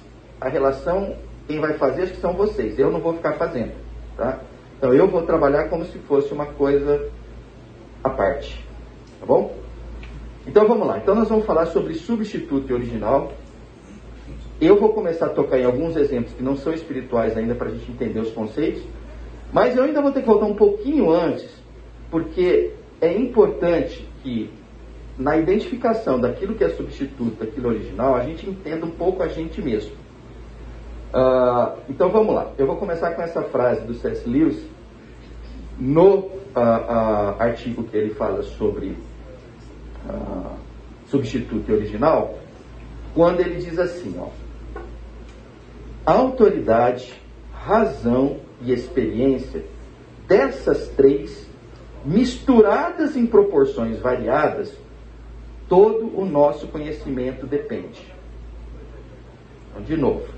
a 0.43 0.49
relação 0.49 1.15
quem 1.47 1.59
vai 1.59 1.73
fazer 1.73 2.03
acho 2.03 2.13
que 2.13 2.21
são 2.21 2.33
vocês. 2.33 2.77
Eu 2.77 2.91
não 2.91 2.99
vou 2.99 3.13
ficar 3.13 3.33
fazendo, 3.33 3.73
tá? 4.17 4.39
Então 4.77 4.93
eu 4.93 5.07
vou 5.07 5.21
trabalhar 5.23 5.69
como 5.69 5.85
se 5.85 5.97
fosse 5.99 6.33
uma 6.33 6.45
coisa 6.45 7.09
à 8.03 8.09
parte, 8.09 8.63
tá 9.19 9.25
bom? 9.25 9.55
Então 10.45 10.67
vamos 10.67 10.85
lá. 10.85 10.97
Então 10.97 11.15
nós 11.15 11.29
vamos 11.29 11.45
falar 11.45 11.67
sobre 11.67 11.93
substituto 11.93 12.69
e 12.69 12.73
original. 12.73 13.31
Eu 14.59 14.79
vou 14.79 14.89
começar 14.93 15.27
a 15.27 15.29
tocar 15.29 15.57
em 15.57 15.65
alguns 15.65 15.95
exemplos 15.95 16.33
que 16.33 16.43
não 16.43 16.55
são 16.55 16.73
espirituais 16.73 17.37
ainda 17.37 17.55
para 17.55 17.67
a 17.67 17.71
gente 17.71 17.89
entender 17.89 18.19
os 18.19 18.31
conceitos, 18.31 18.83
mas 19.51 19.75
eu 19.75 19.83
ainda 19.83 20.01
vou 20.01 20.11
ter 20.11 20.21
que 20.21 20.27
voltar 20.27 20.45
um 20.45 20.55
pouquinho 20.55 21.09
antes, 21.11 21.49
porque 22.09 22.73
é 23.01 23.13
importante 23.13 24.07
que 24.21 24.49
na 25.17 25.37
identificação 25.37 26.19
daquilo 26.19 26.55
que 26.55 26.63
é 26.63 26.69
substituto, 26.69 27.39
daquilo 27.39 27.69
original, 27.69 28.15
a 28.15 28.23
gente 28.23 28.49
entenda 28.49 28.85
um 28.85 28.91
pouco 28.91 29.21
a 29.21 29.27
gente 29.27 29.61
mesmo. 29.61 30.02
Uh, 31.13 31.77
então 31.87 32.09
vamos 32.09 32.33
lá. 32.33 32.51
Eu 32.57 32.65
vou 32.65 32.75
começar 32.77 33.11
com 33.11 33.21
essa 33.21 33.43
frase 33.43 33.85
do 33.85 33.93
C.S. 33.93 34.27
Lewis 34.27 34.65
no 35.77 36.15
uh, 36.15 36.31
uh, 36.55 37.35
artigo 37.39 37.83
que 37.83 37.95
ele 37.95 38.13
fala 38.15 38.41
sobre 38.41 38.97
substituto 41.07 41.69
e 41.69 41.73
original, 41.73 42.37
quando 43.13 43.39
ele 43.39 43.55
diz 43.55 43.79
assim, 43.79 44.19
ó, 44.19 44.29
autoridade, 46.05 47.13
razão 47.53 48.39
e 48.61 48.73
experiência 48.73 49.63
dessas 50.27 50.89
três 50.89 51.47
misturadas 52.03 53.15
em 53.15 53.25
proporções 53.25 53.99
variadas, 53.99 54.75
todo 55.69 56.11
o 56.19 56.25
nosso 56.25 56.67
conhecimento 56.67 57.45
depende. 57.45 58.05
Então, 59.69 59.83
de 59.83 59.95
novo, 59.95 60.32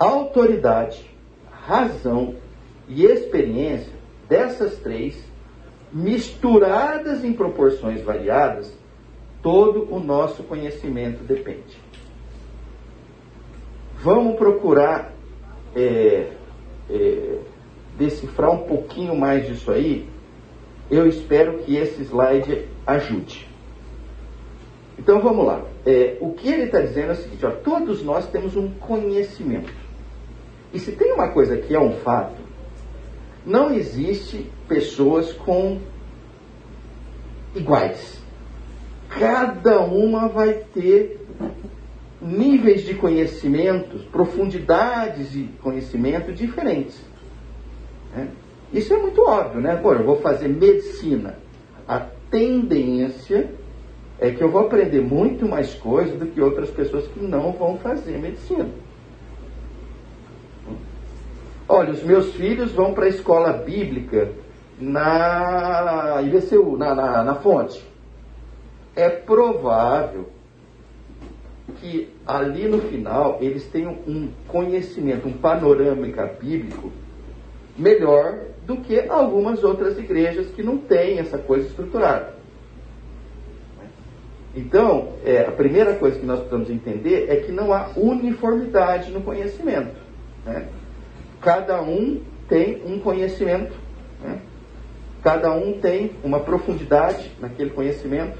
autoridade, 0.00 1.04
razão 1.50 2.34
e 2.88 3.04
experiência 3.04 3.92
dessas 4.26 4.78
três, 4.78 5.22
misturadas 5.92 7.22
em 7.22 7.34
proporções 7.34 8.00
variadas, 8.00 8.72
todo 9.42 9.86
o 9.92 10.00
nosso 10.00 10.42
conhecimento 10.44 11.22
depende. 11.22 11.78
Vamos 14.02 14.36
procurar 14.36 15.12
é, 15.76 16.32
é, 16.88 17.38
decifrar 17.98 18.50
um 18.50 18.64
pouquinho 18.64 19.14
mais 19.14 19.46
disso 19.46 19.70
aí. 19.70 20.08
Eu 20.90 21.06
espero 21.06 21.58
que 21.58 21.76
esse 21.76 22.02
slide 22.02 22.66
ajude. 22.86 23.46
Então 24.98 25.20
vamos 25.20 25.46
lá. 25.46 25.62
É, 25.84 26.16
o 26.20 26.32
que 26.32 26.48
ele 26.48 26.64
está 26.64 26.80
dizendo 26.80 27.10
é 27.10 27.12
o 27.12 27.16
seguinte: 27.16 27.44
ó, 27.44 27.50
todos 27.50 28.02
nós 28.02 28.26
temos 28.28 28.56
um 28.56 28.70
conhecimento. 28.70 29.79
E 30.72 30.78
se 30.78 30.92
tem 30.92 31.12
uma 31.12 31.28
coisa 31.28 31.56
que 31.56 31.74
é 31.74 31.80
um 31.80 31.92
fato, 31.98 32.40
não 33.44 33.72
existe 33.72 34.50
pessoas 34.68 35.32
com 35.32 35.80
iguais. 37.54 38.20
Cada 39.08 39.80
uma 39.80 40.28
vai 40.28 40.54
ter 40.72 41.26
níveis 42.20 42.82
de 42.82 42.94
conhecimentos, 42.94 44.04
profundidades 44.04 45.32
de 45.32 45.44
conhecimento 45.62 46.32
diferentes. 46.32 47.00
Né? 48.14 48.28
Isso 48.72 48.94
é 48.94 48.98
muito 48.98 49.22
óbvio, 49.22 49.60
né? 49.60 49.72
Agora, 49.72 50.00
eu 50.00 50.06
vou 50.06 50.20
fazer 50.20 50.48
medicina. 50.48 51.36
A 51.88 51.98
tendência 52.30 53.50
é 54.20 54.30
que 54.30 54.42
eu 54.42 54.50
vou 54.50 54.60
aprender 54.60 55.00
muito 55.00 55.48
mais 55.48 55.74
coisas 55.74 56.16
do 56.18 56.26
que 56.26 56.40
outras 56.40 56.70
pessoas 56.70 57.06
que 57.08 57.20
não 57.20 57.52
vão 57.52 57.78
fazer 57.78 58.18
medicina. 58.18 58.68
Olha, 61.72 61.92
os 61.92 62.02
meus 62.02 62.34
filhos 62.34 62.72
vão 62.72 62.92
para 62.94 63.04
a 63.04 63.08
escola 63.08 63.52
bíblica 63.52 64.32
na 64.80 66.20
IVCU, 66.20 66.76
na, 66.76 66.96
na, 66.96 67.22
na 67.22 67.34
fonte. 67.36 67.80
É 68.96 69.08
provável 69.08 70.26
que 71.76 72.12
ali 72.26 72.66
no 72.66 72.80
final 72.80 73.38
eles 73.40 73.68
tenham 73.68 73.92
um 74.04 74.30
conhecimento, 74.48 75.28
um 75.28 75.32
panorâmica 75.32 76.26
bíblico 76.40 76.90
melhor 77.78 78.46
do 78.66 78.78
que 78.78 79.08
algumas 79.08 79.62
outras 79.62 79.96
igrejas 79.96 80.48
que 80.48 80.64
não 80.64 80.76
têm 80.76 81.20
essa 81.20 81.38
coisa 81.38 81.68
estruturada. 81.68 82.34
Então, 84.56 85.12
é, 85.24 85.42
a 85.42 85.52
primeira 85.52 85.94
coisa 85.94 86.18
que 86.18 86.26
nós 86.26 86.40
precisamos 86.40 86.68
entender 86.68 87.26
é 87.28 87.36
que 87.36 87.52
não 87.52 87.72
há 87.72 87.90
uniformidade 87.96 89.12
no 89.12 89.20
conhecimento. 89.20 89.94
Né? 90.44 90.66
Cada 91.40 91.82
um 91.82 92.20
tem 92.48 92.82
um 92.84 92.98
conhecimento, 92.98 93.74
né? 94.22 94.40
cada 95.22 95.52
um 95.52 95.80
tem 95.80 96.12
uma 96.22 96.40
profundidade 96.40 97.32
naquele 97.40 97.70
conhecimento. 97.70 98.38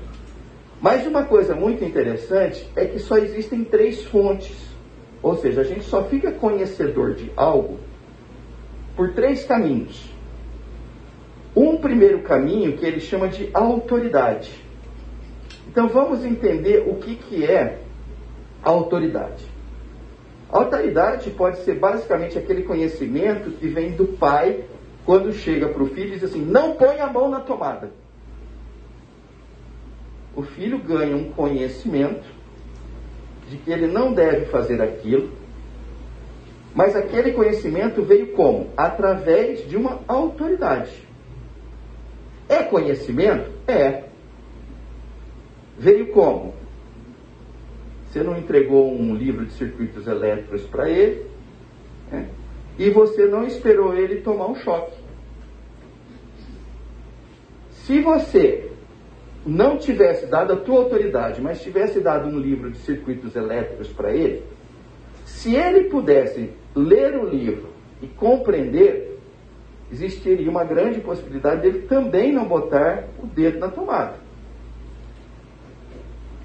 Mas 0.80 1.07
uma 1.07 1.24
coisa 1.24 1.55
muito 1.55 1.84
interessante 1.84 2.68
é 2.74 2.86
que 2.86 2.98
só 2.98 3.18
existem 3.18 3.64
três 3.64 4.05
fontes, 4.05 4.57
ou 5.22 5.36
seja, 5.36 5.61
a 5.61 5.64
gente 5.64 5.84
só 5.84 6.05
fica 6.05 6.32
conhecedor 6.32 7.14
de 7.14 7.30
algo 7.36 7.78
por 8.96 9.12
três 9.12 9.44
caminhos. 9.44 10.11
Um 11.55 11.76
primeiro 11.76 12.22
caminho 12.22 12.76
que 12.76 12.86
ele 12.86 13.01
chama 13.01 13.28
de 13.28 13.51
autoridade. 13.53 14.51
Então 15.68 15.88
vamos 15.88 16.24
entender 16.24 16.84
o 16.86 16.96
que, 16.96 17.16
que 17.16 17.44
é 17.44 17.78
autoridade. 18.62 19.49
Autoridade 20.53 21.30
pode 21.30 21.59
ser 21.59 21.78
basicamente 21.78 22.36
aquele 22.36 22.62
conhecimento 22.62 23.53
que 23.53 23.68
vem 23.68 23.92
do 23.92 24.07
pai 24.07 24.64
quando 25.05 25.32
chega 25.32 25.68
para 25.68 25.82
o 25.82 25.86
filho 25.86 26.09
e 26.09 26.18
diz 26.18 26.24
assim: 26.24 26.44
não 26.44 26.74
põe 26.74 26.98
a 26.98 27.07
mão 27.07 27.28
na 27.28 27.40
tomada. 27.40 27.90
O 30.34 30.42
filho 30.42 30.78
ganha 30.78 31.16
um 31.16 31.30
conhecimento 31.32 32.26
de 33.48 33.57
que 33.59 33.70
ele 33.70 33.86
não 33.86 34.12
deve 34.12 34.46
fazer 34.46 34.80
aquilo, 34.80 35.30
mas 36.74 36.94
aquele 36.94 37.32
conhecimento 37.32 38.03
veio 38.03 38.32
como? 38.32 38.70
Através 38.76 39.68
de 39.68 39.76
uma 39.76 40.01
autoridade. 40.07 40.92
É 42.48 42.62
conhecimento? 42.62 43.51
É. 43.66 44.05
Veio 45.78 46.09
como? 46.12 46.59
Você 48.11 48.24
não 48.24 48.36
entregou 48.36 48.92
um 48.92 49.14
livro 49.14 49.46
de 49.46 49.52
circuitos 49.52 50.06
elétricos 50.06 50.62
para 50.62 50.90
ele, 50.90 51.26
né? 52.11 52.28
e 52.76 52.90
você 52.90 53.26
não 53.26 53.46
esperou 53.46 53.94
ele 53.94 54.20
tomar 54.20 54.48
um 54.48 54.56
choque. 54.56 54.98
Se 57.70 58.00
você 58.00 58.68
não 59.46 59.78
tivesse 59.78 60.26
dado 60.26 60.52
a 60.52 60.56
tua 60.56 60.80
autoridade, 60.80 61.40
mas 61.40 61.62
tivesse 61.62 62.00
dado 62.00 62.28
um 62.28 62.38
livro 62.38 62.70
de 62.72 62.78
circuitos 62.78 63.36
elétricos 63.36 63.88
para 63.88 64.12
ele, 64.12 64.42
se 65.24 65.54
ele 65.54 65.84
pudesse 65.84 66.50
ler 66.74 67.16
o 67.16 67.28
livro 67.28 67.68
e 68.02 68.08
compreender, 68.08 69.18
existiria 69.90 70.50
uma 70.50 70.64
grande 70.64 71.00
possibilidade 71.00 71.62
dele 71.62 71.82
também 71.82 72.32
não 72.32 72.46
botar 72.46 73.04
o 73.22 73.26
dedo 73.26 73.61
na 73.61 73.68
tomada. 73.68 74.16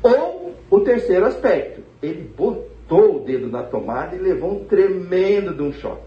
Ou 0.03 0.34
o 0.75 0.81
terceiro 0.81 1.25
aspecto, 1.25 1.81
ele 2.03 2.29
botou 2.35 3.17
o 3.17 3.19
dedo 3.21 3.47
na 3.47 3.63
tomada 3.63 4.13
e 4.13 4.19
levou 4.19 4.51
um 4.51 4.65
tremendo 4.65 5.53
de 5.53 5.61
um 5.61 5.71
choque. 5.71 6.03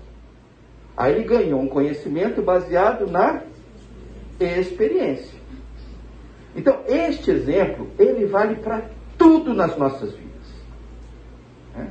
Aí 0.94 1.14
ele 1.14 1.24
ganhou 1.24 1.60
um 1.60 1.68
conhecimento 1.68 2.42
baseado 2.42 3.06
na 3.06 3.42
experiência. 4.38 5.38
Então, 6.54 6.80
este 6.86 7.30
exemplo, 7.30 7.88
ele 7.98 8.26
vale 8.26 8.56
para 8.56 8.90
tudo 9.16 9.54
nas 9.54 9.74
nossas 9.78 10.12
vidas. 10.12 10.28
Né? 11.74 11.90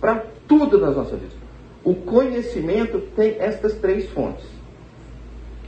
Para 0.00 0.26
tudo 0.46 0.78
nas 0.78 0.94
nossas 0.94 1.18
vidas. 1.18 1.36
O 1.82 1.94
conhecimento 1.94 3.00
tem 3.16 3.36
estas 3.40 3.74
três 3.74 4.08
fontes. 4.10 4.46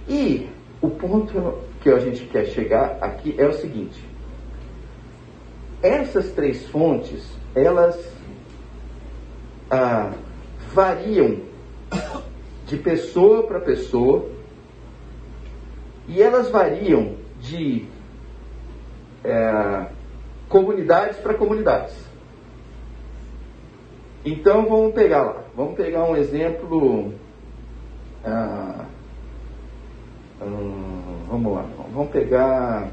E 0.08 0.48
o 0.80 0.88
ponto 0.88 1.58
que 1.80 1.90
a 1.90 1.98
gente 1.98 2.24
quer 2.26 2.46
chegar 2.46 2.98
aqui 3.00 3.34
é 3.36 3.46
o 3.46 3.52
seguinte: 3.52 4.07
essas 5.82 6.32
três 6.32 6.66
fontes, 6.68 7.24
elas 7.54 7.96
ah, 9.70 10.12
variam 10.72 11.40
de 12.66 12.76
pessoa 12.76 13.46
para 13.46 13.60
pessoa 13.60 14.28
e 16.06 16.22
elas 16.22 16.50
variam 16.50 17.16
de 17.40 17.86
é, 19.24 19.86
comunidades 20.48 21.18
para 21.18 21.34
comunidades. 21.34 21.94
Então 24.24 24.66
vamos 24.66 24.94
pegar 24.94 25.22
lá, 25.22 25.44
vamos 25.54 25.74
pegar 25.74 26.04
um 26.04 26.16
exemplo. 26.16 27.14
Ah, 28.24 28.84
hum, 30.42 31.24
vamos 31.28 31.54
lá, 31.54 31.64
vamos 31.92 32.10
pegar. 32.10 32.88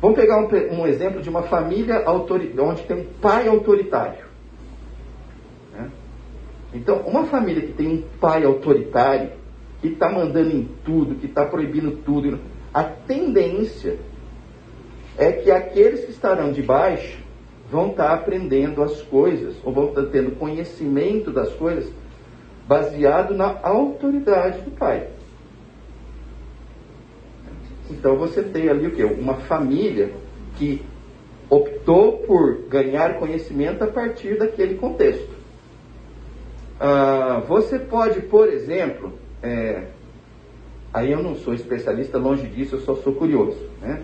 Vamos 0.00 0.18
pegar 0.18 0.38
um, 0.38 0.80
um 0.80 0.86
exemplo 0.86 1.20
de 1.20 1.28
uma 1.28 1.42
família 1.42 2.04
onde 2.08 2.82
tem 2.82 2.96
um 2.96 3.06
pai 3.20 3.48
autoritário. 3.48 4.24
Né? 5.72 5.90
Então, 6.72 7.00
uma 7.00 7.24
família 7.26 7.62
que 7.62 7.72
tem 7.72 7.88
um 7.88 8.02
pai 8.18 8.44
autoritário, 8.44 9.30
que 9.80 9.88
está 9.88 10.08
mandando 10.08 10.50
em 10.54 10.68
tudo, 10.84 11.16
que 11.16 11.26
está 11.26 11.44
proibindo 11.44 11.98
tudo, 12.04 12.38
a 12.72 12.82
tendência 12.82 13.98
é 15.18 15.32
que 15.32 15.50
aqueles 15.50 16.04
que 16.04 16.10
estarão 16.12 16.50
de 16.50 16.62
baixo 16.62 17.18
vão 17.70 17.90
estar 17.90 18.08
tá 18.08 18.14
aprendendo 18.14 18.82
as 18.82 19.02
coisas, 19.02 19.54
ou 19.62 19.72
vão 19.72 19.88
estar 19.90 20.02
tá 20.02 20.08
tendo 20.10 20.36
conhecimento 20.36 21.30
das 21.30 21.52
coisas 21.54 21.92
baseado 22.66 23.34
na 23.34 23.58
autoridade 23.62 24.62
do 24.62 24.70
pai. 24.70 25.08
Então 27.90 28.16
você 28.16 28.42
tem 28.42 28.68
ali 28.68 28.86
o 28.86 28.92
que? 28.92 29.02
Uma 29.04 29.34
família 29.34 30.12
que 30.56 30.82
optou 31.48 32.18
por 32.18 32.68
ganhar 32.68 33.18
conhecimento 33.18 33.82
a 33.82 33.88
partir 33.88 34.38
daquele 34.38 34.76
contexto. 34.76 35.30
Ah, 36.78 37.42
você 37.46 37.78
pode, 37.78 38.22
por 38.22 38.48
exemplo, 38.48 39.12
é, 39.42 39.88
aí 40.94 41.10
eu 41.10 41.22
não 41.22 41.34
sou 41.34 41.52
especialista, 41.52 42.16
longe 42.16 42.46
disso, 42.46 42.76
eu 42.76 42.80
só 42.80 42.94
sou 42.94 43.12
curioso. 43.14 43.58
Né? 43.82 44.02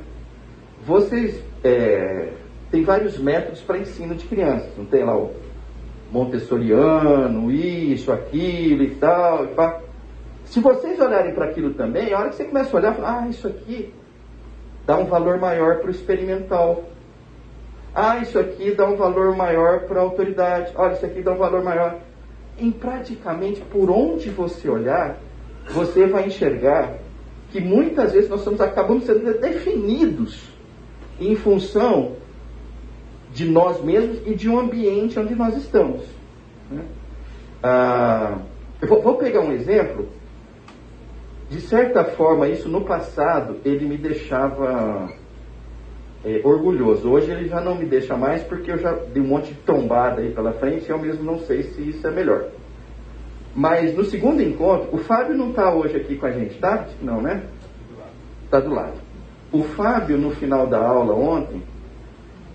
Vocês 0.85 1.41
é, 1.63 2.33
têm 2.71 2.83
vários 2.83 3.19
métodos 3.19 3.61
para 3.61 3.79
ensino 3.79 4.15
de 4.15 4.27
crianças, 4.27 4.77
não 4.77 4.85
tem 4.85 5.05
lá 5.05 5.17
o 5.17 5.33
montessoriano, 6.11 7.51
isso, 7.51 8.13
aquilo 8.13 8.83
e 8.83 8.95
tal. 8.97 9.45
E 9.45 9.49
pá. 9.49 9.81
Se 10.47 10.61
vocês 10.61 10.99
olharem 11.01 11.35
para 11.35 11.47
aquilo 11.47 11.75
também, 11.75 12.13
a 12.13 12.19
hora 12.19 12.31
que 12.31 12.37
você 12.37 12.45
começa 12.45 12.75
a 12.75 12.81
olhar, 12.81 12.95
fala, 12.95 13.21
ah, 13.21 13.29
isso 13.29 13.47
aqui 13.47 13.93
dá 14.87 14.97
um 14.97 15.07
valor 15.07 15.39
maior 15.39 15.79
para 15.81 15.89
o 15.89 15.91
experimental. 15.91 16.85
Ah, 17.95 18.19
isso 18.19 18.39
aqui 18.39 18.73
dá 18.73 18.87
um 18.87 18.97
valor 18.97 19.35
maior 19.37 19.81
para 19.87 20.01
a 20.01 20.03
autoridade. 20.03 20.73
Olha, 20.77 20.93
isso 20.95 21.05
aqui 21.05 21.23
dá 21.23 21.33
um 21.33 21.37
valor 21.37 21.65
maior. 21.65 21.99
Em 22.59 22.71
praticamente 22.71 23.61
por 23.63 23.91
onde 23.91 24.31
você 24.31 24.69
olhar, 24.69 25.19
você 25.71 26.07
vai 26.07 26.27
enxergar 26.27 26.95
que 27.51 27.61
muitas 27.61 28.13
vezes 28.13 28.29
nós 28.31 28.41
estamos, 28.41 28.61
acabamos 28.61 29.05
sendo 29.05 29.41
definidos 29.41 30.49
em 31.21 31.35
função 31.35 32.13
de 33.33 33.47
nós 33.51 33.83
mesmos 33.83 34.21
e 34.27 34.35
de 34.35 34.49
um 34.49 34.59
ambiente 34.59 35.19
onde 35.19 35.35
nós 35.35 35.57
estamos. 35.57 36.03
Né? 36.71 36.85
Ah, 37.63 38.39
eu 38.81 38.89
vou, 38.89 39.03
vou 39.03 39.17
pegar 39.17 39.41
um 39.41 39.53
exemplo. 39.53 40.09
De 41.49 41.61
certa 41.61 42.05
forma, 42.05 42.49
isso 42.49 42.69
no 42.69 42.85
passado 42.85 43.59
ele 43.65 43.87
me 43.87 43.97
deixava 43.97 45.09
é, 46.25 46.41
orgulhoso. 46.45 47.09
Hoje 47.09 47.31
ele 47.31 47.49
já 47.49 47.61
não 47.61 47.77
me 47.77 47.87
deixa 47.87 48.17
mais 48.17 48.43
porque 48.43 48.73
eu 48.73 48.79
já 48.79 48.93
dei 48.93 49.23
um 49.23 49.29
monte 49.29 49.53
de 49.53 49.61
tombada 49.61 50.21
aí 50.21 50.33
pela 50.33 50.53
frente 50.53 50.87
e 50.87 50.91
eu 50.91 50.99
mesmo 50.99 51.23
não 51.23 51.39
sei 51.39 51.63
se 51.63 51.89
isso 51.89 52.05
é 52.07 52.11
melhor. 52.11 52.49
Mas 53.55 53.95
no 53.95 54.05
segundo 54.05 54.43
encontro, 54.43 54.89
o 54.93 54.99
Fábio 54.99 55.37
não 55.37 55.51
está 55.51 55.73
hoje 55.73 55.97
aqui 55.97 56.17
com 56.17 56.27
a 56.27 56.33
gente, 56.33 56.59
tá? 56.59 56.87
Não, 57.01 57.23
né? 57.23 57.45
Está 58.45 58.61
do 58.61 58.75
lado. 58.75 58.99
O 59.53 59.63
Fábio, 59.63 60.19
no 60.19 60.33
final 60.33 60.67
da 60.67 60.79
aula 60.79 61.15
ontem, 61.15 61.63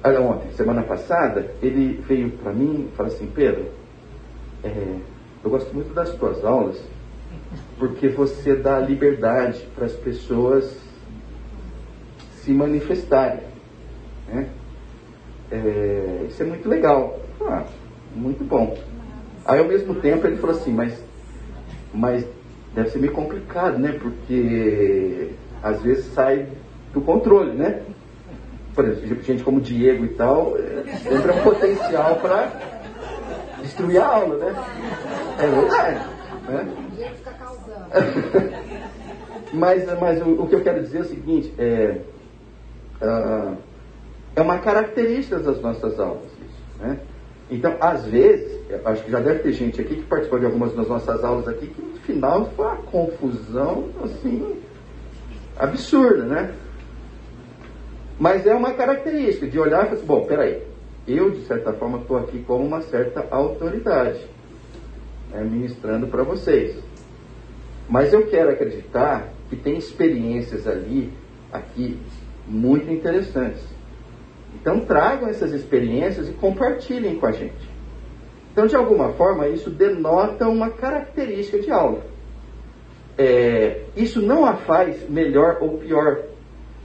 ah, 0.03 0.11
ontem, 0.19 0.51
semana 0.51 0.83
passada, 0.83 1.53
ele 1.61 2.01
veio 2.07 2.31
para 2.31 2.51
mim 2.51 2.89
e 2.91 2.95
falou 2.95 3.11
assim, 3.11 3.27
Pedro, 3.33 3.69
é, 4.63 4.97
eu 5.43 5.49
gosto 5.49 5.73
muito 5.73 5.93
das 5.93 6.13
tuas 6.15 6.43
aulas, 6.43 6.83
porque 7.81 8.09
você 8.09 8.55
dá 8.55 8.77
liberdade 8.77 9.67
para 9.75 9.87
as 9.87 9.93
pessoas 9.93 10.71
se 12.35 12.51
manifestarem. 12.51 13.41
Né? 14.27 14.47
É, 15.51 16.25
isso 16.29 16.43
é 16.43 16.45
muito 16.45 16.69
legal. 16.69 17.19
Ah, 17.41 17.63
muito 18.15 18.43
bom. 18.43 18.77
Aí 19.43 19.57
ao 19.57 19.65
mesmo 19.65 19.95
tempo 19.95 20.27
ele 20.27 20.37
falou 20.37 20.55
assim, 20.55 20.71
mas, 20.71 21.03
mas 21.91 22.23
deve 22.75 22.91
ser 22.91 22.99
meio 22.99 23.13
complicado, 23.13 23.79
né? 23.79 23.97
Porque 23.99 25.31
às 25.63 25.81
vezes 25.81 26.05
sai 26.13 26.47
do 26.93 27.01
controle, 27.01 27.53
né? 27.53 27.81
Por 28.75 28.87
exemplo, 28.87 29.23
gente 29.23 29.43
como 29.43 29.59
Diego 29.59 30.05
e 30.05 30.09
tal, 30.09 30.55
sempre 31.01 31.31
é 31.31 31.33
um 31.33 31.43
potencial 31.43 32.15
para 32.17 32.51
destruir 33.59 33.97
a 33.97 34.05
aula, 34.05 34.37
né? 34.37 34.55
É 35.39 35.47
verdade. 35.47 36.05
Né? 36.47 36.80
mas 39.53 39.85
mas 39.99 40.21
o, 40.21 40.43
o, 40.43 40.47
que 40.47 40.55
eu 40.55 40.61
quero 40.61 40.81
dizer 40.81 40.99
é 40.99 41.01
o 41.01 41.05
seguinte, 41.05 41.53
é, 41.57 42.01
uh, 43.01 43.57
é 44.35 44.41
uma 44.41 44.59
característica 44.59 45.39
das 45.39 45.61
nossas 45.61 45.99
aulas. 45.99 46.25
Isso, 46.25 46.79
né? 46.79 46.99
Então, 47.49 47.75
às 47.81 48.05
vezes, 48.05 48.61
acho 48.85 49.03
que 49.03 49.11
já 49.11 49.19
deve 49.19 49.39
ter 49.39 49.51
gente 49.51 49.81
aqui 49.81 49.95
que 49.95 50.03
participou 50.03 50.39
de 50.39 50.45
algumas 50.45 50.73
das 50.73 50.87
nossas 50.87 51.21
aulas 51.21 51.47
aqui, 51.49 51.67
que 51.67 51.81
no 51.81 51.99
final 51.99 52.49
foi 52.55 52.65
uma 52.65 52.77
confusão, 52.77 53.89
assim, 54.03 54.61
absurda, 55.57 56.23
né? 56.23 56.55
Mas 58.17 58.45
é 58.45 58.55
uma 58.55 58.71
característica 58.71 59.47
de 59.47 59.59
olhar 59.59 59.81
e 59.81 59.85
falar 59.85 59.97
assim, 59.97 60.05
bom, 60.05 60.25
peraí, 60.25 60.63
eu, 61.05 61.31
de 61.31 61.41
certa 61.41 61.73
forma, 61.73 61.97
estou 61.97 62.17
aqui 62.17 62.41
como 62.43 62.65
uma 62.65 62.81
certa 62.81 63.27
autoridade, 63.29 64.25
né, 65.29 65.43
ministrando 65.43 66.07
para 66.07 66.23
vocês. 66.23 66.77
Mas 67.91 68.13
eu 68.13 68.25
quero 68.25 68.51
acreditar 68.51 69.33
que 69.49 69.55
tem 69.57 69.77
experiências 69.77 70.65
ali, 70.65 71.11
aqui, 71.51 71.99
muito 72.47 72.89
interessantes. 72.89 73.61
Então 74.55 74.79
tragam 74.85 75.27
essas 75.27 75.51
experiências 75.51 76.29
e 76.29 76.31
compartilhem 76.31 77.19
com 77.19 77.25
a 77.25 77.33
gente. 77.33 77.69
Então, 78.53 78.65
de 78.65 78.77
alguma 78.77 79.09
forma, 79.13 79.47
isso 79.49 79.69
denota 79.69 80.47
uma 80.47 80.69
característica 80.69 81.59
de 81.59 81.69
aula. 81.69 82.01
É, 83.17 83.81
isso 83.95 84.21
não 84.21 84.45
a 84.45 84.53
faz 84.53 85.09
melhor 85.09 85.57
ou 85.59 85.77
pior. 85.77 86.23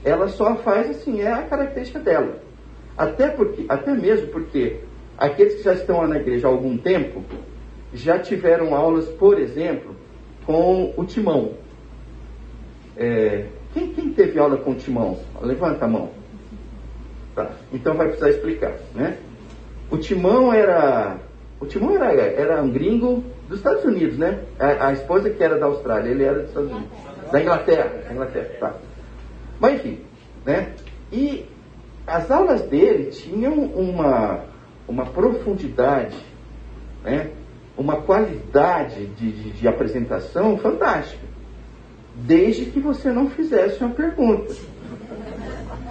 Ela 0.03 0.27
só 0.27 0.49
a 0.49 0.55
faz 0.57 0.89
assim, 0.89 1.21
é 1.21 1.31
a 1.31 1.43
característica 1.43 1.99
dela. 1.99 2.41
Até, 2.97 3.29
porque, 3.29 3.65
até 3.69 3.93
mesmo 3.93 4.27
porque 4.27 4.81
aqueles 5.17 5.55
que 5.55 5.63
já 5.63 5.73
estão 5.73 6.05
na 6.05 6.17
igreja 6.17 6.47
há 6.47 6.51
algum 6.51 6.77
tempo 6.77 7.23
já 7.93 8.19
tiveram 8.19 8.75
aulas, 8.75 9.07
por 9.07 9.39
exemplo, 9.39 9.95
com 10.47 10.93
o 10.95 11.05
timão. 11.05 11.51
É, 12.95 13.45
quem, 13.73 13.93
quem 13.93 14.13
teve 14.13 14.39
aula 14.39 14.57
com 14.57 14.71
o 14.71 14.75
timão? 14.75 15.19
Levanta 15.41 15.85
a 15.85 15.87
mão. 15.87 16.09
Tá. 17.35 17.51
Então 17.71 17.95
vai 17.95 18.07
precisar 18.07 18.29
explicar, 18.31 18.73
né? 18.95 19.17
O 19.91 19.97
Timão 19.97 20.51
era 20.51 21.19
o 21.59 21.65
Timão 21.65 21.95
era, 21.95 22.11
era 22.11 22.63
um 22.63 22.71
gringo 22.71 23.23
dos 23.47 23.59
Estados 23.59 23.85
Unidos, 23.85 24.17
né? 24.17 24.39
A, 24.57 24.87
a, 24.87 24.93
esposa 24.93 25.29
que 25.29 25.43
era 25.43 25.59
da 25.59 25.67
Austrália, 25.67 26.09
ele 26.09 26.23
era 26.23 26.39
dos 26.39 26.49
Estados 26.49 26.71
Unidos. 26.71 26.89
Da 27.31 27.41
Inglaterra, 27.41 28.03
da 28.07 28.13
Inglaterra, 28.13 28.49
tá. 28.59 28.73
Mas 29.59 29.75
enfim, 29.75 29.99
né? 30.45 30.73
E 31.11 31.45
as 32.07 32.31
aulas 32.31 32.61
dele 32.63 33.11
tinham 33.11 33.53
uma, 33.53 34.45
uma 34.87 35.05
profundidade, 35.05 36.17
né? 37.03 37.31
Uma 37.77 38.01
qualidade 38.01 39.05
de, 39.07 39.31
de, 39.31 39.51
de 39.51 39.67
apresentação 39.67 40.57
fantástica. 40.57 41.25
Desde 42.15 42.65
que 42.65 42.79
você 42.79 43.11
não 43.11 43.29
fizesse 43.29 43.79
uma 43.83 43.93
pergunta. 43.93 44.53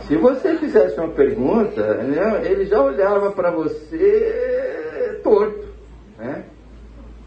Se 0.07 0.17
você 0.17 0.57
fizesse 0.57 0.99
uma 0.99 1.09
pergunta, 1.09 1.95
né, 2.03 2.43
ele 2.45 2.67
já 2.67 2.83
olhava 2.83 3.31
para 3.31 3.51
você 3.51 5.21
torto. 5.23 5.67
Né? 6.19 6.45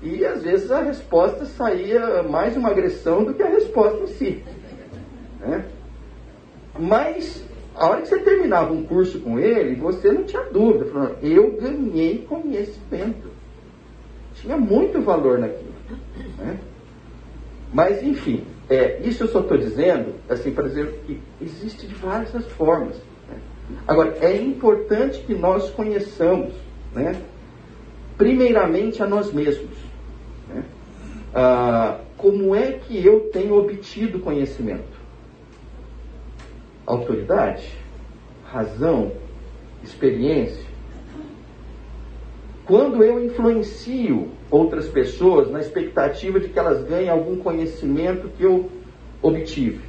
E 0.02 0.26
às 0.26 0.44
vezes 0.44 0.72
a 0.72 0.82
resposta 0.82 1.46
saía 1.46 2.24
mais 2.24 2.56
uma 2.56 2.70
agressão 2.70 3.24
do 3.24 3.34
que 3.34 3.44
a 3.44 3.50
resposta 3.50 4.04
em 4.04 4.08
si. 4.08 4.44
Né? 5.42 5.66
Mas 6.78 7.44
a 7.76 7.88
hora 7.88 8.02
que 8.02 8.08
você 8.08 8.20
terminava 8.20 8.74
um 8.74 8.84
curso 8.84 9.20
com 9.20 9.40
ele, 9.40 9.76
você 9.76 10.12
não 10.12 10.24
tinha 10.24 10.44
dúvida. 10.44 10.86
Falando, 10.86 11.18
eu 11.22 11.52
ganhei 11.52 12.26
conhecimento. 12.28 13.39
Tinha 14.42 14.58
muito 14.58 15.02
valor 15.02 15.40
naquilo. 15.40 15.74
Né? 16.38 16.60
Mas, 17.74 18.02
enfim, 18.02 18.46
é, 18.70 19.00
isso 19.02 19.24
eu 19.24 19.28
só 19.28 19.42
estou 19.42 19.58
dizendo, 19.58 20.16
assim, 20.30 20.52
para 20.52 20.68
dizer 20.68 21.02
que 21.06 21.20
existe 21.42 21.88
de 21.88 21.96
várias 21.96 22.32
formas. 22.54 22.96
Né? 23.28 23.38
Agora, 23.88 24.18
é 24.22 24.36
importante 24.38 25.20
que 25.20 25.34
nós 25.36 25.70
conheçamos, 25.72 26.54
né, 26.94 27.20
primeiramente, 28.18 29.02
a 29.04 29.08
nós 29.08 29.32
mesmos. 29.34 29.78
Né? 30.48 30.64
Ah, 31.34 32.00
como 32.18 32.56
é 32.56 32.74
que 32.74 33.06
eu 33.06 33.30
tenho 33.32 33.56
obtido 33.56 34.20
conhecimento? 34.20 35.00
Autoridade, 36.86 37.72
razão, 38.46 39.12
experiência. 39.84 40.69
Quando 42.70 43.04
eu 43.04 43.26
influencio 43.26 44.28
outras 44.52 44.88
pessoas 44.88 45.50
na 45.50 45.60
expectativa 45.60 46.40
de 46.40 46.50
que 46.50 46.60
elas 46.60 46.84
ganhem 46.84 47.10
algum 47.10 47.38
conhecimento 47.38 48.30
que 48.38 48.44
eu 48.44 48.70
obtive, 49.24 49.82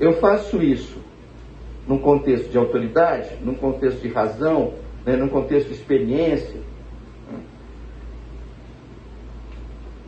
eu 0.00 0.14
faço 0.14 0.62
isso 0.62 0.96
num 1.86 1.98
contexto 1.98 2.48
de 2.48 2.56
autoridade, 2.56 3.36
num 3.42 3.52
contexto 3.52 4.00
de 4.00 4.08
razão, 4.08 4.72
né, 5.04 5.16
num 5.16 5.28
contexto 5.28 5.68
de 5.68 5.74
experiência. 5.74 6.58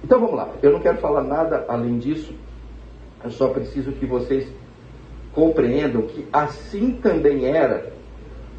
Então 0.02 0.20
vamos 0.20 0.36
lá, 0.36 0.54
eu 0.62 0.72
não 0.72 0.80
quero 0.80 0.96
falar 0.96 1.22
nada 1.22 1.66
além 1.68 1.98
disso, 1.98 2.32
eu 3.22 3.30
só 3.30 3.48
preciso 3.48 3.92
que 3.92 4.06
vocês 4.06 4.50
compreendam 5.34 6.00
que 6.06 6.26
assim 6.32 6.92
também 6.92 7.44
era 7.44 7.92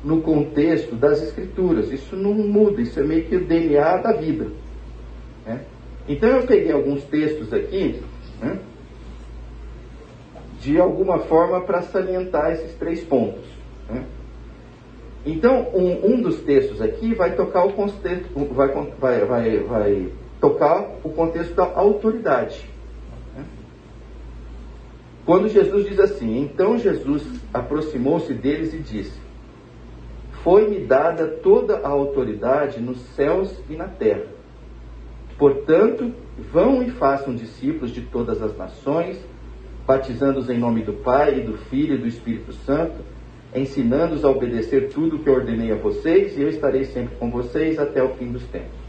no 0.04 0.22
contexto 0.22 0.96
das 0.96 1.22
Escrituras. 1.22 1.92
Isso 1.92 2.16
não 2.16 2.34
muda, 2.34 2.82
isso 2.82 3.00
é 3.00 3.04
meio 3.04 3.26
que 3.26 3.36
o 3.36 3.46
DNA 3.46 3.98
da 3.98 4.14
vida. 4.14 4.48
Né? 5.46 5.62
Então 6.08 6.30
eu 6.30 6.48
peguei 6.48 6.72
alguns 6.72 7.04
textos 7.04 7.54
aqui, 7.54 8.02
né, 8.42 8.60
de 10.60 10.80
alguma 10.80 11.20
forma 11.20 11.62
para 11.62 11.82
salientar 11.84 12.52
esses 12.52 12.74
três 12.76 13.04
pontos. 13.04 13.44
Né? 13.90 14.04
Então, 15.26 15.68
um, 15.74 16.14
um, 16.14 16.22
dos 16.22 16.42
textos 16.42 16.82
aqui 16.82 17.14
vai 17.14 17.36
tocar 17.36 17.64
o 17.64 17.74
contexto, 17.74 18.28
vai, 18.54 18.70
vai, 19.00 19.26
vai, 19.26 19.58
vai 19.60 20.12
tocar 20.40 20.98
o 21.04 21.10
contexto 21.10 21.54
da 21.54 21.72
autoridade. 21.76 22.68
Né? 23.36 23.46
Quando 25.24 25.48
Jesus 25.48 25.88
diz 25.88 26.00
assim, 26.00 26.42
então 26.42 26.78
Jesus 26.78 27.24
aproximou-se 27.54 28.34
deles 28.34 28.74
e 28.74 28.80
disse: 28.80 29.20
Foi-me 30.44 30.80
dada 30.80 31.28
toda 31.28 31.78
a 31.78 31.88
autoridade 31.88 32.80
nos 32.80 33.00
céus 33.16 33.54
e 33.70 33.76
na 33.76 33.88
terra. 33.88 34.26
Portanto, 35.38 36.14
vão 36.52 36.82
e 36.84 36.90
façam 36.92 37.36
discípulos 37.36 37.92
de 37.92 38.02
todas 38.02 38.42
as 38.42 38.56
nações, 38.58 39.20
batizando-os 39.86 40.50
em 40.50 40.58
nome 40.58 40.84
do 40.84 40.94
Pai, 40.94 41.40
e 41.40 41.42
do 41.42 41.58
Filho 41.58 41.96
e 41.96 41.98
do 41.98 42.08
Espírito 42.08 42.54
Santo, 42.54 43.02
ensinando-os 43.56 44.24
a 44.24 44.30
obedecer 44.30 44.90
tudo 44.90 45.18
o 45.18 45.20
que 45.20 45.30
ordenei 45.30 45.72
a 45.72 45.76
vocês, 45.76 46.38
e 46.38 46.42
eu 46.42 46.50
estarei 46.50 46.86
sempre 46.86 47.16
com 47.18 47.30
vocês 47.30 47.78
até 47.78 48.02
o 48.02 48.10
fim 48.16 48.32
dos 48.32 48.44
tempos. 48.46 48.80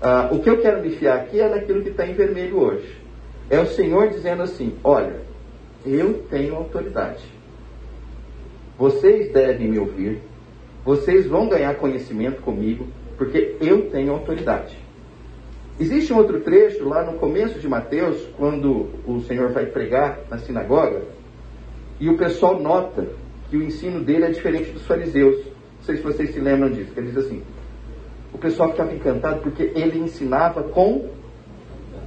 Ah, 0.00 0.28
o 0.32 0.40
que 0.40 0.50
eu 0.50 0.60
quero 0.60 0.82
me 0.82 0.90
fiar 0.90 1.18
aqui 1.18 1.40
é 1.40 1.48
naquilo 1.48 1.82
que 1.82 1.90
está 1.90 2.06
em 2.06 2.14
vermelho 2.14 2.58
hoje. 2.58 2.96
É 3.48 3.60
o 3.60 3.66
Senhor 3.66 4.08
dizendo 4.08 4.42
assim: 4.42 4.74
olha, 4.82 5.20
eu 5.86 6.24
tenho 6.28 6.56
autoridade. 6.56 7.24
Vocês 8.76 9.32
devem 9.32 9.68
me 9.68 9.78
ouvir, 9.78 10.20
vocês 10.84 11.26
vão 11.26 11.48
ganhar 11.48 11.74
conhecimento 11.76 12.42
comigo, 12.42 12.86
porque 13.16 13.56
eu 13.60 13.90
tenho 13.90 14.12
autoridade. 14.12 14.76
Existe 15.78 16.12
um 16.12 16.18
outro 16.18 16.40
trecho 16.40 16.88
lá 16.88 17.04
no 17.04 17.18
começo 17.18 17.58
de 17.58 17.68
Mateus, 17.68 18.28
quando 18.36 18.88
o 19.06 19.20
Senhor 19.22 19.52
vai 19.52 19.66
pregar 19.66 20.20
na 20.30 20.38
sinagoga, 20.38 21.02
e 21.98 22.08
o 22.08 22.16
pessoal 22.16 22.60
nota 22.60 23.08
que 23.48 23.56
o 23.56 23.62
ensino 23.62 24.00
dele 24.00 24.24
é 24.24 24.30
diferente 24.30 24.70
dos 24.70 24.86
fariseus. 24.86 25.36
Não 25.36 25.82
sei 25.82 25.96
se 25.96 26.02
vocês 26.02 26.32
se 26.32 26.40
lembram 26.40 26.70
disso. 26.70 26.92
Ele 26.96 27.08
diz 27.08 27.16
assim: 27.18 27.42
o 28.32 28.38
pessoal 28.38 28.70
ficava 28.70 28.92
encantado 28.92 29.40
porque 29.40 29.72
ele 29.74 29.98
ensinava 29.98 30.62
com 30.62 31.10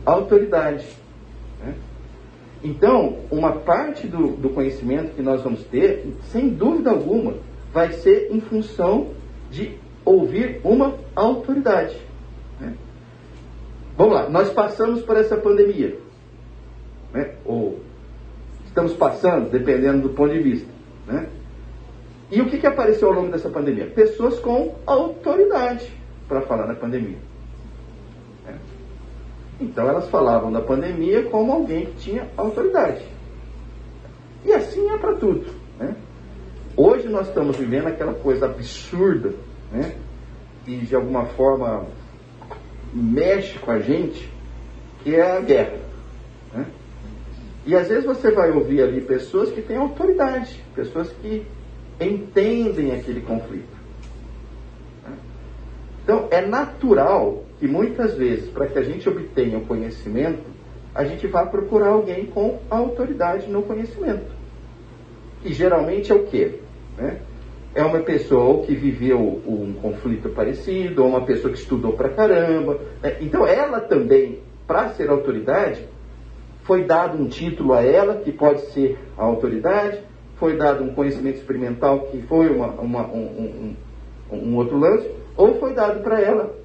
autoridade. 0.06 0.86
Né? 1.60 1.76
Então, 2.64 3.20
uma 3.32 3.54
parte 3.54 4.08
do, 4.08 4.30
do 4.30 4.50
conhecimento 4.50 5.16
que 5.16 5.22
nós 5.22 5.42
vamos 5.44 5.64
ter, 5.66 6.06
sem 6.24 6.50
dúvida 6.50 6.90
alguma, 6.90 7.36
vai 7.76 7.92
ser 7.92 8.32
em 8.32 8.40
função 8.40 9.10
de 9.52 9.78
ouvir 10.06 10.62
uma 10.64 10.96
autoridade. 11.14 12.00
Vamos 13.98 14.14
lá, 14.14 14.30
nós 14.30 14.50
passamos 14.52 15.02
por 15.02 15.18
essa 15.18 15.36
pandemia. 15.36 15.98
Né? 17.14 17.36
Ou 17.44 17.82
estamos 18.66 18.94
passando, 18.94 19.50
dependendo 19.50 20.08
do 20.08 20.14
ponto 20.14 20.34
de 20.34 20.40
vista. 20.40 20.70
Né? 21.06 21.28
E 22.32 22.42
o 22.42 22.50
que, 22.50 22.60
que 22.60 22.68
apareceu 22.68 23.10
ao 23.10 23.14
longo 23.14 23.32
dessa 23.32 23.50
pandemia? 23.50 23.88
Pessoas 23.88 24.40
com 24.40 24.76
autoridade 24.86 25.92
para 26.30 26.42
falar 26.44 26.68
da 26.68 26.76
pandemia. 26.76 27.18
Né? 28.46 28.58
Então 29.60 29.86
elas 29.86 30.08
falavam 30.08 30.50
da 30.50 30.62
pandemia 30.62 31.24
como 31.24 31.52
alguém 31.52 31.88
que 31.88 31.98
tinha 31.98 32.30
autoridade. 32.38 33.04
E 34.46 34.54
assim 34.54 34.90
é 34.92 34.98
para 34.98 35.16
tudo. 35.16 35.46
Né? 35.78 35.94
Hoje 36.78 37.08
nós 37.08 37.30
estamos 37.30 37.56
vivendo 37.56 37.88
aquela 37.88 38.14
coisa 38.14 38.48
absurda, 38.48 39.34
né? 39.72 39.96
e 40.68 40.76
de 40.78 40.94
alguma 40.94 41.26
forma 41.28 41.86
mexe 42.94 43.58
com 43.60 43.72
a 43.72 43.80
gente, 43.80 44.30
que 45.02 45.16
é 45.16 45.38
a 45.38 45.40
guerra. 45.40 45.80
Né? 46.54 46.66
E 47.66 47.76
às 47.76 47.88
vezes 47.88 48.04
você 48.04 48.30
vai 48.30 48.52
ouvir 48.52 48.82
ali 48.82 49.00
pessoas 49.00 49.52
que 49.52 49.62
têm 49.62 49.78
autoridade, 49.78 50.62
pessoas 50.76 51.10
que 51.22 51.46
entendem 52.00 52.92
aquele 52.92 53.22
conflito. 53.22 53.74
Né? 55.08 55.16
Então 56.04 56.28
é 56.30 56.46
natural 56.46 57.46
que 57.58 57.70
muitas 57.70 58.16
vezes, 58.16 58.50
para 58.50 58.68
que 58.68 58.78
a 58.78 58.84
gente 58.84 59.08
obtenha 59.08 59.60
o 59.60 59.66
conhecimento, 59.66 60.44
a 60.94 61.06
gente 61.06 61.26
vá 61.28 61.46
procurar 61.46 61.90
alguém 61.90 62.26
com 62.26 62.60
autoridade 62.70 63.50
no 63.50 63.64
conhecimento. 63.64 64.30
Que 65.42 65.54
geralmente 65.54 66.12
é 66.12 66.16
o 66.16 66.26
quê? 66.26 66.65
Né? 66.98 67.20
é 67.76 67.84
uma 67.84 68.00
pessoa 68.00 68.66
que 68.66 68.74
viveu 68.74 69.20
um 69.46 69.74
conflito 69.74 70.30
parecido, 70.30 71.04
ou 71.04 71.10
uma 71.10 71.26
pessoa 71.26 71.52
que 71.52 71.60
estudou 71.60 71.92
pra 71.92 72.08
caramba. 72.08 72.80
Né? 73.04 73.18
Então 73.20 73.46
ela 73.46 73.82
também, 73.82 74.40
para 74.66 74.90
ser 74.92 75.10
autoridade, 75.10 75.86
foi 76.64 76.86
dado 76.86 77.22
um 77.22 77.28
título 77.28 77.74
a 77.74 77.84
ela, 77.84 78.16
que 78.16 78.32
pode 78.32 78.62
ser 78.72 78.98
a 79.18 79.26
autoridade, 79.26 80.00
foi 80.38 80.56
dado 80.56 80.86
um 80.86 80.96
conhecimento 80.96 81.36
experimental, 81.36 82.08
que 82.08 82.22
foi 82.22 82.50
uma, 82.50 82.68
uma, 82.68 83.06
um, 83.08 83.76
um, 84.32 84.38
um, 84.38 84.56
outro 84.56 84.80
lance, 84.80 85.12
ou 85.36 85.60
foi 85.60 85.74
dado 85.74 86.02
para 86.02 86.22
ela, 86.22 86.56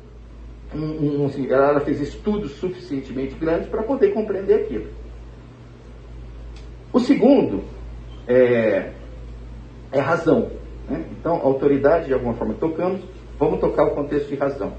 um, 0.72 1.26
assim, 1.26 1.50
ela 1.50 1.80
fez 1.80 2.00
estudos 2.00 2.52
suficientemente 2.52 3.34
grandes 3.34 3.68
para 3.68 3.82
poder 3.82 4.14
compreender 4.14 4.54
aquilo. 4.54 4.86
O 6.92 7.00
segundo 7.00 7.64
é, 8.28 8.92
é 9.93 10.01
razão. 10.01 10.51
Né? 10.88 11.05
Então, 11.12 11.36
autoridade, 11.36 12.07
de 12.07 12.14
alguma 12.14 12.34
forma, 12.34 12.55
tocamos, 12.55 13.01
vamos 13.38 13.61
tocar 13.61 13.84
o 13.84 13.91
contexto 13.91 14.28
de 14.28 14.36
razão. 14.36 14.72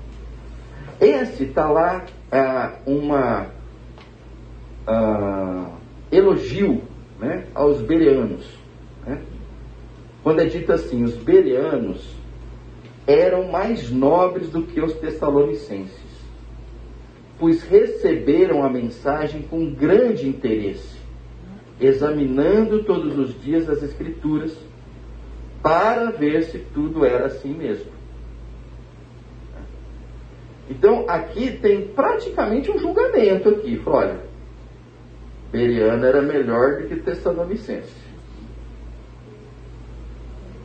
Esse 0.99 1.45
está 1.45 1.69
lá 1.69 2.05
ah, 2.31 2.73
uma 2.85 3.47
ah, 4.85 5.69
elogio 6.11 6.81
né, 7.19 7.45
aos 7.55 7.81
bereanos. 7.81 8.45
Né? 9.05 9.21
Quando 10.23 10.41
é 10.41 10.45
dito 10.45 10.71
assim, 10.71 11.03
os 11.03 11.15
bereanos 11.15 12.15
eram 13.07 13.51
mais 13.51 13.89
nobres 13.89 14.49
do 14.49 14.63
que 14.63 14.79
os 14.79 14.93
tessalonicenses, 14.93 15.99
pois 17.39 17.63
receberam 17.63 18.63
a 18.63 18.69
mensagem 18.69 19.41
com 19.41 19.73
grande 19.73 20.27
interesse, 20.27 20.99
examinando 21.79 22.83
todos 22.83 23.17
os 23.17 23.41
dias 23.41 23.67
as 23.67 23.81
Escrituras 23.81 24.55
para 25.61 26.11
ver 26.11 26.43
se 26.43 26.59
tudo 26.59 27.05
era 27.05 27.25
assim 27.27 27.53
mesmo. 27.53 27.91
Então 30.69 31.05
aqui 31.07 31.51
tem 31.51 31.87
praticamente 31.87 32.71
um 32.71 32.79
julgamento 32.79 33.49
aqui. 33.49 33.77
Fala, 33.77 33.97
olha, 33.97 34.19
Beriano 35.51 36.05
era 36.05 36.21
melhor 36.21 36.81
do 36.81 36.87
que 36.87 36.95
Tessalonicense. 36.95 38.01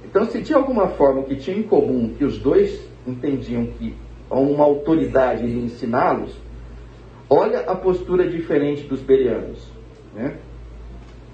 Então 0.04 0.24
se 0.26 0.42
tinha 0.42 0.56
alguma 0.56 0.88
forma 0.88 1.24
que 1.24 1.36
tinha 1.36 1.56
em 1.56 1.62
comum 1.62 2.14
que 2.16 2.24
os 2.24 2.38
dois 2.38 2.88
entendiam 3.06 3.66
que 3.66 3.94
uma 4.30 4.64
autoridade 4.64 5.44
iria 5.44 5.62
ensiná-los, 5.62 6.36
olha 7.28 7.60
a 7.60 7.74
postura 7.74 8.28
diferente 8.28 8.84
dos 8.84 9.00
berianos. 9.00 9.70
Né? 10.14 10.38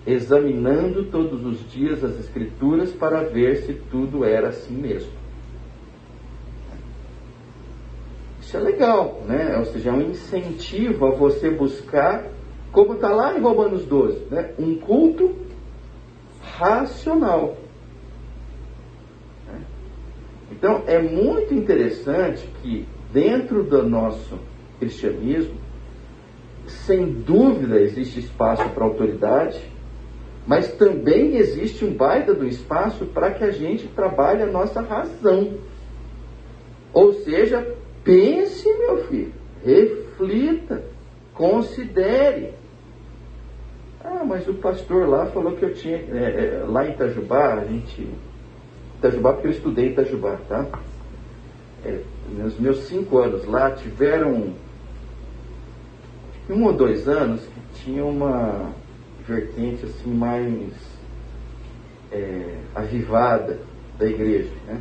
Examinando 0.07 1.05
todos 1.05 1.44
os 1.44 1.70
dias 1.70 2.03
as 2.03 2.18
Escrituras 2.18 2.92
para 2.92 3.22
ver 3.22 3.59
se 3.59 3.74
tudo 3.74 4.24
era 4.24 4.48
assim 4.48 4.74
mesmo. 4.74 5.12
Isso 8.40 8.57
é 8.57 8.61
legal, 8.61 9.22
né? 9.26 9.57
Ou 9.59 9.64
seja, 9.64 9.90
é 9.90 9.92
um 9.92 10.03
incentivo 10.03 11.07
a 11.07 11.11
você 11.11 11.50
buscar, 11.50 12.26
como 12.72 12.94
está 12.94 13.09
lá 13.09 13.36
em 13.36 13.40
Romanos 13.40 13.84
12, 13.84 14.26
né? 14.30 14.53
um 14.59 14.74
culto 14.76 15.34
racional. 16.42 17.57
Então, 20.50 20.82
é 20.86 21.00
muito 21.00 21.55
interessante 21.55 22.46
que, 22.61 22.86
dentro 23.12 23.64
do 23.64 23.88
nosso 23.88 24.38
cristianismo, 24.78 25.57
sem 26.66 27.07
dúvida 27.07 27.80
existe 27.80 28.20
espaço 28.20 28.68
para 28.70 28.84
autoridade, 28.84 29.72
mas 30.47 30.72
também 30.72 31.36
existe 31.36 31.84
um 31.84 31.95
baita 31.95 32.34
do 32.34 32.47
espaço 32.47 33.07
para 33.07 33.30
que 33.30 33.45
a 33.45 33.51
gente 33.51 33.86
trabalhe 33.88 34.43
a 34.43 34.47
nossa 34.47 34.80
razão. 34.80 35.55
Ou 36.93 37.14
seja, 37.14 37.74
pense, 38.03 38.68
meu 38.78 39.05
filho, 39.07 39.32
reflita, 39.64 40.82
considere. 41.32 42.55
Ah, 44.05 44.24
mas 44.24 44.49
o 44.49 44.55
pastor 44.55 45.09
lá 45.09 45.26
falou 45.26 45.53
que 45.57 45.64
eu 45.64 45.74
tinha. 45.74 45.97
É, 45.97 46.62
é, 46.62 46.64
lá 46.66 46.86
em 46.86 46.90
Itajubá, 46.90 47.55
a 47.55 47.64
gente. 47.64 48.09
Itajubá, 48.99 49.32
porque 49.34 49.47
eu 49.47 49.53
estudei 49.53 49.90
Itajubá, 49.90 50.38
tá? 50.49 50.66
É, 51.84 52.01
nos 52.36 52.59
meus 52.59 52.78
cinco 52.84 53.18
anos 53.18 53.45
lá, 53.47 53.70
tiveram 53.70 54.55
um 56.51 56.64
ou 56.64 56.72
dois 56.72 57.09
anos 57.09 57.43
que 57.43 57.84
tinha 57.84 58.05
uma 58.05 58.72
vertente 59.27 59.85
assim 59.85 60.12
mais 60.12 60.73
é, 62.11 62.59
avivada 62.75 63.59
da 63.99 64.07
igreja, 64.07 64.51
né? 64.66 64.81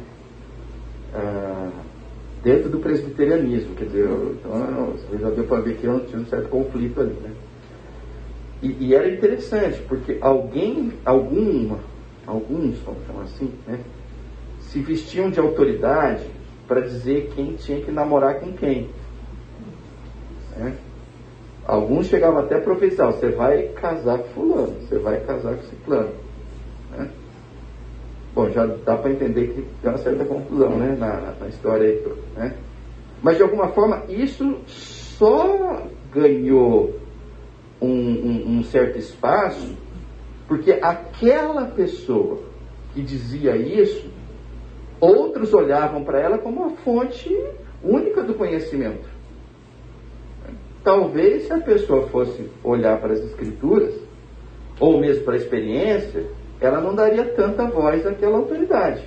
Ah, 1.13 1.69
dentro 2.43 2.69
do 2.69 2.79
presbiterianismo, 2.79 3.75
quer 3.75 3.85
dizer, 3.85 4.09
então, 4.09 4.95
já 5.19 5.29
deu 5.29 5.43
para 5.43 5.61
ver 5.61 5.75
que 5.75 5.81
tinha 5.81 6.21
um 6.21 6.25
certo 6.25 6.49
conflito 6.49 7.01
ali, 7.01 7.13
né? 7.13 7.31
E, 8.61 8.87
e, 8.87 8.95
era 8.95 9.09
interessante, 9.09 9.81
porque 9.87 10.17
alguém, 10.21 10.93
algum, 11.03 11.75
alguns, 12.27 12.77
vamos 12.79 13.05
chamar 13.07 13.23
assim, 13.23 13.51
né, 13.67 13.79
se 14.59 14.79
vestiam 14.81 15.31
de 15.31 15.39
autoridade 15.39 16.25
para 16.67 16.81
dizer 16.81 17.31
quem 17.35 17.55
tinha 17.55 17.81
que 17.81 17.91
namorar 17.91 18.39
com 18.39 18.53
quem. 18.53 18.89
Né? 20.55 20.75
Alguns 21.71 22.07
chegavam 22.07 22.39
até 22.39 22.57
a 22.57 22.59
profetizar, 22.59 23.13
você 23.13 23.29
vai 23.29 23.69
casar 23.69 24.17
com 24.17 24.27
fulano, 24.33 24.73
você 24.81 24.99
vai 24.99 25.21
casar 25.21 25.55
com 25.55 25.63
ciclano. 25.63 26.11
Né? 26.91 27.09
Bom, 28.35 28.49
já 28.49 28.65
dá 28.65 28.97
para 28.97 29.09
entender 29.09 29.47
que 29.47 29.61
tem 29.81 29.89
uma 29.89 29.97
certa 29.97 30.25
confusão 30.25 30.71
né, 30.71 30.97
na, 30.99 31.33
na 31.39 31.47
história 31.47 31.87
aí. 31.87 32.05
Né? 32.35 32.57
Mas 33.23 33.37
de 33.37 33.43
alguma 33.43 33.69
forma 33.69 34.03
isso 34.09 34.57
só 34.67 35.87
ganhou 36.13 36.99
um, 37.81 37.87
um, 37.87 38.57
um 38.57 38.63
certo 38.63 38.97
espaço 38.97 39.73
porque 40.49 40.73
aquela 40.73 41.67
pessoa 41.67 42.39
que 42.93 43.01
dizia 43.01 43.55
isso, 43.55 44.11
outros 44.99 45.53
olhavam 45.53 46.03
para 46.03 46.19
ela 46.19 46.37
como 46.37 46.63
uma 46.63 46.75
fonte 46.83 47.33
única 47.81 48.21
do 48.23 48.33
conhecimento. 48.33 49.09
Talvez 50.83 51.43
se 51.43 51.53
a 51.53 51.59
pessoa 51.59 52.07
fosse 52.07 52.49
olhar 52.63 52.99
para 52.99 53.13
as 53.13 53.19
escrituras, 53.19 53.93
ou 54.79 54.99
mesmo 54.99 55.23
para 55.23 55.35
a 55.35 55.37
experiência, 55.37 56.25
ela 56.59 56.81
não 56.81 56.95
daria 56.95 57.25
tanta 57.25 57.67
voz 57.67 58.05
àquela 58.05 58.37
autoridade. 58.37 59.03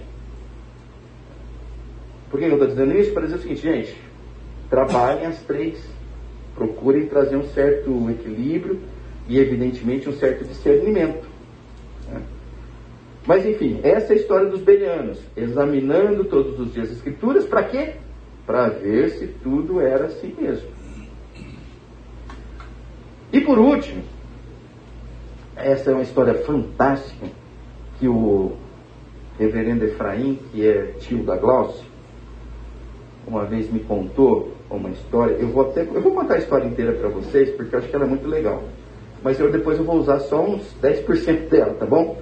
Por 2.31 2.39
que 2.39 2.47
eu 2.47 2.53
estou 2.53 2.69
dizendo 2.69 2.97
isso? 2.97 3.13
Para 3.13 3.25
dizer 3.25 3.37
o 3.37 3.41
seguinte, 3.41 3.63
gente, 3.63 3.97
trabalhem 4.71 5.27
as 5.27 5.41
três, 5.43 5.81
procurem 6.55 7.07
trazer 7.07 7.37
um 7.37 7.47
certo 7.49 8.11
equilíbrio 8.11 8.81
e, 9.29 9.39
evidentemente, 9.39 10.09
um 10.09 10.13
certo 10.13 10.45
discernimento. 10.45 11.27
Né? 12.09 12.23
Mas, 13.27 13.47
enfim, 13.47 13.81
essa 13.83 14.13
é 14.13 14.17
a 14.17 14.19
história 14.19 14.49
dos 14.49 14.61
belianos, 14.61 15.21
examinando 15.37 16.25
todos 16.25 16.59
os 16.59 16.73
dias 16.73 16.91
as 16.91 16.97
escrituras, 16.97 17.45
para 17.45 17.65
quê? 17.65 17.95
Para 18.47 18.69
ver 18.69 19.11
se 19.11 19.27
tudo 19.29 19.81
era 19.81 20.07
assim 20.07 20.35
mesmo. 20.39 20.69
E 23.35 23.41
por 23.41 23.59
último, 23.59 24.01
essa 25.57 25.91
é 25.91 25.93
uma 25.93 26.05
história 26.05 26.35
fantástica 26.45 27.27
que 27.99 28.07
o 28.07 28.53
reverendo 29.37 29.85
Efraim, 29.85 30.39
que 30.53 30.65
é 30.65 30.93
tio 31.01 31.25
da 31.25 31.37
Glaucia, 31.37 31.85
uma 33.27 33.45
vez 33.45 33.69
me 33.73 33.81
contou 33.81 34.53
uma 34.71 34.89
história. 34.91 35.35
Eu 35.35 35.49
vou 35.49 35.69
até 35.69 35.83
eu 35.83 36.01
vou 36.01 36.15
contar 36.15 36.35
a 36.35 36.39
história 36.39 36.65
inteira 36.65 36.93
para 36.93 37.09
vocês 37.09 37.51
porque 37.57 37.75
eu 37.75 37.81
acho 37.81 37.89
que 37.89 37.97
ela 37.97 38.05
é 38.05 38.09
muito 38.09 38.29
legal. 38.29 38.63
Mas 39.21 39.41
eu 39.41 39.51
depois 39.51 39.81
eu 39.81 39.85
vou 39.85 39.97
usar 39.97 40.21
só 40.21 40.41
uns 40.41 40.73
10% 40.81 41.49
dela, 41.51 41.75
tá 41.75 41.87
bom? 41.87 42.17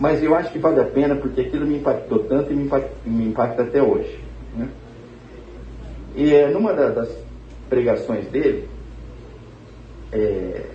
Mas 0.00 0.22
eu 0.22 0.34
acho 0.34 0.50
que 0.50 0.58
vale 0.58 0.80
a 0.80 0.86
pena 0.86 1.14
porque 1.16 1.42
aquilo 1.42 1.66
me 1.66 1.76
impactou 1.76 2.20
tanto 2.20 2.50
e 2.50 2.56
me 2.56 2.64
impacta, 2.64 2.90
me 3.04 3.26
impacta 3.26 3.62
até 3.64 3.82
hoje. 3.82 4.18
Né? 4.56 4.66
E 6.16 6.32
é, 6.32 6.48
numa 6.50 6.72
das 6.72 7.14
pregações 7.68 8.26
dele, 8.28 8.77
é, 10.12 10.70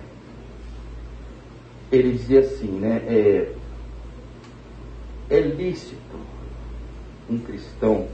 ele 1.90 2.12
dizia 2.12 2.40
assim, 2.40 2.68
né? 2.68 3.02
É, 3.06 3.52
é 5.30 5.40
lícito 5.40 6.16
um 7.28 7.38
cristão, 7.38 8.06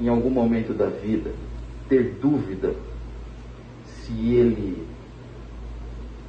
em 0.00 0.08
algum 0.08 0.30
momento 0.30 0.74
da 0.74 0.86
vida, 0.86 1.30
ter 1.88 2.14
dúvida 2.20 2.74
se 3.84 4.34
ele 4.34 4.86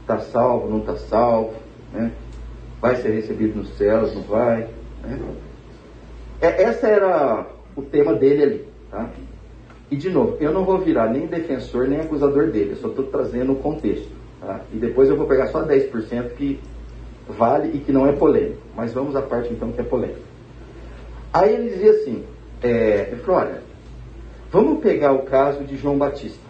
está 0.02 0.20
salvo, 0.20 0.70
não 0.70 0.80
está 0.80 0.98
salvo, 0.98 1.56
né? 1.94 2.12
vai 2.82 2.96
ser 2.96 3.12
recebido 3.12 3.58
nos 3.58 3.70
céus, 3.78 4.14
não 4.14 4.24
vai. 4.24 4.68
Né? 5.04 5.20
É, 6.42 6.64
essa 6.64 6.88
era 6.88 7.48
o 7.76 7.82
tema 7.82 8.14
dele 8.14 8.44
ali. 8.44 8.68
Tá? 8.90 9.10
E 9.92 9.98
de 9.98 10.10
novo, 10.10 10.38
eu 10.40 10.54
não 10.54 10.64
vou 10.64 10.80
virar 10.80 11.12
nem 11.12 11.28
defensor 11.28 11.86
nem 11.86 12.00
acusador 12.00 12.50
dele, 12.50 12.72
eu 12.72 12.78
só 12.78 12.88
estou 12.88 13.06
trazendo 13.08 13.52
o 13.52 13.58
contexto. 13.58 14.10
Tá? 14.40 14.62
E 14.74 14.78
depois 14.78 15.10
eu 15.10 15.18
vou 15.18 15.28
pegar 15.28 15.48
só 15.48 15.66
10% 15.66 16.32
que 16.36 16.62
vale 17.28 17.76
e 17.76 17.80
que 17.80 17.92
não 17.92 18.08
é 18.08 18.14
polêmico. 18.14 18.62
Mas 18.74 18.94
vamos 18.94 19.18
à 19.18 19.22
parte 19.22 19.52
então 19.52 19.74
que 19.74 19.82
é 19.82 19.84
polêmica. 19.84 20.22
Aí 21.34 21.54
ele 21.54 21.70
dizia 21.70 21.92
assim, 21.92 22.24
é, 22.64 23.10
ele 23.12 23.22
falou, 23.22 23.42
olha, 23.42 23.62
vamos 24.50 24.82
pegar 24.82 25.12
o 25.12 25.24
caso 25.24 25.66
de 25.66 25.76
João 25.76 25.98
Batista. 25.98 26.50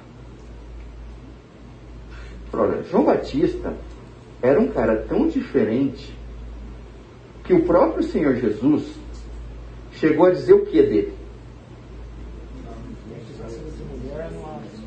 Falou, 2.52 2.68
olha, 2.68 2.84
João 2.84 3.06
Batista 3.06 3.74
era 4.40 4.60
um 4.60 4.68
cara 4.68 5.04
tão 5.10 5.28
diferente 5.28 6.16
que 7.44 7.54
o 7.56 7.64
próprio 7.64 8.04
Senhor 8.04 8.36
Jesus 8.36 9.00
chegou 9.94 10.28
a 10.28 10.32
dizer 10.32 10.54
o 10.54 10.66
que 10.66 10.82
dele? 10.82 11.21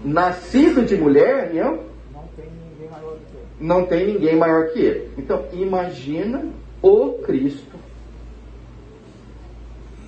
Nascido 0.05 0.85
de 0.85 0.97
mulher, 0.97 1.53
não? 1.55 1.81
Não 2.11 2.27
tem 2.37 2.47
ninguém 2.47 2.89
maior 2.91 3.17
que 3.17 3.37
ele. 3.37 3.47
Não 3.61 3.87
tem 3.87 4.07
ninguém 4.07 4.37
maior 4.37 4.69
que 4.69 4.79
ele. 4.79 5.11
Então, 5.17 5.45
imagina 5.53 6.45
o 6.83 7.15
Cristo 7.25 7.75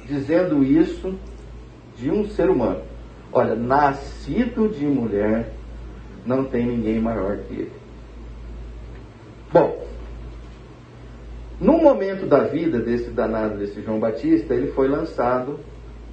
dizendo 0.06 0.62
isso 0.62 1.14
de 1.96 2.10
um 2.10 2.28
ser 2.28 2.50
humano. 2.50 2.82
Olha, 3.32 3.54
nascido 3.54 4.68
de 4.68 4.86
mulher, 4.86 5.52
não 6.24 6.44
tem 6.44 6.66
ninguém 6.66 7.00
maior 7.00 7.38
que 7.38 7.54
ele. 7.54 7.72
Bom, 9.52 9.86
no 11.60 11.78
momento 11.78 12.26
da 12.26 12.44
vida 12.44 12.78
desse 12.78 13.10
danado, 13.10 13.58
desse 13.58 13.82
João 13.82 13.98
Batista, 13.98 14.54
ele 14.54 14.68
foi 14.72 14.88
lançado 14.88 15.58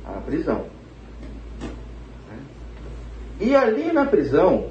à 0.05 0.13
prisão. 0.21 0.65
E 3.39 3.55
ali 3.55 3.91
na 3.91 4.05
prisão, 4.05 4.69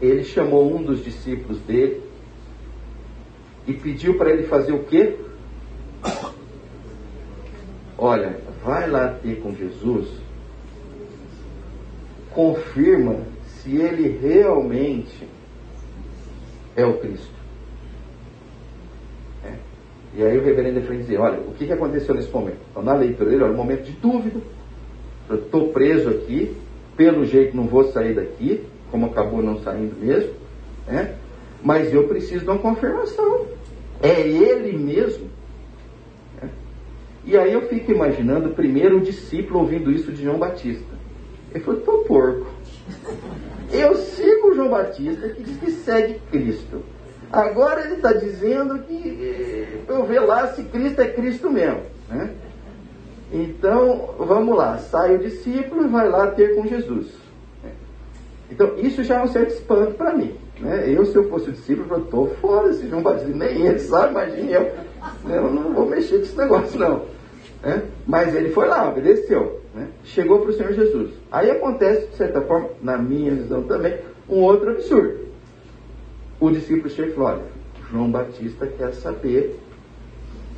ele 0.00 0.24
chamou 0.24 0.74
um 0.74 0.82
dos 0.82 1.02
discípulos 1.02 1.58
dele 1.60 2.02
e 3.66 3.72
pediu 3.72 4.16
para 4.16 4.30
ele 4.30 4.44
fazer 4.44 4.72
o 4.72 4.84
quê? 4.84 5.16
Olha, 7.98 8.38
vai 8.62 8.88
lá 8.88 9.08
ter 9.08 9.40
com 9.40 9.54
Jesus, 9.54 10.08
confirma 12.30 13.20
se 13.46 13.74
ele 13.76 14.18
realmente 14.18 15.26
é 16.76 16.84
o 16.84 16.98
Cristo. 16.98 17.34
É. 19.44 19.54
E 20.14 20.22
aí 20.22 20.38
o 20.38 20.44
reverendo 20.44 20.80
Efraim 20.80 20.98
dizia, 20.98 21.20
olha, 21.20 21.40
o 21.40 21.54
que, 21.54 21.66
que 21.66 21.72
aconteceu 21.72 22.14
nesse 22.14 22.30
momento? 22.30 22.58
Então, 22.70 22.82
na 22.82 22.94
leitura 22.94 23.30
dele, 23.30 23.42
olha, 23.44 23.54
um 23.54 23.56
momento 23.56 23.84
de 23.84 23.92
dúvida. 23.92 24.40
Eu 25.28 25.36
estou 25.36 25.72
preso 25.72 26.10
aqui, 26.10 26.56
pelo 26.96 27.24
jeito 27.24 27.56
não 27.56 27.66
vou 27.66 27.84
sair 27.92 28.14
daqui, 28.14 28.64
como 28.90 29.06
acabou 29.06 29.42
não 29.42 29.60
saindo 29.60 29.96
mesmo, 30.00 30.32
né? 30.86 31.16
mas 31.62 31.92
eu 31.92 32.08
preciso 32.08 32.44
de 32.44 32.50
uma 32.50 32.58
confirmação. 32.58 33.46
É 34.02 34.20
ele 34.20 34.76
mesmo. 34.76 35.28
Né? 36.40 36.50
E 37.24 37.36
aí 37.36 37.52
eu 37.52 37.62
fico 37.62 37.92
imaginando 37.92 38.50
primeiro 38.50 38.98
o 38.98 39.00
discípulo 39.00 39.60
ouvindo 39.60 39.90
isso 39.90 40.12
de 40.12 40.22
João 40.22 40.38
Batista. 40.38 40.94
Ele 41.52 41.64
falou, 41.64 41.80
tô 41.80 41.98
porco. 41.98 42.46
Eu 43.72 43.96
sigo 43.96 44.54
João 44.54 44.70
Batista 44.70 45.28
que 45.30 45.42
diz 45.42 45.56
que 45.56 45.70
segue 45.70 46.20
Cristo. 46.30 46.82
Agora 47.32 47.84
ele 47.84 47.94
está 47.94 48.12
dizendo 48.12 48.78
que 48.80 49.82
eu 49.88 50.04
ver 50.04 50.20
lá 50.20 50.48
se 50.48 50.62
Cristo 50.64 51.00
é 51.00 51.08
Cristo 51.08 51.50
mesmo. 51.50 51.82
Né? 52.08 52.30
Então, 53.32 54.14
vamos 54.18 54.56
lá, 54.56 54.78
sai 54.78 55.16
o 55.16 55.18
discípulo 55.18 55.84
e 55.84 55.88
vai 55.88 56.08
lá 56.08 56.28
ter 56.28 56.54
com 56.54 56.66
Jesus. 56.66 57.08
Então, 58.50 58.74
isso 58.76 59.02
já 59.02 59.18
é 59.20 59.24
um 59.24 59.28
certo 59.28 59.50
espanto 59.50 59.94
para 59.94 60.14
mim. 60.14 60.36
Né? 60.60 60.84
Eu, 60.88 61.04
se 61.04 61.16
eu 61.16 61.28
fosse 61.28 61.50
discípulo, 61.50 61.88
eu 61.90 62.04
estou 62.04 62.28
fora 62.36 62.68
desse 62.68 62.88
João 62.88 63.02
Batista. 63.02 63.28
Nem 63.28 63.66
ele 63.66 63.78
sabe, 63.78 64.12
imagine 64.12 64.52
eu. 64.52 64.72
Eu 65.28 65.50
não 65.50 65.74
vou 65.74 65.86
mexer 65.86 66.18
com 66.18 66.22
esse 66.22 66.36
negócio, 66.36 66.78
não. 66.78 67.02
Né? 67.62 67.82
Mas 68.06 68.34
ele 68.34 68.50
foi 68.50 68.68
lá, 68.68 68.88
obedeceu. 68.88 69.60
Né? 69.74 69.88
Chegou 70.04 70.40
para 70.40 70.50
o 70.50 70.52
Senhor 70.52 70.72
Jesus. 70.72 71.10
Aí 71.30 71.50
acontece, 71.50 72.06
de 72.06 72.16
certa 72.16 72.40
forma, 72.40 72.70
na 72.80 72.96
minha 72.96 73.32
visão 73.32 73.64
também, 73.64 73.98
um 74.28 74.40
outro 74.42 74.70
absurdo. 74.70 75.26
O 76.38 76.50
discípulo 76.50 76.88
chega 76.88 77.08
e 77.08 77.14
fala, 77.14 77.30
olha, 77.30 77.42
João 77.90 78.10
Batista 78.10 78.66
quer 78.66 78.92
saber 78.94 79.58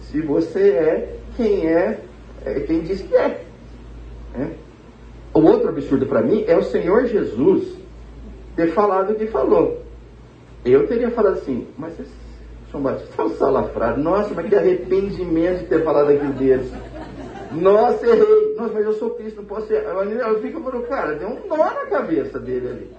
se 0.03 0.21
você 0.21 0.71
é 0.71 1.17
quem 1.37 1.67
é, 1.67 2.01
é 2.45 2.61
quem 2.61 2.81
diz 2.81 3.01
que 3.03 3.15
é. 3.15 3.45
Né? 4.35 4.55
O 5.35 5.41
outro 5.41 5.69
absurdo 5.69 6.07
para 6.07 6.23
mim 6.23 6.45
é 6.47 6.57
o 6.57 6.63
Senhor 6.63 7.07
Jesus 7.07 7.77
ter 8.57 8.73
falado 8.73 9.13
o 9.13 9.15
que 9.15 9.27
falou. 9.27 9.83
Eu 10.65 10.87
teria 10.87 11.11
falado 11.11 11.35
assim, 11.35 11.67
mas 11.77 11.95
João 12.71 12.83
Batista 12.83 13.23
é 13.23 13.25
um 13.25 13.37
salafrado. 13.37 14.03
Nossa, 14.03 14.35
mas 14.35 14.49
que 14.49 14.57
arrependimento 14.57 15.61
de 15.61 15.67
ter 15.67 15.85
falado 15.85 16.11
aquilo 16.11 16.33
deles. 16.33 16.71
Nossa, 17.53 18.07
errei. 18.07 18.55
Nossa, 18.57 18.75
mas 18.75 18.85
eu 18.85 18.93
sou 18.95 19.11
Cristo, 19.11 19.37
não 19.37 19.45
posso 19.45 19.69
ser. 19.69 19.85
Eu 19.85 20.41
fico 20.41 20.61
falando, 20.61 20.87
cara, 20.87 21.15
deu 21.15 21.29
um 21.29 21.47
nó 21.47 21.57
na 21.57 21.87
cabeça 21.87 22.39
dele 22.39 22.69
ali. 22.69 22.93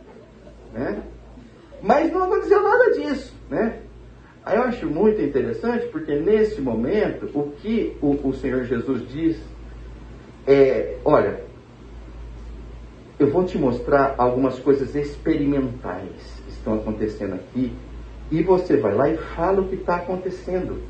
Né? 0.73 1.03
Mas 1.81 2.11
não 2.11 2.23
aconteceu 2.23 2.61
nada 2.61 2.91
disso. 2.91 3.33
Né? 3.49 3.81
Aí 4.49 4.57
eu 4.57 4.63
acho 4.63 4.87
muito 4.87 5.21
interessante, 5.21 5.85
porque 5.89 6.15
nesse 6.15 6.59
momento, 6.59 7.29
o 7.35 7.51
que 7.51 7.95
o, 8.01 8.17
o 8.27 8.33
Senhor 8.33 8.63
Jesus 8.63 9.07
diz 9.07 9.39
é: 10.47 10.97
olha, 11.05 11.41
eu 13.19 13.29
vou 13.29 13.43
te 13.43 13.59
mostrar 13.59 14.15
algumas 14.17 14.57
coisas 14.57 14.95
experimentais 14.95 16.41
que 16.43 16.49
estão 16.49 16.73
acontecendo 16.73 17.35
aqui, 17.35 17.71
e 18.31 18.41
você 18.41 18.75
vai 18.75 18.95
lá 18.95 19.07
e 19.07 19.17
fala 19.17 19.61
o 19.61 19.67
que 19.67 19.75
está 19.75 19.97
acontecendo. 19.97 20.81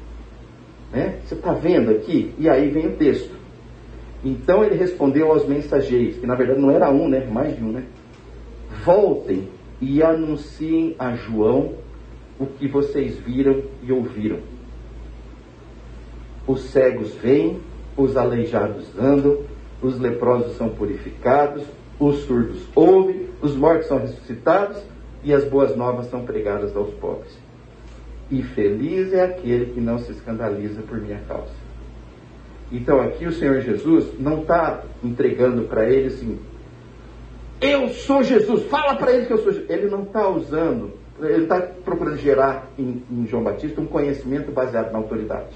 Né? 0.89 1.19
Você 1.25 1.35
está 1.35 1.51
vendo 1.51 1.91
aqui? 1.91 2.33
E 2.37 2.47
aí 2.47 2.69
vem 2.69 2.87
o 2.87 2.95
texto. 2.95 3.35
Então 4.23 4.63
ele 4.63 4.75
respondeu 4.75 5.33
aos 5.33 5.45
mensageiros, 5.45 6.17
que 6.17 6.25
na 6.25 6.35
verdade 6.35 6.61
não 6.61 6.71
era 6.71 6.89
um, 6.89 7.09
né? 7.09 7.25
Mais 7.29 7.57
de 7.57 7.61
um, 7.61 7.73
né? 7.73 7.83
Voltem 8.85 9.49
e 9.81 10.01
anunciem 10.01 10.95
a 10.97 11.13
João 11.13 11.73
o 12.39 12.45
que 12.45 12.67
vocês 12.67 13.17
viram 13.17 13.61
e 13.83 13.91
ouviram. 13.91 14.39
Os 16.47 16.61
cegos 16.69 17.13
vêm, 17.15 17.59
os 17.97 18.15
aleijados 18.15 18.87
andam, 18.97 19.43
os 19.81 19.99
leprosos 19.99 20.55
são 20.55 20.69
purificados, 20.69 21.63
os 21.99 22.19
surdos 22.23 22.65
ouvem, 22.73 23.27
os 23.41 23.55
mortos 23.55 23.87
são 23.87 23.99
ressuscitados 23.99 24.81
e 25.23 25.33
as 25.33 25.43
boas 25.43 25.75
novas 25.75 26.07
são 26.07 26.25
pregadas 26.25 26.75
aos 26.75 26.93
pobres. 26.95 27.37
E 28.31 28.41
feliz 28.41 29.13
é 29.13 29.23
aquele 29.23 29.67
que 29.73 29.81
não 29.81 29.99
se 29.99 30.11
escandaliza 30.11 30.81
por 30.81 30.99
minha 30.99 31.19
causa. 31.27 31.51
Então 32.71 33.01
aqui 33.01 33.25
o 33.25 33.31
Senhor 33.31 33.61
Jesus 33.61 34.07
não 34.19 34.41
está 34.41 34.83
entregando 35.03 35.63
para 35.63 35.89
ele 35.89 36.07
assim, 36.07 36.39
eu 37.59 37.89
sou 37.89 38.23
Jesus, 38.23 38.63
fala 38.67 38.95
para 38.95 39.11
ele 39.11 39.25
que 39.25 39.33
eu 39.33 39.39
sou 39.39 39.51
Jesus. 39.51 39.69
Ele 39.69 39.87
não 39.87 40.03
está 40.03 40.29
usando, 40.29 40.93
ele 41.21 41.43
está 41.43 41.61
procurando 41.61 42.17
gerar 42.17 42.69
em, 42.77 43.03
em 43.11 43.27
João 43.27 43.43
Batista 43.43 43.81
um 43.81 43.85
conhecimento 43.85 44.51
baseado 44.51 44.91
na 44.91 44.97
autoridade. 44.97 45.55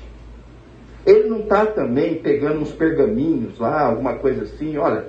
Ele 1.05 1.27
não 1.27 1.41
está 1.41 1.65
também 1.65 2.15
pegando 2.15 2.61
uns 2.61 2.71
pergaminhos 2.71 3.59
lá, 3.59 3.81
alguma 3.81 4.15
coisa 4.15 4.43
assim, 4.43 4.77
olha, 4.77 5.07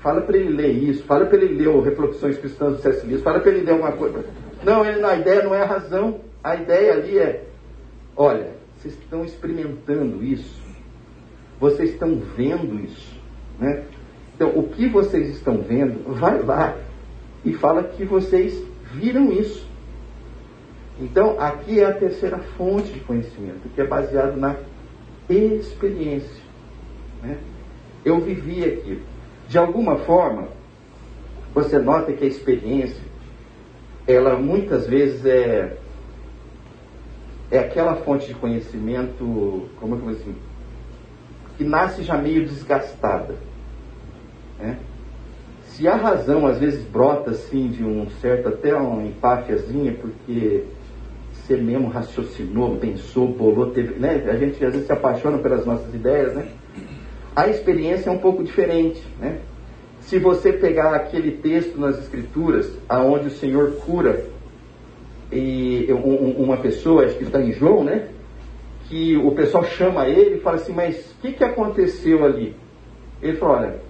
fala 0.00 0.22
para 0.22 0.36
ele 0.36 0.50
ler 0.50 0.70
isso, 0.70 1.04
fala 1.04 1.26
para 1.26 1.38
ele 1.38 1.54
ler 1.54 1.68
o 1.68 1.80
Reflexões 1.80 2.38
Cristãs 2.38 2.76
do 2.76 2.82
C.S. 2.82 3.06
Lewis, 3.06 3.22
fala 3.22 3.40
para 3.40 3.50
ele 3.50 3.64
ler 3.64 3.72
alguma 3.72 3.92
coisa. 3.92 4.24
Não, 4.64 4.84
ele, 4.84 5.04
a 5.04 5.16
ideia 5.16 5.42
não 5.42 5.54
é 5.54 5.62
a 5.62 5.66
razão, 5.66 6.20
a 6.42 6.56
ideia 6.56 6.94
ali 6.94 7.18
é, 7.18 7.44
olha, 8.16 8.52
vocês 8.76 8.94
estão 8.94 9.24
experimentando 9.24 10.24
isso, 10.24 10.62
vocês 11.60 11.90
estão 11.90 12.20
vendo 12.36 12.82
isso, 12.82 13.14
né? 13.58 13.84
Então, 14.34 14.50
o 14.50 14.64
que 14.68 14.88
vocês 14.88 15.28
estão 15.28 15.58
vendo, 15.58 16.12
vai 16.14 16.42
lá 16.42 16.76
e 17.44 17.52
fala 17.52 17.84
que 17.84 18.04
vocês 18.04 18.60
viram 18.92 19.30
isso. 19.30 19.66
Então, 21.00 21.40
aqui 21.40 21.80
é 21.80 21.86
a 21.86 21.92
terceira 21.92 22.38
fonte 22.56 22.92
de 22.92 23.00
conhecimento, 23.00 23.68
que 23.74 23.80
é 23.80 23.86
baseado 23.86 24.36
na 24.36 24.56
experiência. 25.28 26.42
Né? 27.22 27.38
Eu 28.04 28.20
vivi 28.20 28.64
aquilo. 28.64 29.02
De 29.48 29.58
alguma 29.58 29.96
forma, 29.96 30.48
você 31.52 31.78
nota 31.78 32.12
que 32.12 32.24
a 32.24 32.28
experiência, 32.28 33.02
ela 34.06 34.36
muitas 34.36 34.86
vezes 34.86 35.24
é, 35.26 35.76
é 37.50 37.58
aquela 37.58 37.96
fonte 37.96 38.28
de 38.28 38.34
conhecimento, 38.34 39.68
como 39.80 39.96
eu 39.96 39.98
vou 39.98 40.12
dizer, 40.12 40.34
que 41.56 41.64
nasce 41.64 42.02
já 42.02 42.16
meio 42.16 42.44
desgastada. 42.44 43.34
Né? 44.58 44.78
Se 45.66 45.88
a 45.88 45.96
razão 45.96 46.46
às 46.46 46.58
vezes 46.58 46.84
brota 46.84 47.32
assim 47.32 47.68
de 47.68 47.84
um 47.84 48.08
certo, 48.20 48.48
até 48.48 48.74
uma 48.76 49.04
empáfiazinha, 49.04 49.92
porque 49.94 50.64
você 51.44 51.56
mesmo 51.56 51.88
raciocinou, 51.88 52.76
pensou, 52.76 53.28
bolou, 53.28 53.70
teve, 53.70 53.98
né? 53.98 54.24
A 54.30 54.36
gente 54.36 54.64
às 54.64 54.72
vezes 54.72 54.86
se 54.86 54.92
apaixona 54.92 55.36
pelas 55.38 55.66
nossas 55.66 55.94
ideias, 55.94 56.34
né? 56.34 56.48
A 57.36 57.48
experiência 57.48 58.08
é 58.08 58.12
um 58.12 58.18
pouco 58.18 58.42
diferente, 58.42 59.02
né? 59.20 59.40
Se 60.00 60.18
você 60.18 60.52
pegar 60.54 60.94
aquele 60.94 61.32
texto 61.32 61.78
nas 61.78 61.98
escrituras, 61.98 62.70
aonde 62.88 63.26
o 63.26 63.30
Senhor 63.30 63.72
cura 63.84 64.24
e 65.30 65.86
uma 65.92 66.56
pessoa, 66.56 67.04
acho 67.04 67.16
que 67.16 67.24
está 67.24 67.42
em 67.42 67.52
João, 67.52 67.84
né? 67.84 68.08
Que 68.88 69.16
o 69.16 69.32
pessoal 69.32 69.64
chama 69.64 70.08
ele 70.08 70.36
e 70.36 70.40
fala 70.40 70.56
assim, 70.56 70.72
mas 70.72 71.12
o 71.12 71.20
que, 71.20 71.32
que 71.32 71.44
aconteceu 71.44 72.24
ali? 72.24 72.56
Ele 73.20 73.36
fala, 73.36 73.58
olha, 73.58 73.80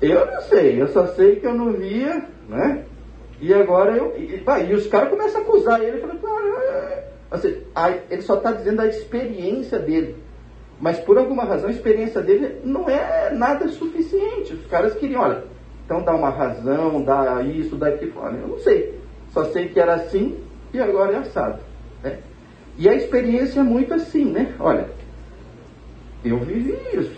eu 0.00 0.26
não 0.26 0.40
sei, 0.42 0.80
eu 0.80 0.88
só 0.88 1.06
sei 1.08 1.36
que 1.36 1.46
eu 1.46 1.54
não 1.54 1.72
via, 1.72 2.26
né? 2.48 2.84
E 3.42 3.52
agora 3.52 3.96
eu. 3.96 4.14
E, 4.16 4.40
e 4.70 4.72
os 4.72 4.86
caras 4.86 5.10
começam 5.10 5.40
a 5.40 5.44
acusar 5.44 5.82
ele, 5.82 5.98
falando, 5.98 6.20
assim, 7.28 7.56
ele 8.08 8.22
só 8.22 8.36
está 8.36 8.52
dizendo 8.52 8.80
a 8.80 8.86
experiência 8.86 9.80
dele. 9.80 10.14
Mas 10.80 11.00
por 11.00 11.18
alguma 11.18 11.44
razão 11.44 11.68
a 11.68 11.72
experiência 11.72 12.22
dele 12.22 12.60
não 12.64 12.88
é 12.88 13.30
nada 13.30 13.66
suficiente. 13.68 14.54
Os 14.54 14.66
caras 14.66 14.94
queriam, 14.94 15.22
olha, 15.22 15.42
então 15.84 16.02
dá 16.02 16.14
uma 16.14 16.30
razão, 16.30 17.02
dá 17.02 17.42
isso, 17.42 17.74
dá 17.74 17.88
aquilo. 17.88 18.12
Eu 18.16 18.48
não 18.48 18.58
sei. 18.60 18.96
Só 19.32 19.44
sei 19.46 19.68
que 19.68 19.80
era 19.80 19.94
assim 19.94 20.38
e 20.72 20.80
agora 20.80 21.14
é 21.14 21.16
assado. 21.16 21.60
Né? 22.02 22.18
E 22.78 22.88
a 22.88 22.94
experiência 22.94 23.58
é 23.58 23.64
muito 23.64 23.92
assim, 23.92 24.24
né? 24.24 24.54
Olha, 24.60 24.88
eu 26.24 26.38
vivi 26.38 26.78
isso. 26.94 27.16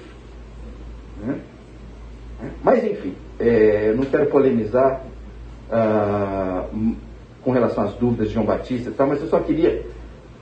Né? 1.21 1.39
Mas 2.63 2.83
enfim, 2.83 3.15
é, 3.39 3.93
não 3.93 4.05
quero 4.05 4.27
polemizar 4.27 5.05
ah, 5.71 6.67
com 7.43 7.51
relação 7.51 7.85
às 7.85 7.95
dúvidas 7.95 8.29
de 8.29 8.35
João 8.35 8.47
Batista 8.47 8.91
e 8.91 8.93
tal, 8.93 9.07
mas 9.07 9.21
eu 9.21 9.29
só 9.29 9.41
queria 9.41 9.85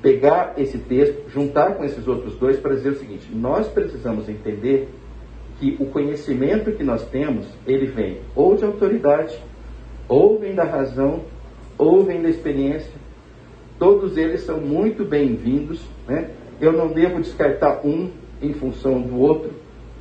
pegar 0.01 0.55
esse 0.57 0.79
texto, 0.79 1.29
juntar 1.31 1.75
com 1.75 1.85
esses 1.85 2.07
outros 2.07 2.37
dois 2.37 2.59
para 2.59 2.75
dizer 2.75 2.91
o 2.91 2.99
seguinte: 2.99 3.29
nós 3.35 3.69
precisamos 3.69 4.29
entender 4.29 4.89
que 5.59 5.77
o 5.79 5.87
conhecimento 5.87 6.73
que 6.73 6.83
nós 6.83 7.05
temos, 7.09 7.47
ele 7.67 7.87
vem 7.87 8.21
ou 8.35 8.57
de 8.57 8.65
autoridade, 8.65 9.39
ou 10.09 10.39
vem 10.39 10.55
da 10.55 10.65
razão, 10.65 11.23
ou 11.79 12.05
vem 12.05 12.21
da 12.21 12.29
experiência. 12.29 13.01
Todos 13.79 14.17
eles 14.17 14.43
são 14.43 14.61
muito 14.61 15.05
bem-vindos. 15.05 15.81
Né? 16.07 16.31
Eu 16.61 16.73
não 16.73 16.89
devo 16.89 17.21
descartar 17.21 17.85
um 17.85 18.11
em 18.41 18.53
função 18.53 19.01
do 19.01 19.19
outro. 19.19 19.51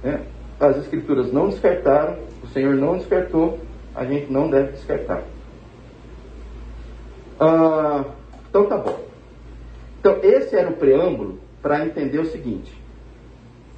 Né? 0.04 0.22
as 0.68 0.78
escrituras 0.78 1.34
não 1.34 1.50
descartaram, 1.50 2.18
o 2.44 2.48
Senhor 2.48 2.76
não 2.76 2.98
descartou, 2.98 3.60
a 3.96 4.06
gente 4.06 4.32
não 4.32 4.50
deve 4.50 4.74
descartar. 4.74 5.24
Ah, 7.40 8.06
então 8.50 8.66
tá 8.66 8.78
bom. 8.78 9.00
Então 10.00 10.20
esse 10.24 10.56
era 10.56 10.70
o 10.70 10.74
preâmbulo 10.74 11.40
para 11.62 11.86
entender 11.86 12.20
o 12.20 12.26
seguinte. 12.26 12.72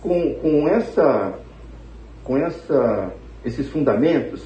Com, 0.01 0.35
com, 0.35 0.67
essa, 0.67 1.39
com 2.23 2.37
essa, 2.37 3.13
esses 3.45 3.69
fundamentos, 3.69 4.45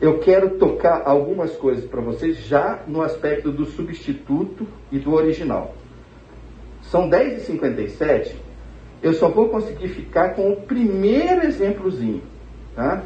eu 0.00 0.18
quero 0.18 0.58
tocar 0.58 1.02
algumas 1.06 1.56
coisas 1.56 1.84
para 1.86 2.00
vocês 2.00 2.36
já 2.38 2.80
no 2.86 3.00
aspecto 3.00 3.50
do 3.50 3.64
substituto 3.64 4.66
e 4.92 4.98
do 4.98 5.14
original. 5.14 5.74
São 6.82 7.08
10h57 7.08 8.44
eu 9.04 9.12
só 9.12 9.28
vou 9.28 9.50
conseguir 9.50 9.88
ficar 9.88 10.30
com 10.30 10.50
o 10.50 10.56
primeiro 10.62 11.44
exemplozinho, 11.44 12.22
tá? 12.74 13.04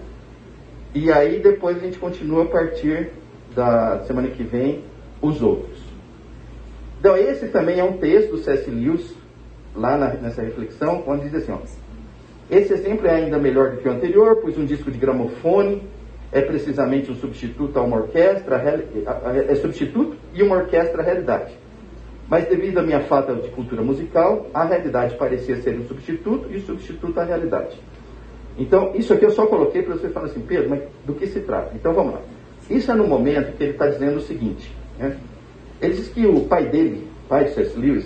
E 0.95 1.13
aí 1.13 1.41
depois 1.41 1.77
a 1.77 1.81
gente 1.81 1.99
continua 1.99 2.45
a 2.45 2.47
partir 2.47 3.11
da 3.55 4.01
semana 4.05 4.29
que 4.29 4.43
vem 4.43 4.85
os 5.21 5.43
outros. 5.43 5.79
Então 6.99 7.17
esse 7.17 7.49
também 7.49 7.79
é 7.79 7.85
um 7.85 7.99
texto 7.99 8.33
do 8.33 8.39
C.S. 8.39 8.71
Lewis, 8.71 9.15
lá 9.75 9.97
na, 9.97 10.15
nessa 10.15 10.43
reflexão, 10.43 11.05
onde 11.07 11.29
diz 11.29 11.35
assim, 11.35 11.53
ó, 11.53 11.59
esse 12.51 12.73
exemplo 12.73 13.07
é 13.07 13.15
ainda 13.15 13.39
melhor 13.39 13.73
do 13.73 13.77
que 13.77 13.89
o 13.89 13.93
anterior, 13.93 14.39
pois 14.41 14.57
um 14.57 14.65
disco 14.65 14.91
de 14.91 14.99
gramofone 14.99 15.83
é 16.33 16.41
precisamente 16.41 17.11
um 17.11 17.15
substituto 17.15 17.79
a 17.79 17.83
uma 17.83 17.99
orquestra, 17.99 18.57
é 19.49 19.55
substituto 19.55 20.17
e 20.35 20.43
uma 20.43 20.57
orquestra 20.57 21.03
realidade. 21.03 21.53
Mas 22.29 22.47
devido 22.47 22.79
à 22.79 22.83
minha 22.83 23.01
falta 23.01 23.35
de 23.35 23.49
cultura 23.51 23.83
musical, 23.83 24.47
a 24.53 24.65
realidade 24.65 25.17
parecia 25.17 25.57
ser 25.63 25.79
um 25.79 25.87
substituto 25.87 26.51
e 26.51 26.57
o 26.57 26.61
substituto 26.61 27.19
a 27.19 27.25
realidade. 27.25 27.79
Então, 28.59 28.93
isso 28.95 29.15
aqui 29.15 29.25
eu 29.25 29.31
só 29.31 29.47
coloquei 29.47 29.83
para 29.83 29.95
você 29.95 30.09
falar 30.09 30.27
assim, 30.27 30.41
Pedro, 30.41 30.71
mas 30.71 30.83
do 31.07 31.15
que 31.15 31.29
se 31.29 31.39
trata? 31.41 31.71
Então 31.77 31.93
vamos 31.93 32.15
lá. 32.15 32.21
Isso 32.69 32.91
é 32.91 32.95
no 32.95 33.07
momento 33.07 33.57
que 33.57 33.63
ele 33.63 33.71
está 33.73 33.87
dizendo 33.87 34.17
o 34.17 34.21
seguinte. 34.21 34.75
Né? 34.99 35.17
Ele 35.81 35.95
diz 35.95 36.09
que 36.09 36.27
o 36.27 36.41
pai 36.41 36.67
dele, 36.67 37.07
pai 37.29 37.45
de 37.45 37.53
C.S. 37.53 37.79
Lewis, 37.79 38.05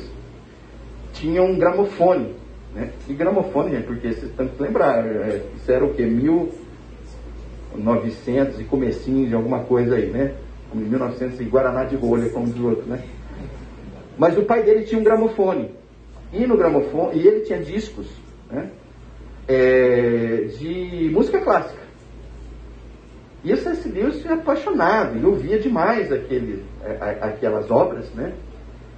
tinha 1.14 1.42
um 1.42 1.58
gramofone. 1.58 2.34
Né? 2.74 2.90
E 3.08 3.14
gramofone, 3.14 3.70
gente, 3.72 3.86
porque 3.86 4.12
vocês 4.12 4.30
têm 4.32 4.48
que 4.48 4.62
lembrar, 4.62 5.06
é, 5.06 5.40
isso 5.56 5.72
era 5.72 5.82
o 5.84 5.94
quê? 5.94 6.04
1900 6.04 8.60
e 8.60 8.64
comecinho 8.64 9.28
de 9.28 9.34
alguma 9.34 9.60
coisa 9.60 9.94
aí, 9.96 10.10
né? 10.10 10.34
1900 10.74 11.40
e 11.40 11.44
Guaraná 11.44 11.84
de 11.84 11.96
rolha, 11.96 12.28
como 12.30 12.46
diz 12.46 12.58
o 12.58 12.68
outro, 12.68 12.86
né? 12.86 13.02
Mas 14.18 14.36
o 14.38 14.42
pai 14.42 14.62
dele 14.62 14.84
tinha 14.84 15.00
um 15.00 15.04
gramofone. 15.04 15.70
E 16.32 16.46
no 16.46 16.56
gramofone, 16.56 17.18
e 17.18 17.26
ele 17.26 17.40
tinha 17.40 17.58
discos 17.58 18.06
né, 18.50 18.70
é, 19.48 20.48
de 20.58 21.10
música 21.12 21.40
clássica. 21.40 21.82
E 23.44 23.52
o 23.52 23.56
C.S. 23.56 23.88
Lewis 23.88 24.24
é 24.24 24.34
apaixonado, 24.34 25.16
ele 25.16 25.26
ouvia 25.26 25.58
demais 25.58 26.12
aquele, 26.12 26.64
aquelas 27.20 27.70
obras, 27.70 28.08
né? 28.12 28.34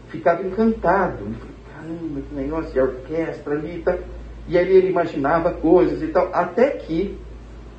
Ficava 0.09 0.47
encantado. 0.47 1.27
Caramba, 1.73 2.21
que 2.21 2.35
negócio, 2.35 2.77
e 2.77 2.79
a 2.79 2.85
orquestra 2.85 3.55
ali 3.55 3.79
e 3.79 3.83
tal. 3.83 3.99
E 4.47 4.59
aí 4.59 4.71
ele 4.71 4.91
imaginava 4.91 5.51
coisas 5.53 6.03
e 6.03 6.09
tal. 6.09 6.29
Até 6.35 6.71
que 6.71 7.19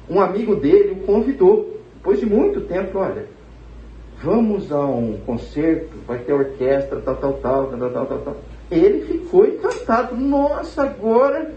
um 0.09 0.19
amigo 0.19 0.55
dele 0.55 0.91
o 0.91 1.05
convidou, 1.05 1.79
depois 1.93 2.19
de 2.19 2.25
muito 2.25 2.61
tempo, 2.61 2.97
olha, 2.97 3.27
vamos 4.23 4.71
a 4.71 4.83
um 4.85 5.17
concerto, 5.23 5.95
vai 6.07 6.17
ter 6.19 6.33
orquestra, 6.33 6.99
tal, 7.01 7.15
tal, 7.17 7.33
tal, 7.33 7.67
tal, 7.67 7.91
tal, 7.91 8.05
tal, 8.07 8.17
tal. 8.19 8.37
Ele 8.71 9.05
ficou 9.05 9.45
encantado. 9.45 10.15
Nossa, 10.15 10.81
agora 10.81 11.53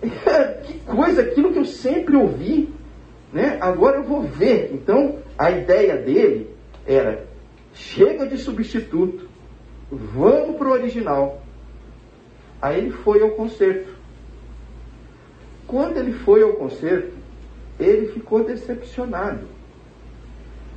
que 0.64 0.78
coisa, 0.80 1.22
aquilo 1.22 1.52
que 1.52 1.58
eu 1.58 1.64
sempre 1.64 2.16
ouvi, 2.16 2.72
né? 3.32 3.58
Agora 3.60 3.98
eu 3.98 4.04
vou 4.04 4.22
ver. 4.22 4.70
Então, 4.72 5.18
a 5.38 5.50
ideia 5.50 5.96
dele 5.96 6.50
era: 6.86 7.26
chega 7.74 8.26
de 8.26 8.38
substituto, 8.38 9.28
vamos 9.90 10.56
para 10.56 10.68
o 10.68 10.72
original. 10.72 11.42
Aí 12.60 12.78
ele 12.78 12.90
foi 12.90 13.22
ao 13.22 13.30
concerto. 13.30 13.94
Quando 15.66 15.98
ele 15.98 16.12
foi 16.12 16.42
ao 16.42 16.54
concerto, 16.54 17.12
ele 17.78 18.08
ficou 18.08 18.44
decepcionado 18.44 19.46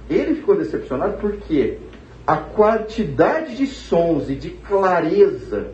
ele 0.10 0.36
ficou 0.36 0.56
decepcionado 0.56 1.18
porque 1.18 1.78
a 2.26 2.38
quantidade 2.38 3.56
de 3.56 3.68
sons 3.68 4.30
e 4.30 4.36
de 4.36 4.50
clareza 4.50 5.72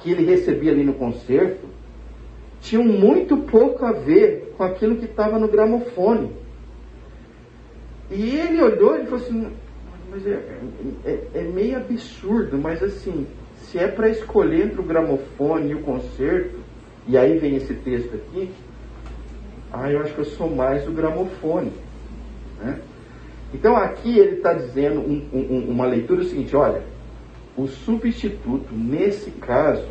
que 0.00 0.10
ele 0.10 0.24
recebia 0.24 0.72
ali 0.72 0.84
no 0.84 0.94
concerto 0.94 1.66
tinham 2.62 2.84
muito 2.84 3.36
pouco 3.36 3.84
a 3.84 3.92
ver 3.92 4.54
com 4.56 4.62
aquilo 4.62 4.96
que 4.96 5.04
estava 5.04 5.38
no 5.38 5.48
gramofone. 5.48 6.30
E 8.10 8.36
ele 8.36 8.62
olhou 8.62 8.96
e 8.96 9.04
falou 9.04 9.18
assim, 9.18 9.52
mas 10.10 10.26
é, 10.26 10.38
é, 11.04 11.26
é 11.34 11.42
meio 11.42 11.76
absurdo, 11.76 12.56
mas 12.56 12.82
assim, 12.82 13.26
se 13.56 13.78
é 13.78 13.88
para 13.88 14.08
escolher 14.08 14.66
entre 14.66 14.80
o 14.80 14.84
gramofone 14.84 15.70
e 15.70 15.74
o 15.74 15.82
concerto, 15.82 16.60
e 17.08 17.18
aí 17.18 17.36
vem 17.38 17.56
esse 17.56 17.74
texto 17.74 18.14
aqui, 18.14 18.50
ah, 19.72 19.90
eu 19.90 20.00
acho 20.00 20.14
que 20.14 20.20
eu 20.20 20.24
sou 20.24 20.48
mais 20.48 20.86
o 20.86 20.92
gramofone. 20.92 21.72
Né? 22.60 22.80
Então 23.52 23.76
aqui 23.76 24.18
ele 24.18 24.36
está 24.36 24.52
dizendo 24.52 25.00
um, 25.00 25.28
um, 25.32 25.70
uma 25.70 25.86
leitura 25.86 26.22
seguinte, 26.22 26.54
olha, 26.54 26.82
o 27.56 27.66
substituto, 27.66 28.72
nesse 28.72 29.30
caso, 29.32 29.88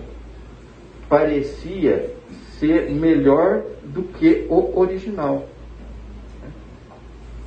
parecia 1.09 2.20
ser 2.61 2.91
melhor 2.91 3.63
do 3.83 4.03
que 4.03 4.45
o 4.47 4.79
original. 4.79 5.47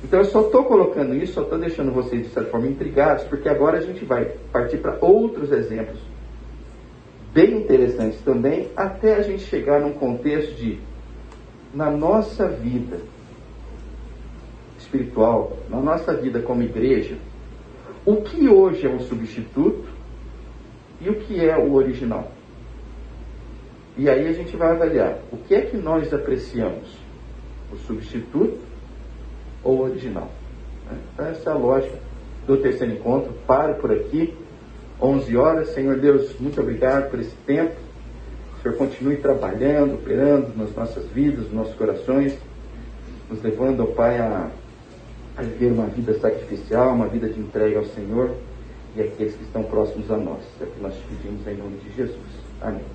Então 0.03 0.19
eu 0.19 0.25
só 0.25 0.41
estou 0.41 0.65
colocando 0.65 1.15
isso, 1.15 1.33
só 1.33 1.43
estou 1.43 1.57
deixando 1.57 1.93
vocês 1.93 2.23
de 2.23 2.33
certa 2.33 2.51
forma 2.51 2.67
intrigados, 2.67 3.23
porque 3.23 3.47
agora 3.47 3.77
a 3.77 3.81
gente 3.81 4.03
vai 4.03 4.25
partir 4.51 4.77
para 4.77 4.97
outros 4.99 5.53
exemplos 5.53 5.99
bem 7.33 7.57
interessantes 7.57 8.21
também, 8.21 8.69
até 8.75 9.15
a 9.15 9.21
gente 9.21 9.43
chegar 9.43 9.81
num 9.81 9.93
contexto 9.93 10.55
de, 10.55 10.79
na 11.73 11.89
nossa 11.89 12.47
vida, 12.47 12.99
espiritual, 14.77 15.57
na 15.69 15.81
nossa 15.81 16.13
vida 16.13 16.41
como 16.41 16.61
igreja, 16.61 17.17
o 18.05 18.17
que 18.17 18.47
hoje 18.47 18.85
é 18.85 18.89
o 18.89 19.01
substituto 19.01 19.85
e 21.01 21.09
o 21.09 21.15
que 21.15 21.43
é 21.43 21.57
o 21.57 21.73
original. 21.73 22.31
E 23.97 24.09
aí 24.09 24.27
a 24.27 24.33
gente 24.33 24.55
vai 24.55 24.71
avaliar 24.71 25.19
o 25.31 25.37
que 25.37 25.55
é 25.55 25.61
que 25.61 25.77
nós 25.77 26.13
apreciamos, 26.13 26.97
o 27.71 27.77
substituto 27.77 28.59
ou 29.63 29.77
o 29.77 29.81
original. 29.83 30.29
Né? 30.89 30.97
Então 31.13 31.25
essa 31.25 31.49
é 31.49 31.53
a 31.53 31.55
lógica 31.55 31.97
do 32.45 32.57
terceiro 32.57 32.93
encontro. 32.93 33.33
Paro 33.47 33.75
por 33.75 33.91
aqui, 33.91 34.33
11 35.01 35.37
horas. 35.37 35.69
Senhor 35.69 35.97
Deus, 35.97 36.37
muito 36.39 36.59
obrigado 36.59 37.09
por 37.09 37.19
esse 37.19 37.35
tempo. 37.45 37.75
O 38.57 38.61
Senhor 38.61 38.77
continue 38.77 39.17
trabalhando, 39.17 39.95
operando 39.95 40.51
nas 40.57 40.75
nossas 40.75 41.05
vidas, 41.07 41.45
nos 41.45 41.53
nossos 41.53 41.75
corações, 41.75 42.37
nos 43.29 43.41
levando, 43.41 43.81
ao 43.81 43.87
Pai, 43.87 44.19
a 44.19 44.49
a 45.37 45.41
viver 45.41 45.71
uma 45.71 45.87
vida 45.87 46.17
sacrificial, 46.19 46.93
uma 46.93 47.07
vida 47.07 47.27
de 47.27 47.39
entrega 47.39 47.79
ao 47.79 47.85
Senhor 47.85 48.35
e 48.95 49.01
aqueles 49.01 49.35
que 49.35 49.43
estão 49.43 49.63
próximos 49.63 50.09
a 50.09 50.17
nós. 50.17 50.43
É 50.61 50.63
o 50.63 50.67
que 50.67 50.81
nós 50.81 50.95
pedimos 51.09 51.45
em 51.47 51.55
nome 51.55 51.77
de 51.77 51.91
Jesus. 51.93 52.17
Amém. 52.61 52.94